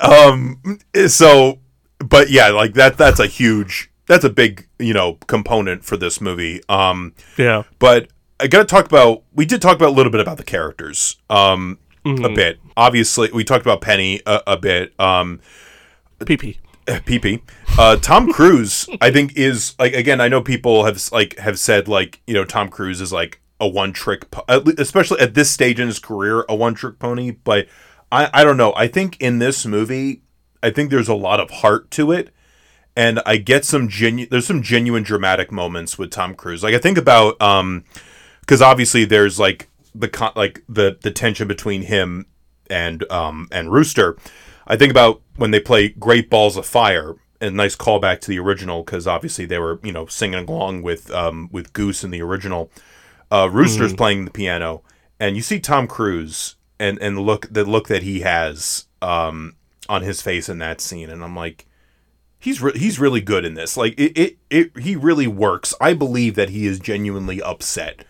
[0.00, 0.60] um.
[1.08, 1.58] So,
[2.04, 2.96] but yeah, like that.
[2.98, 3.90] That's a huge.
[4.06, 6.62] That's a big, you know, component for this movie.
[6.68, 7.14] Um.
[7.36, 7.64] Yeah.
[7.78, 8.08] But
[8.40, 9.22] I got to talk about.
[9.32, 11.16] We did talk about a little bit about the characters.
[11.28, 11.78] Um.
[12.06, 12.58] A bit.
[12.78, 14.98] Obviously, we talked about Penny a, a bit.
[14.98, 15.40] Um.
[16.20, 16.58] PP.
[16.86, 17.42] PP.
[17.78, 20.20] Uh, Tom Cruise, I think, is like again.
[20.20, 23.68] I know people have like have said like you know Tom Cruise is like a
[23.68, 24.44] one trick, po-
[24.78, 27.30] especially at this stage in his career, a one trick pony.
[27.30, 27.68] But
[28.10, 28.72] I I don't know.
[28.74, 30.22] I think in this movie,
[30.62, 32.30] I think there's a lot of heart to it,
[32.96, 34.26] and I get some genu.
[34.26, 36.62] There's some genuine dramatic moments with Tom Cruise.
[36.62, 37.84] Like I think about um,
[38.40, 42.26] because obviously there's like the con- like the the tension between him
[42.68, 44.16] and um and Rooster.
[44.66, 48.38] I think about when they play Great Balls of Fire, a nice callback to the
[48.38, 52.22] original because obviously they were you know singing along with um with Goose in the
[52.22, 52.70] original.
[53.32, 54.82] Uh, Rooster's playing the piano,
[55.20, 59.54] and you see Tom Cruise and and look the look that he has um
[59.90, 61.66] on his face in that scene, and I'm like.
[62.42, 63.76] He's re- he's really good in this.
[63.76, 65.74] Like it, it, it he really works.
[65.78, 68.06] I believe that he is genuinely upset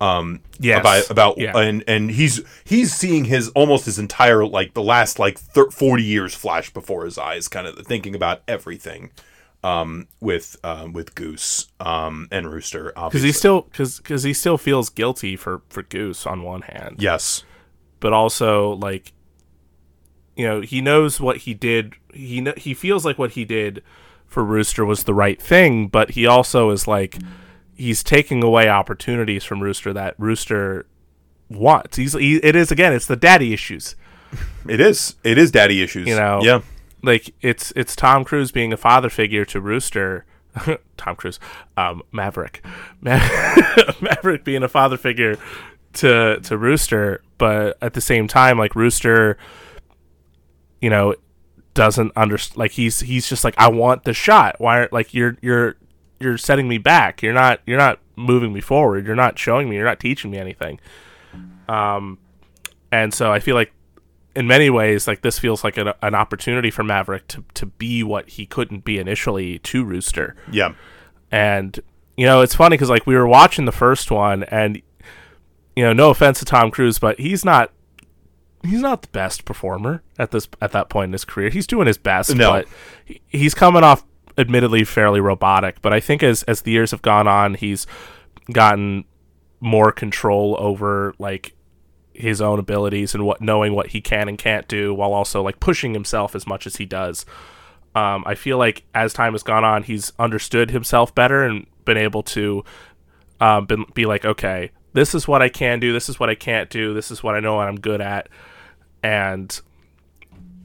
[0.00, 0.80] Um, Yes.
[0.80, 1.56] about about Yeah.
[1.56, 6.02] and and he's he's seeing his almost his entire like the last like thir- 40
[6.02, 9.12] years flash before his eyes kind of thinking about everything
[9.62, 14.58] um with um with goose um and rooster because he still because because he still
[14.58, 17.44] feels guilty for for Goose on one hand, yes
[18.00, 19.12] but also like
[20.38, 21.94] you know he knows what he did.
[22.14, 23.82] He kn- he feels like what he did
[24.26, 27.18] for Rooster was the right thing, but he also is like
[27.74, 30.86] he's taking away opportunities from Rooster that Rooster
[31.50, 31.96] wants.
[31.96, 33.96] He's he, it is again it's the daddy issues.
[34.68, 36.60] it is it is daddy issues You know, yeah
[37.02, 40.24] like it's it's Tom Cruise being a father figure to Rooster.
[40.96, 41.38] Tom Cruise,
[41.76, 42.64] um, Maverick,
[43.00, 43.18] Ma-
[44.00, 45.38] Maverick being a father figure
[45.94, 49.38] to to Rooster, but at the same time, like Rooster,
[50.80, 51.14] you know,
[51.74, 52.58] doesn't understand.
[52.58, 54.56] Like he's he's just like, I want the shot.
[54.58, 54.80] Why?
[54.80, 55.76] Are, like you're you're
[56.20, 57.22] you're setting me back.
[57.22, 59.06] You're not you're not moving me forward.
[59.06, 59.76] You're not showing me.
[59.76, 60.80] You're not teaching me anything.
[61.68, 62.18] Um,
[62.90, 63.72] and so I feel like
[64.34, 68.02] in many ways, like this feels like an, an opportunity for Maverick to, to be
[68.02, 70.36] what he couldn't be initially to Rooster.
[70.50, 70.74] yeah
[71.30, 71.78] And
[72.16, 74.82] you know, it's funny because like we were watching the first one, and
[75.76, 77.70] you know, no offense to Tom Cruise, but he's not
[78.64, 81.50] he's not the best performer at this at that point in his career.
[81.50, 82.50] He's doing his best, No.
[82.50, 82.66] but
[83.04, 84.04] he- he's coming off
[84.36, 85.80] admittedly fairly robotic.
[85.82, 87.86] But I think as as the years have gone on, he's
[88.52, 89.04] gotten
[89.60, 91.52] more control over like
[92.14, 95.60] his own abilities and what knowing what he can and can't do while also like
[95.60, 97.24] pushing himself as much as he does.
[97.94, 101.96] Um, I feel like as time has gone on, he's understood himself better and been
[101.96, 102.64] able to
[103.40, 106.34] um, been, be like, okay, this is what I can do, this is what I
[106.34, 108.28] can't do, this is what I know I'm good at,
[109.02, 109.60] and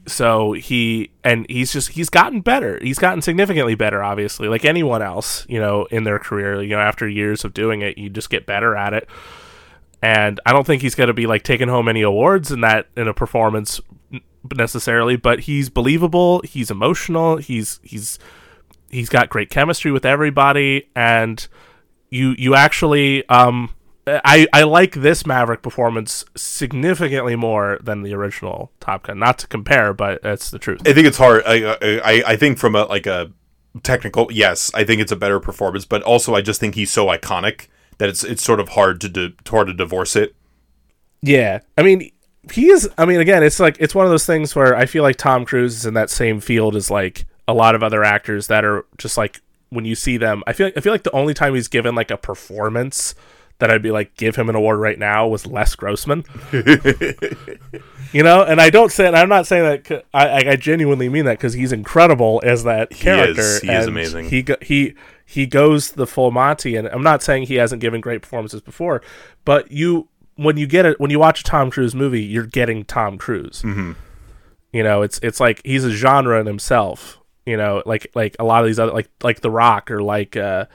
[0.06, 2.80] so he and he's just he's gotten better.
[2.82, 6.62] He's gotten significantly better, obviously, like anyone else, you know, in their career.
[6.62, 9.08] You know, after years of doing it, you just get better at it.
[10.02, 12.88] And I don't think he's going to be like taking home any awards in that
[12.98, 13.80] in a performance
[14.54, 16.42] necessarily, but he's believable.
[16.42, 17.38] He's emotional.
[17.38, 18.20] He's he's
[18.90, 21.48] he's got great chemistry with everybody, and
[22.10, 23.74] you you actually um
[24.06, 29.20] Uh, I I like this Maverick performance significantly more than the original Top Gun.
[29.20, 30.82] Not to compare, but that's the truth.
[30.86, 31.44] I think it's hard.
[31.46, 33.32] I, I I think from a like a
[33.82, 37.08] technical, yes, I think it's a better performance, but also I just think he's so
[37.08, 37.68] iconic
[37.98, 40.36] that it's it's sort of hard to di- hard to divorce it.
[41.22, 42.12] Yeah, I mean,
[42.52, 42.90] he is.
[42.98, 45.46] I mean, again, it's like it's one of those things where I feel like Tom
[45.46, 48.86] Cruise is in that same field as like a lot of other actors that are
[48.98, 50.44] just like when you see them.
[50.46, 53.16] I feel I feel like the only time he's given like a performance
[53.60, 56.24] that I'd be like give him an award right now was Les Grossman.
[56.52, 60.06] you know, and I don't say and I'm not saying that.
[60.14, 63.42] I I genuinely mean that because he's incredible as that character.
[63.42, 63.62] is.
[63.62, 64.30] He is amazing.
[64.30, 68.02] He go, he he goes the full Monty, and I'm not saying he hasn't given
[68.02, 69.02] great performances before,
[69.46, 72.84] but you when you get it when you watch a Tom Cruise movie, you're getting
[72.86, 73.62] Tom Cruise.
[73.64, 73.94] Mm-hmm.
[74.72, 77.20] You know, it's it's like he's a genre in himself.
[77.46, 80.36] You know, like like a lot of these other like like The Rock or like
[80.36, 80.66] uh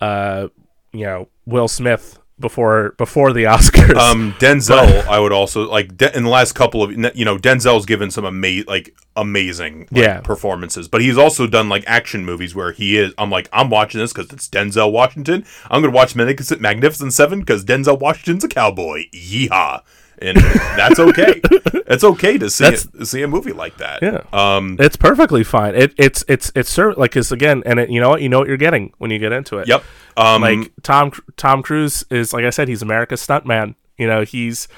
[0.00, 0.48] uh
[0.92, 3.96] you know Will Smith before before the Oscars.
[3.96, 7.86] Um, Denzel, I would also like De- in the last couple of you know Denzel's
[7.86, 10.20] given some ama- like amazing like, Yeah.
[10.20, 13.12] performances, but he's also done like action movies where he is.
[13.18, 15.44] I'm like I'm watching this because it's Denzel Washington.
[15.70, 19.06] I'm gonna watch Magnificent Magnificent Seven because Denzel Washington's a cowboy.
[19.12, 19.82] Yeehaw!
[20.20, 21.40] And that's okay.
[21.86, 24.02] it's okay to see it, see a movie like that.
[24.02, 24.22] Yeah.
[24.32, 24.76] Um.
[24.78, 25.74] it's perfectly fine.
[25.74, 28.38] It it's it's it's ser- like it's again, and it, you know what you know
[28.38, 29.68] what you're getting when you get into it.
[29.68, 29.84] Yep.
[30.16, 30.42] Um.
[30.42, 33.74] like Tom Tom Cruise is like I said, he's America's stuntman.
[33.96, 34.68] You know, he's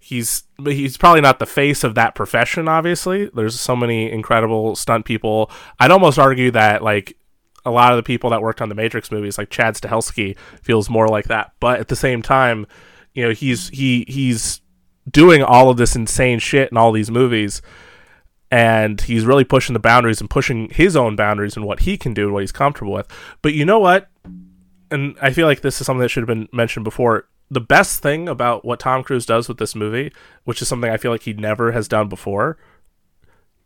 [0.00, 2.68] he's he's probably not the face of that profession.
[2.68, 5.50] Obviously, there's so many incredible stunt people.
[5.78, 7.16] I'd almost argue that like
[7.64, 10.88] a lot of the people that worked on the Matrix movies, like Chad Stahelski, feels
[10.88, 11.52] more like that.
[11.60, 12.66] But at the same time,
[13.12, 14.60] you know, he's he he's
[15.08, 17.62] doing all of this insane shit in all these movies
[18.50, 22.12] and he's really pushing the boundaries and pushing his own boundaries and what he can
[22.12, 23.06] do and what he's comfortable with.
[23.42, 24.08] But you know what?
[24.90, 27.28] And I feel like this is something that should have been mentioned before.
[27.48, 30.12] The best thing about what Tom Cruise does with this movie,
[30.44, 32.58] which is something I feel like he never has done before,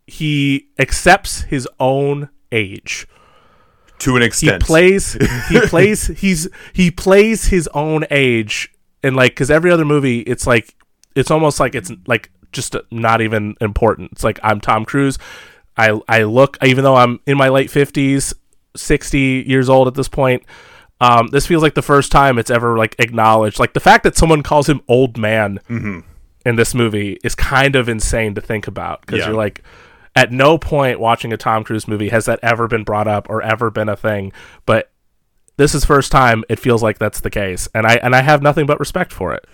[0.05, 3.07] he accepts his own age.
[3.99, 4.61] to an extent.
[4.61, 5.13] He plays
[5.49, 8.71] he plays he's he plays his own age
[9.01, 10.75] and like cuz every other movie it's like
[11.15, 14.11] it's almost like it's like just not even important.
[14.13, 15.17] It's like I'm Tom Cruise.
[15.77, 18.33] I I look even though I'm in my late 50s,
[18.75, 20.43] 60 years old at this point.
[21.01, 23.59] Um, this feels like the first time it's ever like acknowledged.
[23.59, 25.59] Like the fact that someone calls him old man
[26.45, 29.27] in this movie is kind of insane to think about because Yeah.
[29.27, 29.61] you're like,
[30.15, 33.41] at no point watching a Tom Cruise movie has that ever been brought up or
[33.41, 34.31] ever been a thing.
[34.65, 34.89] But
[35.57, 38.41] this is first time it feels like that's the case, and I and I have
[38.41, 39.45] nothing but respect for it.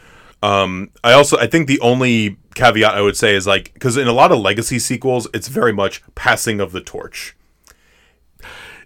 [0.41, 4.07] Um, I also I think the only caveat I would say is like because in
[4.07, 7.35] a lot of legacy sequels, it's very much passing of the torch.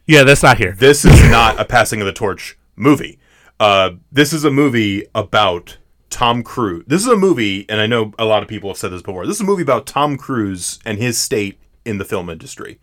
[0.08, 0.76] Yeah, that's not here.
[0.78, 3.18] This is not a passing of the torch movie.
[3.60, 5.78] Uh, this is a movie about
[6.10, 6.84] Tom Cruise.
[6.86, 9.26] This is a movie, and I know a lot of people have said this before.
[9.26, 12.80] This is a movie about Tom Cruise and his state in the film industry,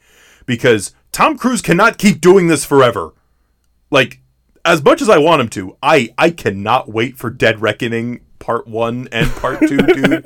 [0.46, 3.12] because Tom Cruise cannot keep doing this forever.
[3.90, 4.20] Like,
[4.64, 8.66] as much as I want him to, I I cannot wait for Dead Reckoning part
[8.66, 10.22] one and part two, dude.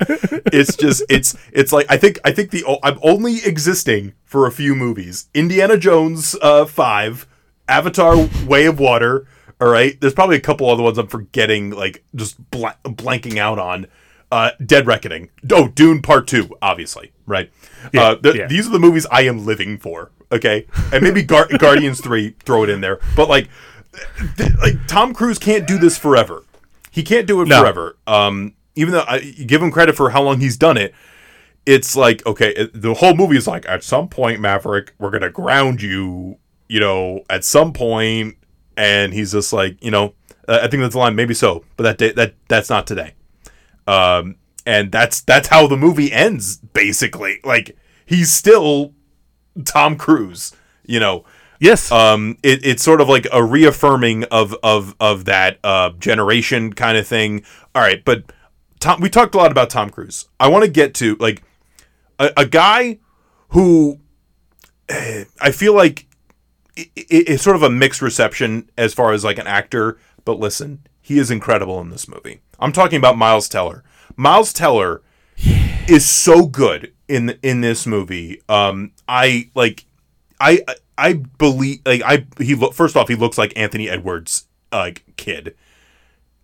[0.51, 4.51] It's just it's it's like I think I think the I'm only existing for a
[4.51, 5.29] few movies.
[5.33, 7.27] Indiana Jones uh five,
[7.69, 9.27] Avatar Way of Water.
[9.61, 13.59] All right, there's probably a couple other ones I'm forgetting, like just bla- blanking out
[13.59, 13.87] on.
[14.29, 15.29] Uh, Dead Reckoning.
[15.51, 17.49] Oh, Dune Part Two, obviously, right?
[17.97, 18.47] uh, th- yeah.
[18.47, 20.11] These are the movies I am living for.
[20.33, 22.99] Okay, and maybe Gar- Guardians Three, throw it in there.
[23.15, 23.47] But like,
[24.35, 26.43] th- like Tom Cruise can't do this forever.
[26.97, 27.61] He can't do it No.
[27.61, 27.95] forever.
[28.07, 30.95] Um, even though I give him credit for how long he's done it,
[31.67, 35.29] it's like okay, it, the whole movie is like at some point, Maverick, we're gonna
[35.29, 36.39] ground you.
[36.67, 38.35] You know, at some point,
[38.75, 40.15] and he's just like, you know,
[40.47, 41.15] uh, I think that's the line.
[41.15, 43.13] Maybe so, but that day, that that's not today.
[43.85, 46.57] Um, and that's that's how the movie ends.
[46.57, 48.93] Basically, like he's still
[49.65, 50.51] Tom Cruise.
[50.85, 51.25] You know,
[51.59, 56.73] Yes, um, it, it's sort of like a reaffirming of of of that uh, generation
[56.73, 57.43] kind of thing.
[57.73, 58.31] All right, but
[58.79, 60.27] Tom, we talked a lot about Tom Cruise.
[60.39, 61.41] I want to get to like
[62.19, 62.99] a, a guy
[63.49, 63.99] who
[64.89, 66.05] eh, I feel like
[66.77, 69.97] i- i- it's sort of a mixed reception as far as like an actor.
[70.25, 72.41] But listen, he is incredible in this movie.
[72.59, 73.83] I'm talking about Miles Teller.
[74.15, 75.01] Miles Teller
[75.87, 78.41] is so good in in this movie.
[78.49, 79.85] Um, I like,
[80.39, 80.59] I
[80.97, 85.55] I believe like I he look first off he looks like Anthony Edwards like kid.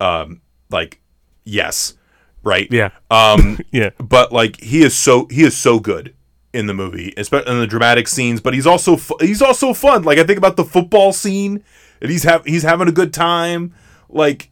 [0.00, 0.40] Um,
[0.70, 1.00] like
[1.44, 1.94] yes,
[2.42, 2.68] right.
[2.70, 3.90] yeah, Um, yeah.
[3.98, 6.14] but like he is so he is so good
[6.52, 8.40] in the movie, especially in the dramatic scenes.
[8.40, 10.02] But he's also fu- he's also fun.
[10.02, 11.62] Like I think about the football scene,
[12.00, 13.74] and he's have he's having a good time.
[14.08, 14.50] Like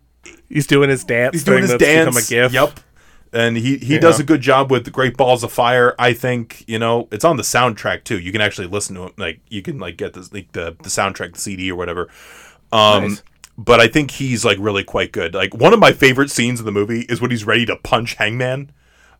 [0.48, 1.32] He's doing his dance.
[1.34, 2.08] he's doing his dance.
[2.14, 2.52] Become a gif.
[2.52, 2.80] Yep.
[3.34, 5.94] And he, he does a good job with the Great Balls of Fire.
[5.98, 8.18] I think you know it's on the soundtrack too.
[8.18, 9.18] You can actually listen to it.
[9.18, 12.08] Like you can like get this like the the soundtrack, the CD or whatever.
[12.72, 13.22] Um, Nice.
[13.56, 15.34] but I think he's like really quite good.
[15.34, 18.14] Like one of my favorite scenes in the movie is when he's ready to punch
[18.14, 18.70] Hangman.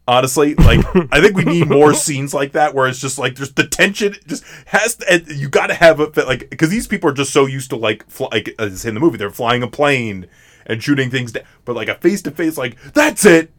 [0.08, 0.80] Honestly, like
[1.12, 4.16] I think we need more scenes like that where it's just like there's the tension
[4.26, 7.32] just has to, and you got to have a like because these people are just
[7.32, 10.26] so used to like fly, like as in the movie they're flying a plane
[10.66, 13.52] and shooting things down, but like a face to face like that's it,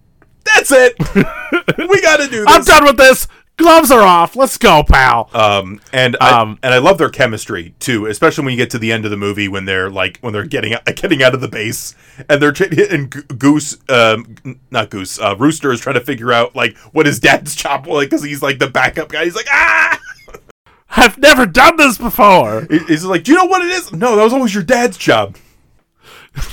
[0.46, 0.96] that's it,
[1.90, 2.46] we got to do this.
[2.48, 3.28] I'm done with this.
[3.58, 4.36] gloves are off.
[4.36, 5.30] Let's go, pal.
[5.34, 8.80] Um, and I, Um, and I love their chemistry too, especially when you get to
[8.80, 11.42] the end of the movie when they're like when they're getting out, getting out of
[11.42, 11.96] the base
[12.30, 12.54] and they're
[12.92, 13.10] and
[13.40, 14.36] Goose, um,
[14.72, 18.06] not Goose, uh, Rooster is trying to figure out like what his dad's job was
[18.06, 19.24] because he's like the backup guy.
[19.26, 20.00] He's like ah,
[20.96, 22.68] I've never done this before.
[22.88, 23.92] He's like, do you know what it is?
[23.94, 25.38] No, that was always your dad's job.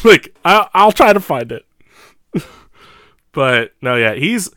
[0.04, 1.64] like I, I'll try to find it.
[3.32, 4.50] But no, yeah, he's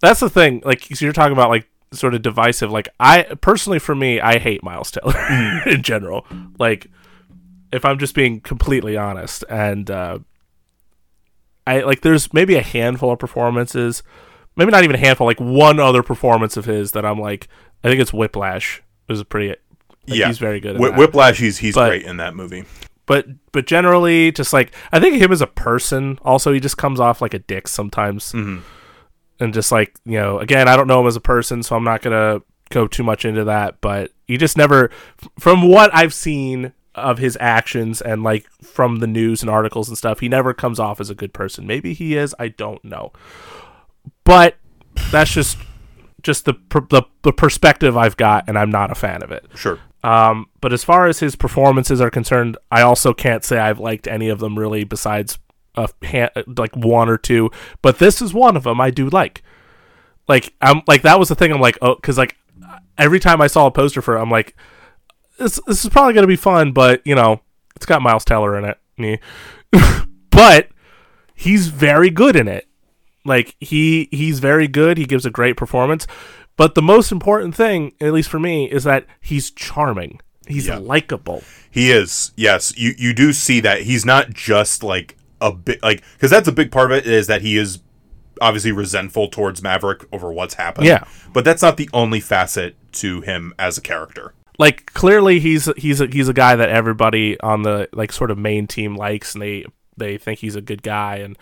[0.00, 0.62] that's the thing.
[0.64, 2.70] Like so you're talking about like sort of divisive.
[2.70, 6.26] Like I personally, for me, I hate Miles Teller in general.
[6.58, 6.86] Like
[7.72, 10.18] if I'm just being completely honest, and uh,
[11.66, 14.02] I like there's maybe a handful of performances,
[14.56, 17.48] maybe not even a handful, like one other performance of his that I'm like,
[17.84, 18.82] I think it's Whiplash.
[19.08, 19.48] It was pretty.
[19.48, 19.60] Like,
[20.18, 20.80] yeah, he's very good.
[20.80, 22.64] At Whiplash, he's he's But- great in that movie.
[23.10, 27.00] But but generally just like i think him as a person also he just comes
[27.00, 28.60] off like a dick sometimes Mhm.
[29.40, 31.82] and just like you know again i don't know him as a person so i'm
[31.82, 34.90] not gonna go too much into that but he just never
[35.40, 39.98] from what i've seen of his actions and like from the news and articles and
[39.98, 43.10] stuff he never comes off as a good person maybe he is i don't know
[44.24, 44.56] but
[45.10, 45.58] that's just
[46.22, 46.54] just the
[46.90, 49.78] the, the perspective i've got and i'm not a fan of it Sure.
[50.02, 54.06] Um, but as far as his performances are concerned, I also can't say I've liked
[54.06, 55.38] any of them really, besides
[55.76, 57.50] a ha- like one or two.
[57.82, 59.42] But this is one of them I do like.
[60.28, 61.52] Like I'm like that was the thing.
[61.52, 62.36] I'm like oh, because like
[62.96, 64.56] every time I saw a poster for it, I'm like,
[65.38, 67.40] this this is probably gonna be fun, but you know,
[67.76, 68.78] it's got Miles Teller in it.
[68.96, 69.16] Meh.
[70.30, 70.68] but
[71.34, 72.68] he's very good in it.
[73.24, 74.96] Like he he's very good.
[74.96, 76.06] He gives a great performance.
[76.60, 80.20] But the most important thing, at least for me, is that he's charming.
[80.46, 80.76] He's Yeah.
[80.76, 81.42] likable.
[81.70, 82.32] He is.
[82.36, 86.46] Yes, you you do see that he's not just like a bit like because that's
[86.48, 87.78] a big part of it is that he is
[88.42, 90.86] obviously resentful towards Maverick over what's happened.
[90.86, 91.04] Yeah.
[91.32, 94.34] but that's not the only facet to him as a character.
[94.58, 98.36] Like clearly he's he's a, he's a guy that everybody on the like sort of
[98.36, 99.64] main team likes and they
[99.96, 101.38] they think he's a good guy and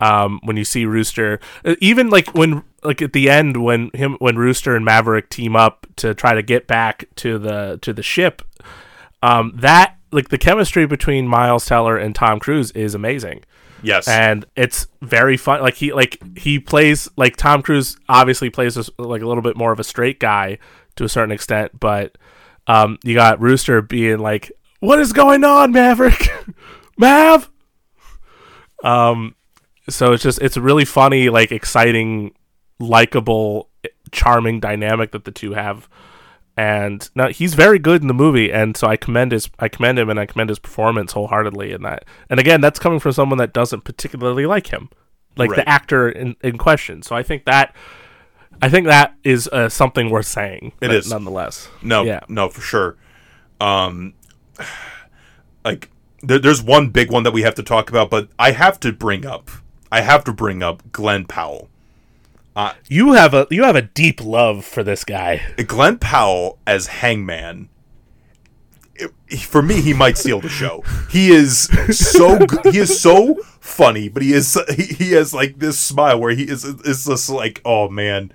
[0.00, 4.16] um when you see Rooster uh, even like when like at the end when him
[4.18, 8.02] when Rooster and Maverick team up to try to get back to the to the
[8.02, 8.42] ship
[9.22, 13.44] um that like the chemistry between Miles Teller and Tom Cruise is amazing.
[13.82, 15.62] Yes, and it's very fun.
[15.62, 19.56] Like he like he plays like Tom Cruise obviously plays this, like a little bit
[19.56, 20.58] more of a straight guy
[20.96, 22.18] to a certain extent, but
[22.66, 26.28] um, you got Rooster being like, "What is going on, Maverick?
[26.98, 27.50] Mav?"
[28.84, 29.34] Um,
[29.88, 32.32] so it's just it's really funny, like exciting,
[32.78, 33.68] likable,
[34.12, 35.88] charming dynamic that the two have.
[36.56, 39.98] And now he's very good in the movie, and so I commend his I commend
[39.98, 42.04] him and I commend his performance wholeheartedly in that.
[42.28, 44.90] And again, that's coming from someone that doesn't particularly like him,
[45.36, 45.56] like Right.
[45.56, 47.02] the actor in, in question.
[47.02, 47.74] So I think that
[48.60, 50.72] I think that is uh, something worth saying.
[50.82, 51.68] It is nonetheless.
[51.82, 52.20] no, yeah.
[52.28, 52.96] no, for sure.
[53.58, 54.12] Um,
[55.64, 55.90] like
[56.22, 58.92] there, there's one big one that we have to talk about, but I have to
[58.92, 59.50] bring up.
[59.90, 61.68] I have to bring up Glen Powell.
[62.56, 65.40] Uh, you have a you have a deep love for this guy.
[65.66, 67.68] Glen Powell as Hangman.
[68.94, 70.82] it- for me, he might steal the show.
[71.10, 72.38] He is so.
[72.70, 76.42] He is so funny, but he is he, he has like this smile where he
[76.44, 78.32] is is just like oh man,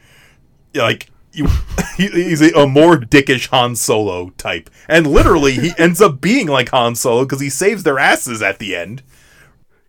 [0.74, 1.48] like you.
[1.96, 6.46] He, he's a, a more dickish Han Solo type, and literally he ends up being
[6.48, 9.02] like Han Solo because he saves their asses at the end.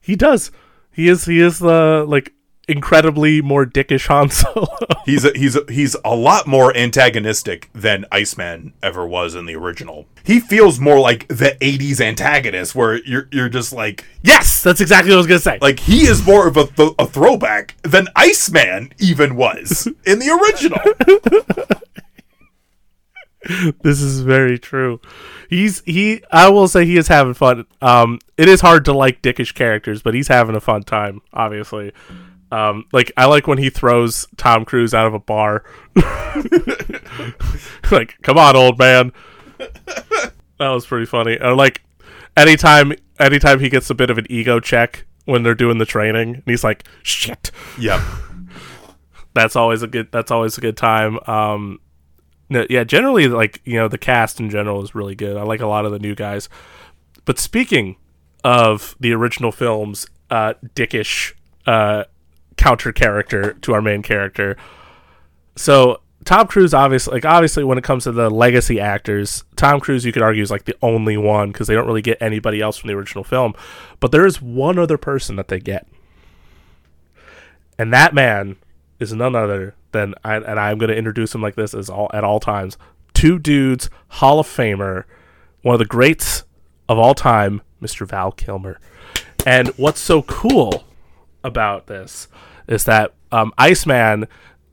[0.01, 0.53] He does.
[0.97, 2.33] He is he is the like
[2.69, 4.67] incredibly more dickish Han Solo.
[5.05, 9.55] He's a, he's a, he's a lot more antagonistic than Iceman ever was in the
[9.55, 10.07] original.
[10.25, 15.11] He feels more like the '80s antagonist, where you're you're just like yes, that's exactly
[15.11, 15.59] what I was gonna say.
[15.63, 20.31] like he is more of a, th- a throwback than Iceman even was in the
[20.31, 20.81] original.
[23.83, 25.01] this is very true.
[25.49, 26.23] He's he.
[26.31, 27.67] I will say he is having fun.
[27.81, 31.21] Um, it is hard to like dickish characters, but he's having a fun time.
[31.33, 31.93] Obviously,
[32.51, 35.65] um, like I like when he throws Tom Cruise out of a bar.
[37.91, 39.13] like, come on, old man.
[39.59, 41.39] That was pretty funny.
[41.41, 41.83] Or like,
[42.37, 46.37] anytime, anytime he gets a bit of an ego check when they're doing the training,
[46.37, 48.01] and he's like, "Shit." yep.
[49.35, 51.79] that's always a good that's always a good time um
[52.49, 55.37] no, yeah generally like you know the cast in general is really good.
[55.37, 56.49] I like a lot of the new guys.
[57.25, 57.97] But speaking
[58.45, 61.33] of the original films uh dickish
[61.67, 62.05] uh
[62.57, 64.57] counter character to our main character.
[65.57, 70.05] So tom cruise obviously like obviously when it comes to the legacy actors tom cruise
[70.05, 72.77] you could argue is like the only one because they don't really get anybody else
[72.77, 73.55] from the original film.
[74.01, 75.87] But there is one other person that they get.
[77.79, 78.57] And that man
[79.01, 82.11] is none other than, I, and I'm going to introduce him like this as all
[82.15, 82.77] at all times.
[83.15, 85.05] Two dudes, Hall of Famer,
[85.63, 86.45] one of the greats
[86.89, 88.07] of all time, Mr.
[88.07, 88.79] Val Kilmer.
[89.47, 90.85] And what's so cool
[91.45, 92.29] about this
[92.69, 94.27] is that um, Iceman.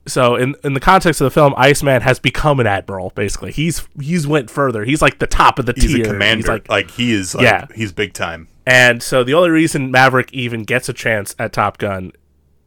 [0.06, 3.12] So in in the context of the film, Iceman has become an admiral.
[3.16, 4.84] Basically, he's he's went further.
[4.84, 5.84] He's like the top of the team.
[5.84, 6.06] He's tier.
[6.06, 6.48] a commander.
[6.52, 7.34] like like, he is.
[7.36, 7.68] Like, Yeah.
[7.74, 8.48] he's big time.
[8.66, 12.12] and so the only reason Maverick even gets a chance at Top Gun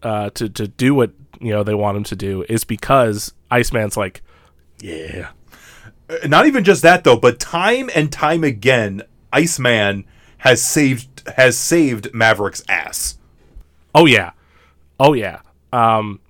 [0.02, 3.96] uh, to to do what you know they want him to do is because Iceman's
[3.96, 4.22] like,
[4.80, 5.30] yeah,
[6.08, 9.02] Uh, Not even just that though, but time and time again,
[9.32, 10.04] Iceman
[10.38, 13.18] has saved has saved Maverick's ass.
[13.94, 14.32] oh yeah,
[15.00, 15.40] oh yeah.
[15.72, 16.20] Um,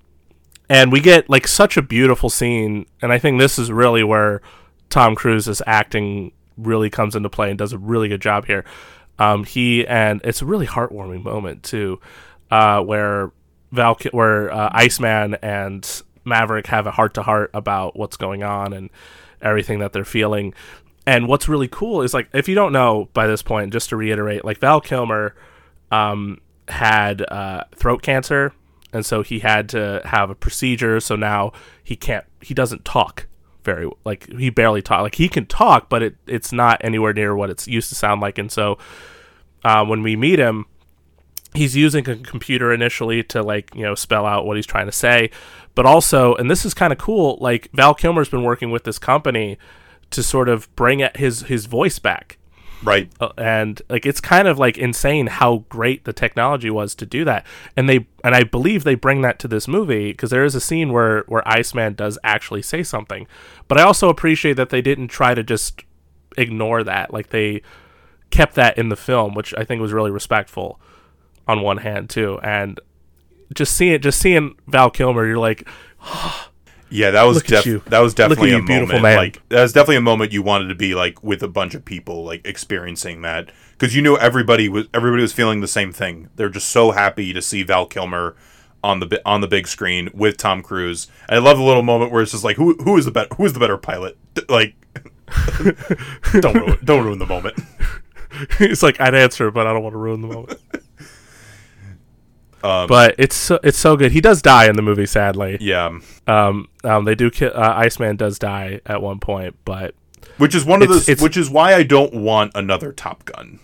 [0.69, 4.41] and we get like such a beautiful scene, and I think this is really where
[4.89, 8.65] Tom Cruise's acting really comes into play and does a really good job here.
[9.19, 12.01] Um, he and it's a really heartwarming moment too,
[12.51, 13.31] uh, where
[13.77, 18.73] Val, where uh, Iceman and Maverick have a heart to heart about what's going on
[18.73, 18.91] and
[19.41, 20.55] everything that they're feeling.
[21.07, 23.97] And what's really cool is like if you don't know by this point, just to
[23.97, 25.35] reiterate, like Val Kilmer
[25.93, 28.53] um, had uh, throat cancer,
[28.93, 30.99] and so he had to have a procedure.
[30.99, 31.53] So now
[31.85, 33.29] he can't, he doesn't talk
[33.67, 35.03] very like he barely talk.
[35.03, 38.23] Like he can talk, but it it's not anywhere near what it's used to sound
[38.23, 38.39] like.
[38.39, 38.79] And so
[39.65, 40.65] uh, when we meet him,
[41.57, 44.93] he's using a computer initially to like you know spell out what he's trying to
[44.93, 45.31] say.
[45.75, 48.99] But also and this is kind of cool like val kilmer's been working with this
[48.99, 49.59] company
[50.11, 52.39] to sort of bring his his voice back.
[52.83, 53.11] Right.
[53.19, 57.25] Uh, and like it's kind of like insane how great the technology was to do
[57.25, 57.47] that.
[57.77, 60.61] And they and i believe they bring that to this movie because there is a
[60.61, 63.27] scene where where iceman does actually say something.
[63.69, 65.83] But i also appreciate that they didn't try to just
[66.37, 67.13] ignore that.
[67.13, 67.63] Like they
[68.31, 70.81] kept that in the film which i think was really respectful
[71.49, 72.81] on one hand too and
[73.55, 75.67] just seeing just seeing val kilmer you're like
[76.89, 77.83] Yeah, that was def- you.
[77.87, 79.03] that was definitely a beautiful moment.
[79.03, 79.17] man.
[79.17, 81.85] Like that was definitely a moment you wanted to be like with a bunch of
[81.85, 86.29] people, like experiencing that because you knew everybody was everybody was feeling the same thing.
[86.37, 88.37] They're just so happy to see Val Kilmer
[88.85, 91.09] on the on the big screen with Tom Cruise.
[91.29, 93.35] And I love the little moment where it's just like who who is the better
[93.35, 94.17] who is the better pilot?
[94.49, 94.77] Like
[96.41, 97.59] don't ruin, don't ruin the moment.
[98.61, 100.61] It's like i'd answer but i don't want to ruin the moment
[102.65, 105.99] Um, but it's so, it's so good he does die in the movie sadly yeah,
[106.27, 107.31] Um, um, they do.
[107.31, 109.95] Ki- uh, Iceman does die at one point, but
[110.39, 113.25] which is one of It's- those it's- which is why I don't want another Top
[113.27, 113.61] Gun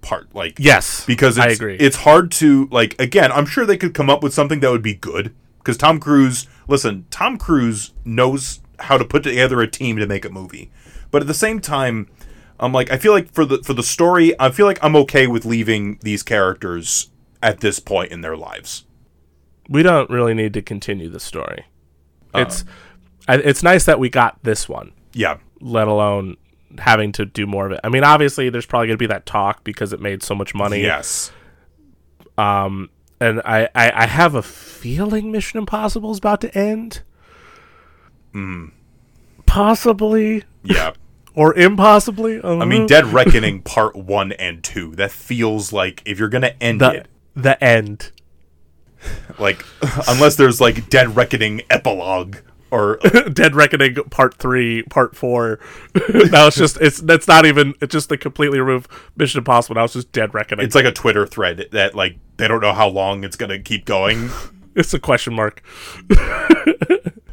[0.00, 0.34] part.
[0.34, 1.76] Like yes, because it's, I agree.
[1.76, 4.80] it's hard to like again i'm sure they could come up with something that would
[4.82, 9.98] be good because tom cruise listen tom cruise knows how to put together a team
[9.98, 10.70] to make a movie
[11.10, 12.08] but at the same time
[12.58, 15.26] i'm like i feel like for the for the story i feel like i'm okay
[15.26, 17.09] with leaving these characters
[17.42, 18.84] at this point in their lives
[19.70, 21.64] we don't really need to continue the story.
[22.34, 22.42] Uh-huh.
[22.42, 22.64] It's
[23.28, 26.36] I, it's nice that we got this one, yeah let alone
[26.78, 27.80] having to do more of it.
[27.84, 30.54] I mean, obviously, there's probably going to be that talk because it made so much
[30.54, 30.82] money.
[30.82, 31.30] yes
[32.36, 32.90] Um,
[33.20, 37.02] and I, I, I have a feeling Mission Impossible is about to end.
[38.32, 38.66] Hmm.
[39.46, 40.92] Possibly yeah
[41.34, 42.40] or impossibly.
[42.42, 42.88] I, i mean know.
[42.88, 47.08] dead reckoning part one and two that feels like if you're gonna end the it
[47.34, 48.12] the end.
[49.38, 49.64] like
[50.08, 52.36] unless there's like dead reckoning epilogue
[52.70, 52.98] or
[53.32, 55.58] Dead Reckoning Part Three, Part Four.
[56.30, 58.86] now it's just it's that's not even it's just they completely remove
[59.16, 59.74] Mission Impossible.
[59.74, 60.64] Now it's just Dead Reckoning.
[60.64, 63.84] it's like a Twitter thread that like they don't know how long it's gonna keep
[63.84, 64.30] going.
[64.76, 65.64] It's a question mark.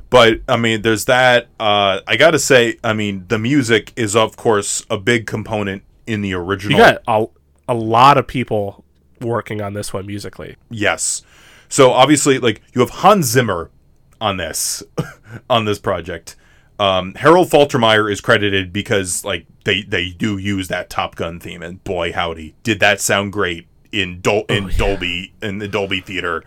[0.09, 1.49] But I mean, there's that.
[1.59, 6.21] Uh, I gotta say, I mean, the music is of course a big component in
[6.21, 6.77] the original.
[6.77, 7.25] You got a,
[7.67, 8.85] a lot of people
[9.21, 10.55] working on this one musically.
[10.69, 11.23] Yes.
[11.69, 13.69] So obviously, like you have Hans Zimmer
[14.21, 14.83] on this
[15.49, 16.35] on this project.
[16.79, 21.61] Um, Harold Faltermeyer is credited because like they they do use that Top Gun theme,
[21.61, 26.43] and boy howdy, did that sound great in Dol- in Dolby in the Dolby theater.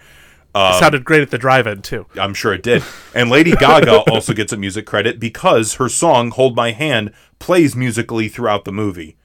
[0.52, 2.06] It sounded great at the drive-in too.
[2.16, 2.82] I'm sure it did.
[3.14, 7.76] And Lady Gaga also gets a music credit because her song "Hold My Hand" plays
[7.76, 9.16] musically throughout the movie.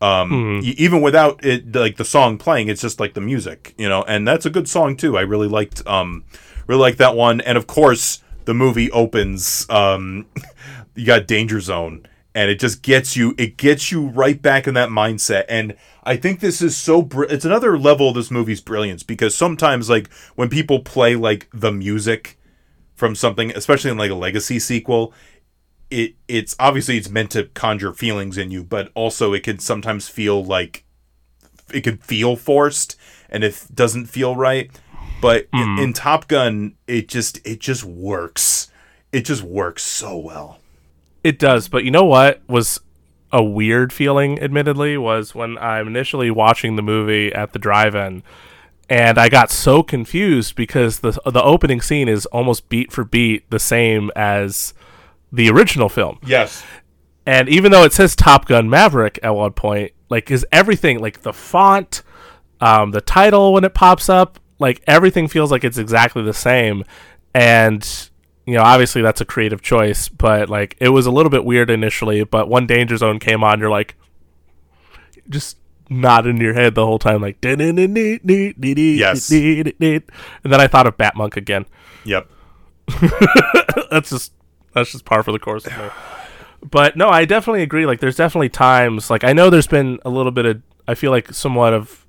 [0.00, 3.88] Um, y- even without it, like the song playing, it's just like the music, you
[3.88, 4.02] know.
[4.04, 5.16] And that's a good song too.
[5.18, 6.24] I really liked, um,
[6.66, 7.40] really liked that one.
[7.42, 9.68] And of course, the movie opens.
[9.68, 10.26] Um,
[10.94, 13.34] you got Danger Zone, and it just gets you.
[13.38, 15.44] It gets you right back in that mindset.
[15.48, 17.02] And I think this is so.
[17.02, 21.48] Br- it's another level of this movie's brilliance because sometimes, like when people play like
[21.52, 22.38] the music
[22.94, 25.12] from something, especially in like a legacy sequel,
[25.90, 30.08] it it's obviously it's meant to conjure feelings in you, but also it can sometimes
[30.08, 30.84] feel like
[31.72, 32.96] it could feel forced,
[33.28, 34.70] and it doesn't feel right.
[35.20, 35.78] but in, hmm.
[35.78, 38.70] in Top Gun, it just it just works.
[39.12, 40.60] It just works so well.
[41.24, 42.80] It does, but you know what was
[43.32, 48.22] a weird feeling, admittedly, was when I'm initially watching the movie at the drive-in,
[48.88, 53.48] and I got so confused because the the opening scene is almost beat for beat
[53.50, 54.74] the same as
[55.32, 56.18] the original film.
[56.24, 56.64] Yes.
[57.26, 61.22] And even though it says Top Gun Maverick at one point, like is everything like
[61.22, 62.02] the font,
[62.60, 66.84] um, the title when it pops up, like everything feels like it's exactly the same.
[67.34, 68.10] And
[68.46, 71.70] you know, obviously that's a creative choice, but like it was a little bit weird
[71.70, 72.24] initially.
[72.24, 73.96] But when Danger Zone came on, you're like,
[75.28, 75.58] just
[75.88, 77.40] nodding your head the whole time, like
[78.98, 79.28] yes.
[80.42, 81.66] And then I thought of Batmonk again.
[82.04, 82.28] Yep.
[83.90, 84.32] that's just
[84.72, 85.66] that's just par for the course.
[86.62, 87.86] But no, I definitely agree.
[87.86, 89.10] Like, there's definitely times.
[89.10, 90.62] Like, I know there's been a little bit of.
[90.86, 92.06] I feel like somewhat of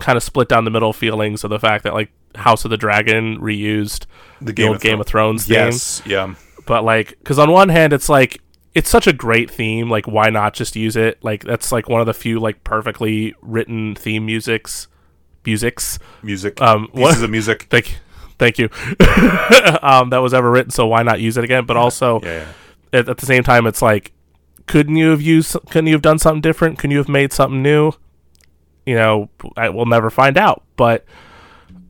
[0.00, 2.76] kind of split down the middle feelings of the fact that like House of the
[2.76, 4.06] Dragon reused
[4.40, 5.56] the Game, of, Game Thro- of Thrones theme.
[5.56, 6.34] Yes, yeah.
[6.66, 8.42] But like, because on one hand, it's like
[8.74, 9.88] it's such a great theme.
[9.90, 11.22] Like, why not just use it?
[11.22, 14.88] Like, that's like one of the few like perfectly written theme musics,
[15.44, 17.22] musics, music, um, pieces what?
[17.22, 17.62] of music.
[17.70, 17.98] Thank,
[18.40, 18.64] thank you.
[19.82, 20.70] um, that was ever written.
[20.72, 21.66] So why not use it again?
[21.66, 22.48] But also, yeah,
[22.92, 22.98] yeah.
[22.98, 24.12] At, at the same time, it's like,
[24.66, 25.56] couldn't you have used?
[25.70, 26.78] Couldn't you have done something different?
[26.78, 27.92] Couldn't you have made something new?
[28.84, 30.64] You know, I, we'll never find out.
[30.76, 31.04] But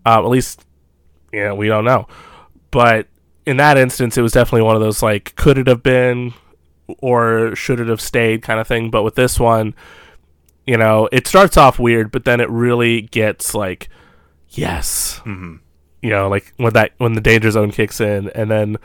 [0.05, 0.67] uh, at least,
[1.33, 2.07] you know, we don't know.
[2.71, 3.07] But
[3.47, 6.35] in that instance, it was definitely one of those like, could it have been,
[6.99, 8.91] or should it have stayed, kind of thing.
[8.91, 9.75] But with this one,
[10.67, 13.89] you know, it starts off weird, but then it really gets like,
[14.51, 15.57] yes, mm-hmm.
[16.03, 18.77] You know, like when that when the danger zone kicks in, and then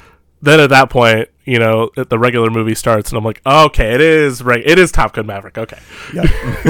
[0.42, 4.02] then at that point, you know, the regular movie starts, and I'm like, okay, it
[4.02, 5.80] is right, it is Top Gun Maverick, okay,
[6.14, 6.24] yeah.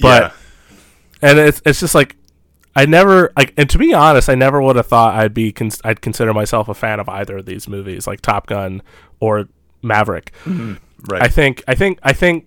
[0.00, 0.22] but.
[0.22, 0.32] Yeah
[1.22, 2.16] and it's it's just like
[2.74, 5.80] I never like, and to be honest, I never would have thought I'd be cons-
[5.84, 8.82] I'd consider myself a fan of either of these movies, like Top Gun
[9.20, 9.48] or
[9.82, 10.32] Maverick.
[10.44, 10.74] Mm-hmm.
[11.10, 11.22] Right.
[11.22, 12.46] I think I think I think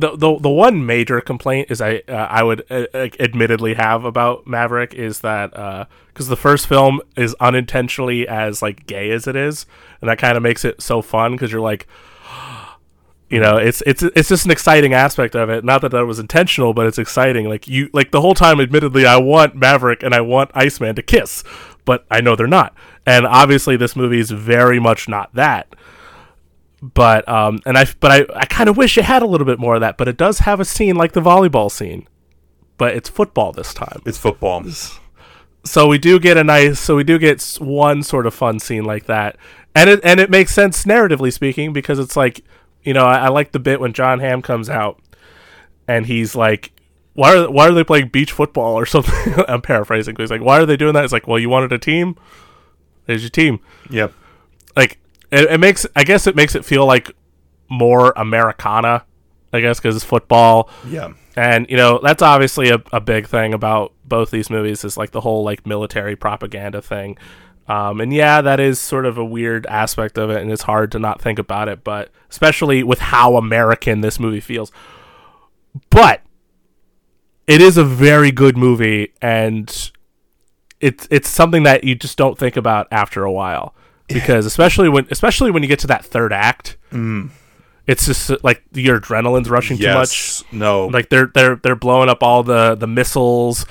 [0.00, 4.46] the the the one major complaint is I uh, I would uh, admittedly have about
[4.46, 9.36] Maverick is that because uh, the first film is unintentionally as like gay as it
[9.36, 9.66] is,
[10.00, 11.86] and that kind of makes it so fun because you're like
[13.30, 15.64] you know it's it's it's just an exciting aspect of it.
[15.64, 17.48] Not that that was intentional but it's exciting.
[17.48, 21.02] Like you like the whole time admittedly i want maverick and i want iceman to
[21.02, 21.44] kiss
[21.84, 22.74] but i know they're not.
[23.06, 25.74] And obviously this movie is very much not that
[26.82, 29.58] but um and i but i i kind of wish it had a little bit
[29.58, 32.08] more of that but it does have a scene like the volleyball scene
[32.78, 34.64] but it's football this time it's football
[35.62, 38.84] so we do get a nice so we do get one sort of fun scene
[38.84, 39.36] like that
[39.74, 42.42] and it and it makes sense narratively speaking because it's like
[42.82, 45.00] you know, I, I like the bit when Jon Hamm comes out
[45.86, 46.72] and he's like,
[47.14, 49.44] why are why are they playing beach football or something?
[49.48, 50.16] I'm paraphrasing.
[50.16, 51.04] He's like, why are they doing that?
[51.04, 52.16] It's like, well, you wanted a team.
[53.06, 53.60] There's your team.
[53.90, 54.12] Yep.
[54.76, 54.98] Like
[55.30, 55.86] it, it makes.
[55.94, 57.10] I guess it makes it feel like
[57.68, 59.04] more Americana.
[59.52, 60.70] I guess because it's football.
[60.86, 61.12] Yeah.
[61.36, 65.10] And you know that's obviously a, a big thing about both these movies is like
[65.10, 67.16] the whole like military propaganda thing.
[67.68, 70.90] Um, and yeah, that is sort of a weird aspect of it, and it's hard
[70.92, 74.72] to not think about it, but especially with how American this movie feels.
[75.88, 76.22] But
[77.46, 79.92] it is a very good movie, and
[80.80, 83.74] it's it's something that you just don't think about after a while
[84.12, 86.76] because especially when especially when you get to that third act.
[86.92, 87.30] Mm.
[87.86, 90.52] It's just like your adrenaline's rushing yes, too much.
[90.52, 93.66] No, like they're they're they're blowing up all the the missiles.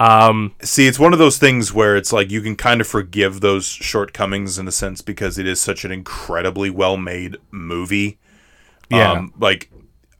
[0.00, 3.42] Um, See, it's one of those things where it's like you can kind of forgive
[3.42, 8.18] those shortcomings in a sense because it is such an incredibly well made movie.
[8.90, 9.12] Yeah.
[9.12, 9.70] Um, like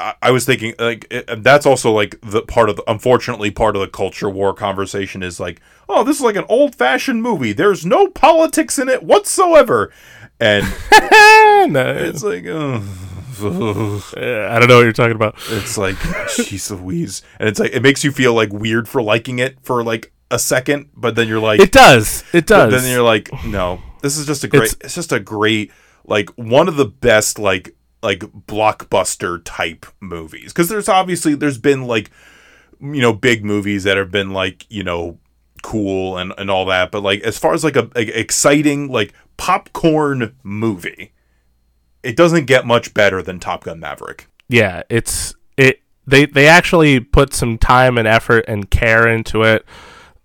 [0.00, 3.76] I, I, was thinking, like it, that's also like the part of the unfortunately part
[3.76, 7.52] of the culture war conversation is like, oh, this is like an old fashioned movie.
[7.52, 9.92] There's no politics in it whatsoever,
[10.40, 10.64] and
[11.72, 11.94] no.
[11.96, 12.82] it's like, oh
[13.40, 15.36] I don't know what you're talking about.
[15.50, 19.38] It's like, jeez Louise, and it's like it makes you feel like weird for liking
[19.38, 22.72] it for like a second, but then you're like, it does, it does.
[22.72, 24.64] then you're like, no, this is just a great.
[24.64, 25.72] It's, it's just a great,
[26.06, 31.86] like one of the best, like like blockbuster type movies because there's obviously there's been
[31.86, 32.10] like
[32.80, 35.18] you know big movies that have been like you know
[35.62, 39.12] cool and and all that but like as far as like a, a exciting like
[39.36, 41.12] popcorn movie
[42.02, 44.28] it doesn't get much better than Top Gun Maverick.
[44.48, 49.64] Yeah, it's it they they actually put some time and effort and care into it.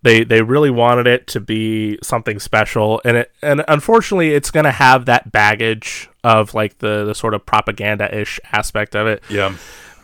[0.06, 4.66] They they really wanted it to be something special and it and unfortunately it's going
[4.66, 9.24] to have that baggage of like the the sort of propaganda-ish aspect of it.
[9.30, 9.56] Yeah.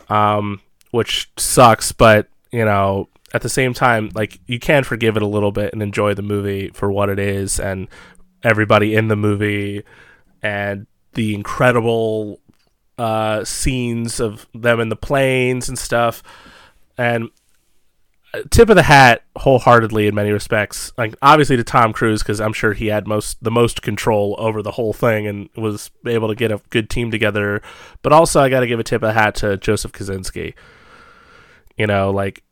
[0.08, 0.60] Um
[0.90, 5.26] which sucks, but you know, at the same time, like you can forgive it a
[5.26, 7.88] little bit and enjoy the movie for what it is, and
[8.42, 9.82] everybody in the movie,
[10.42, 12.40] and the incredible
[12.98, 16.22] uh, scenes of them in the planes and stuff.
[16.98, 17.30] And
[18.50, 20.92] tip of the hat, wholeheartedly in many respects.
[20.96, 24.62] Like obviously to Tom Cruise because I'm sure he had most the most control over
[24.62, 27.60] the whole thing and was able to get a good team together.
[28.02, 30.54] But also I got to give a tip of the hat to Joseph Kosinski.
[31.76, 32.42] You know, like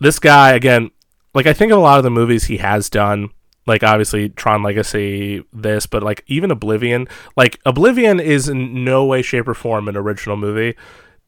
[0.00, 0.90] this guy again.
[1.34, 3.30] Like I think of a lot of the movies he has done
[3.66, 9.22] like obviously Tron Legacy, this, but like even Oblivion, like Oblivion is in no way,
[9.22, 10.76] shape, or form an original movie.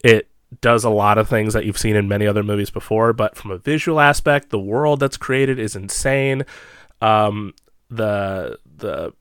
[0.05, 0.29] It
[0.61, 3.51] does a lot of things that you've seen in many other movies before, but from
[3.51, 6.45] a visual aspect, the world that's created is insane.
[7.01, 7.55] Um,
[7.91, 9.13] the the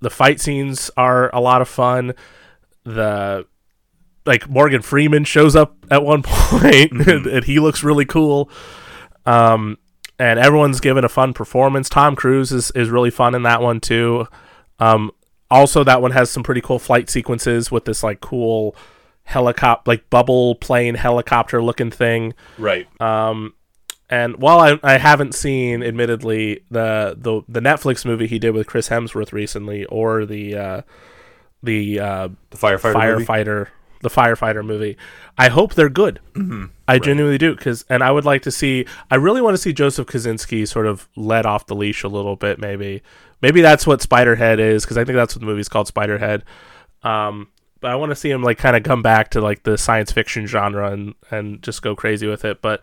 [0.00, 2.14] the fight scenes are a lot of fun.
[2.84, 3.46] The
[4.26, 7.28] like Morgan Freeman shows up at one point mm-hmm.
[7.28, 8.50] and he looks really cool.
[9.26, 9.78] Um,
[10.18, 11.88] and everyone's given a fun performance.
[11.88, 14.26] Tom Cruise is, is really fun in that one too.
[14.78, 15.10] Um,
[15.50, 18.76] also, that one has some pretty cool flight sequences with this like cool
[19.24, 22.34] helicopter, like bubble plane helicopter looking thing.
[22.58, 22.88] Right.
[23.00, 23.54] Um,
[24.10, 28.66] and while I, I haven't seen, admittedly, the, the the Netflix movie he did with
[28.66, 30.82] Chris Hemsworth recently, or the uh,
[31.62, 33.70] the uh, the firefighter firefighter movie?
[34.02, 34.96] the firefighter movie.
[35.36, 36.20] I hope they're good.
[36.34, 36.66] Mm-hmm.
[36.86, 37.02] I right.
[37.02, 38.86] genuinely do because, and I would like to see.
[39.10, 42.36] I really want to see Joseph Kosinski sort of let off the leash a little
[42.36, 42.60] bit.
[42.60, 43.02] Maybe,
[43.40, 46.42] maybe that's what Spiderhead is because I think that's what the movie's called, Spiderhead.
[47.02, 47.48] Um,
[47.84, 50.10] but I want to see him like kind of come back to like the science
[50.10, 52.62] fiction genre and and just go crazy with it.
[52.62, 52.80] But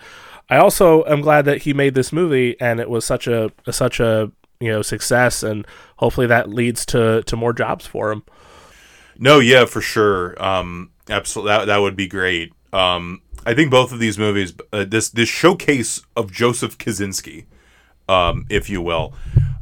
[0.47, 3.73] I also am glad that he made this movie and it was such a, a
[3.73, 5.65] such a you know success and
[5.97, 8.21] hopefully that leads to to more jobs for him.
[9.17, 10.39] No, yeah, for sure.
[10.39, 12.53] Um, absolutely, that, that would be great.
[12.71, 17.45] Um, I think both of these movies, uh, this this showcase of Joseph Kosinski,
[18.07, 19.15] um, if you will,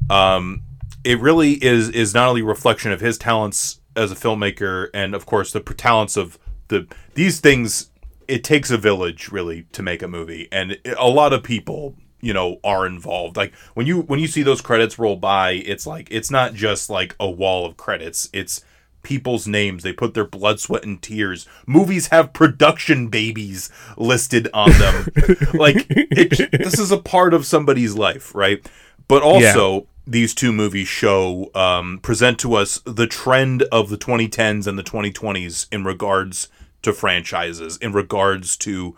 [0.09, 0.63] um,
[1.05, 5.13] it really is is not only a reflection of his talents as a filmmaker and
[5.13, 6.39] of course the talents of
[6.69, 7.91] the these things.
[8.27, 12.33] It takes a village really to make a movie, and a lot of people you
[12.33, 16.09] know are involved like when you when you see those credits roll by it's like
[16.11, 18.61] it's not just like a wall of credits it's
[19.03, 19.83] people's names.
[19.83, 21.47] They put their blood, sweat, and tears.
[21.65, 25.07] Movies have production babies listed on them.
[25.53, 28.65] like it, this is a part of somebody's life, right?
[29.07, 29.87] But also.
[30.09, 34.83] These two movies show um, present to us the trend of the 2010s and the
[34.83, 36.49] 2020s in regards
[36.81, 38.95] to franchises, in regards to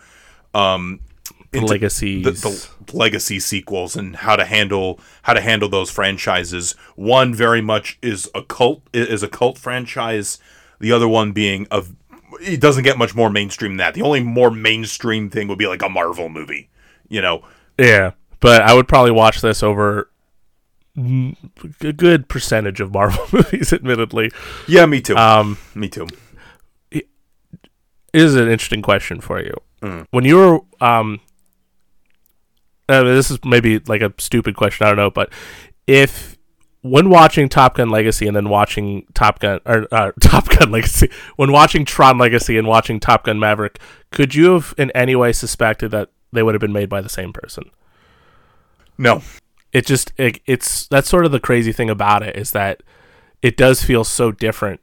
[0.54, 1.02] um,
[1.54, 6.76] legacies, the, the, legacy sequels, and how to handle how to handle those franchises.
[6.96, 10.40] One very much is a cult is a cult franchise.
[10.80, 11.84] The other one being a
[12.40, 13.94] it doesn't get much more mainstream than that.
[13.94, 16.70] The only more mainstream thing would be like a Marvel movie,
[17.10, 17.44] you know.
[17.78, 20.10] Yeah, but I would probably watch this over
[20.97, 24.31] a good percentage of Marvel movies, admittedly.
[24.68, 25.15] Yeah, me too.
[25.15, 26.07] Um, me too.
[26.91, 27.07] It
[28.13, 29.53] is an interesting question for you.
[29.81, 30.05] Mm.
[30.11, 31.22] When you were um,
[32.91, 34.85] uh, this is maybe like a stupid question.
[34.85, 35.31] I don't know, but
[35.88, 36.38] if
[36.81, 41.09] when watching Top Gun Legacy and then watching Top Gun or uh, Top Gun Legacy,
[41.38, 43.80] when watching Tron Legacy and watching Top Gun Maverick,
[44.11, 47.09] could you have in any way suspected that they would have been made by the
[47.09, 47.63] same person?
[48.97, 49.22] No.
[49.73, 52.84] It just it, it's that's sort of the crazy thing about it is that
[53.41, 54.81] it does feel so different.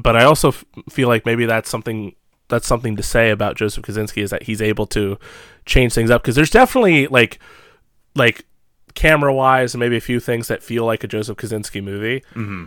[0.00, 2.14] But I also f- feel like maybe that's something
[2.48, 5.18] that's something to say about Joseph Kosinski is that he's able to
[5.64, 7.38] change things up because there's definitely like
[8.14, 8.46] like
[8.94, 12.22] camera wise and maybe a few things that feel like a Joseph Kosinski movie.
[12.34, 12.66] Mm-hmm.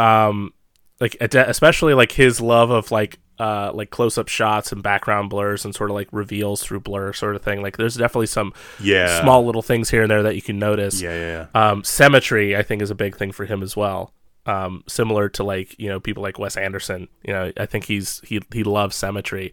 [0.00, 0.52] Um,
[1.00, 5.64] like especially like his love of like uh like close up shots and background blurs
[5.64, 7.62] and sort of like reveals through blur sort of thing.
[7.62, 11.00] Like there's definitely some yeah small little things here and there that you can notice.
[11.00, 11.46] Yeah, yeah.
[11.54, 11.70] yeah.
[11.70, 14.12] Um, symmetry I think is a big thing for him as well
[14.48, 17.08] um, similar to like you know people like Wes Anderson.
[17.22, 19.52] You know, I think he's he he loves symmetry.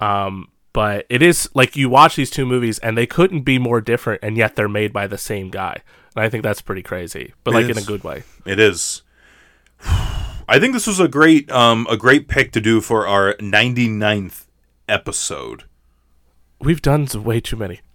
[0.00, 3.80] Um, but it is like you watch these two movies and they couldn't be more
[3.80, 5.82] different, and yet they're made by the same guy.
[6.16, 7.76] And I think that's pretty crazy, but it like is.
[7.76, 8.24] in a good way.
[8.46, 9.02] It is.
[10.48, 14.44] I think this was a great um, a great pick to do for our 99th
[14.88, 15.64] episode.
[16.60, 17.80] We've done way too many.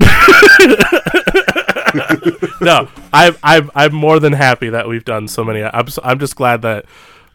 [2.62, 5.64] no, I'm I'm I'm more than happy that we've done so many.
[5.64, 6.86] I'm I'm just glad that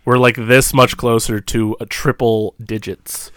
[0.04, 3.30] we're like this much closer to a triple digits.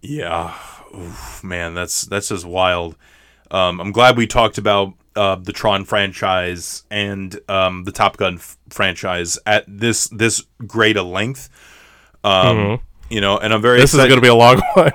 [0.00, 0.54] Yeah,
[0.96, 2.96] Oof, man, that's that's just wild.
[3.50, 8.34] Um, I'm glad we talked about uh, the Tron franchise and um, the Top Gun
[8.34, 11.48] f- franchise at this this great a length.
[12.22, 12.84] Um, mm-hmm.
[13.10, 14.92] You know, and I'm very This is going to be a long one.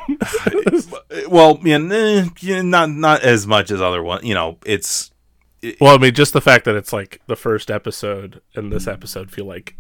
[1.30, 4.26] well, yeah, eh, not not as much as other one.
[4.26, 5.12] You know, it's
[5.82, 9.30] well, I mean, just the fact that it's like the first episode and this episode
[9.30, 9.76] feel like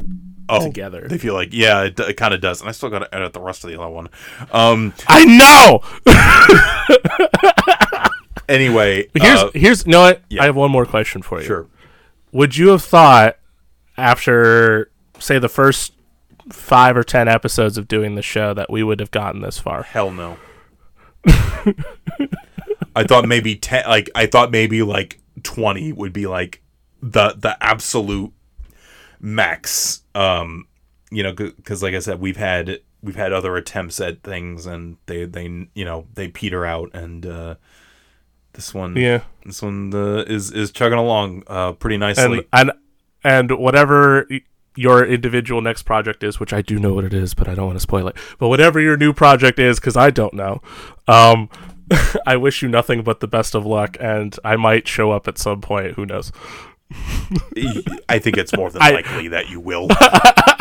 [0.50, 1.08] oh, together.
[1.08, 3.34] They feel like yeah, it, it kind of does, and I still got to edit
[3.34, 4.10] the rest of the other one.
[4.52, 4.94] Um.
[5.08, 5.82] I know.
[8.50, 10.02] Anyway, Here's uh, here's no.
[10.02, 10.42] I, yeah.
[10.42, 11.46] I have one more question for you.
[11.46, 11.68] sure.
[12.32, 13.38] Would you have thought
[13.96, 15.94] after say the first
[16.52, 19.84] five or ten episodes of doing the show that we would have gotten this far?
[19.84, 20.38] Hell no.
[22.96, 23.84] I thought maybe ten.
[23.88, 26.62] Like I thought maybe like twenty would be like
[27.02, 28.34] the the absolute
[29.20, 30.02] max.
[30.16, 30.68] Um,
[31.12, 34.98] you know, because like I said, we've had we've had other attempts at things, and
[35.06, 35.44] they they
[35.74, 37.56] you know they peter out, and uh,
[38.60, 39.22] this one Yeah.
[39.46, 42.46] this one uh, is is chugging along uh, pretty nicely.
[42.52, 42.72] and
[43.24, 44.28] and and whatever
[44.76, 47.66] your individual next project is, which I do know what it is, but I don't
[47.68, 48.16] want to spoil it.
[48.38, 50.62] But whatever your new project is, because I don't know,
[51.08, 51.50] um,
[52.28, 55.38] I wish you nothing but the best of luck, and I might show up at
[55.38, 55.94] some point.
[55.94, 56.32] Who knows?
[58.10, 59.88] I think it's more than I- likely that you will.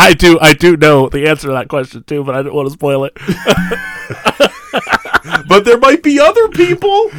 [0.01, 2.67] I do, I do know the answer to that question too, but I don't want
[2.69, 3.15] to spoil it.
[5.49, 7.11] but there might be other people.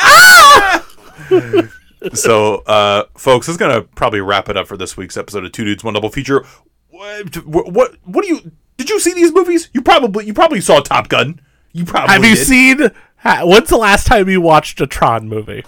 [2.14, 5.52] so, uh, folks, this is gonna probably wrap it up for this week's episode of
[5.52, 6.44] Two Dudes One Double Feature.
[6.88, 7.36] What?
[7.46, 7.96] What?
[8.04, 8.52] What do you?
[8.76, 9.68] Did you see these movies?
[9.72, 11.40] You probably you probably saw Top Gun.
[11.72, 12.46] You probably Have you did.
[12.46, 12.90] seen?
[13.22, 15.64] When's the last time you watched a Tron movie?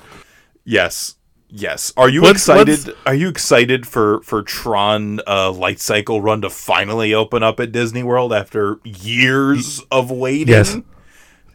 [0.65, 1.17] Yes.
[1.49, 1.93] Yes.
[1.99, 2.95] Are you excited?
[3.05, 7.73] Are you excited for for Tron uh, Light Cycle Run to finally open up at
[7.73, 10.49] Disney World after years of waiting?
[10.49, 10.77] Yes.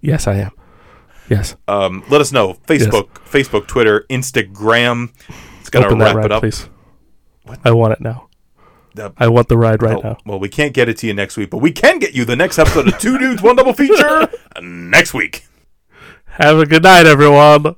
[0.02, 0.52] Yes, I am.
[1.30, 1.56] Yes.
[1.68, 2.54] Um, let us know.
[2.68, 5.10] Facebook, Facebook, Twitter, Instagram.
[5.60, 6.42] It's gonna Open wrap that ride, it up.
[6.42, 6.70] please.
[7.64, 8.30] I want it now.
[8.96, 10.18] The- I want the ride right Oh, now.
[10.26, 12.36] well, we can't get it to you next week, but we can get you the
[12.36, 14.28] next episode of Two Dudes One Double Feature
[14.62, 15.46] next week.
[16.26, 17.76] Have a good night, everyone.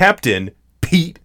[0.00, 0.50] Captain
[0.80, 1.18] Pete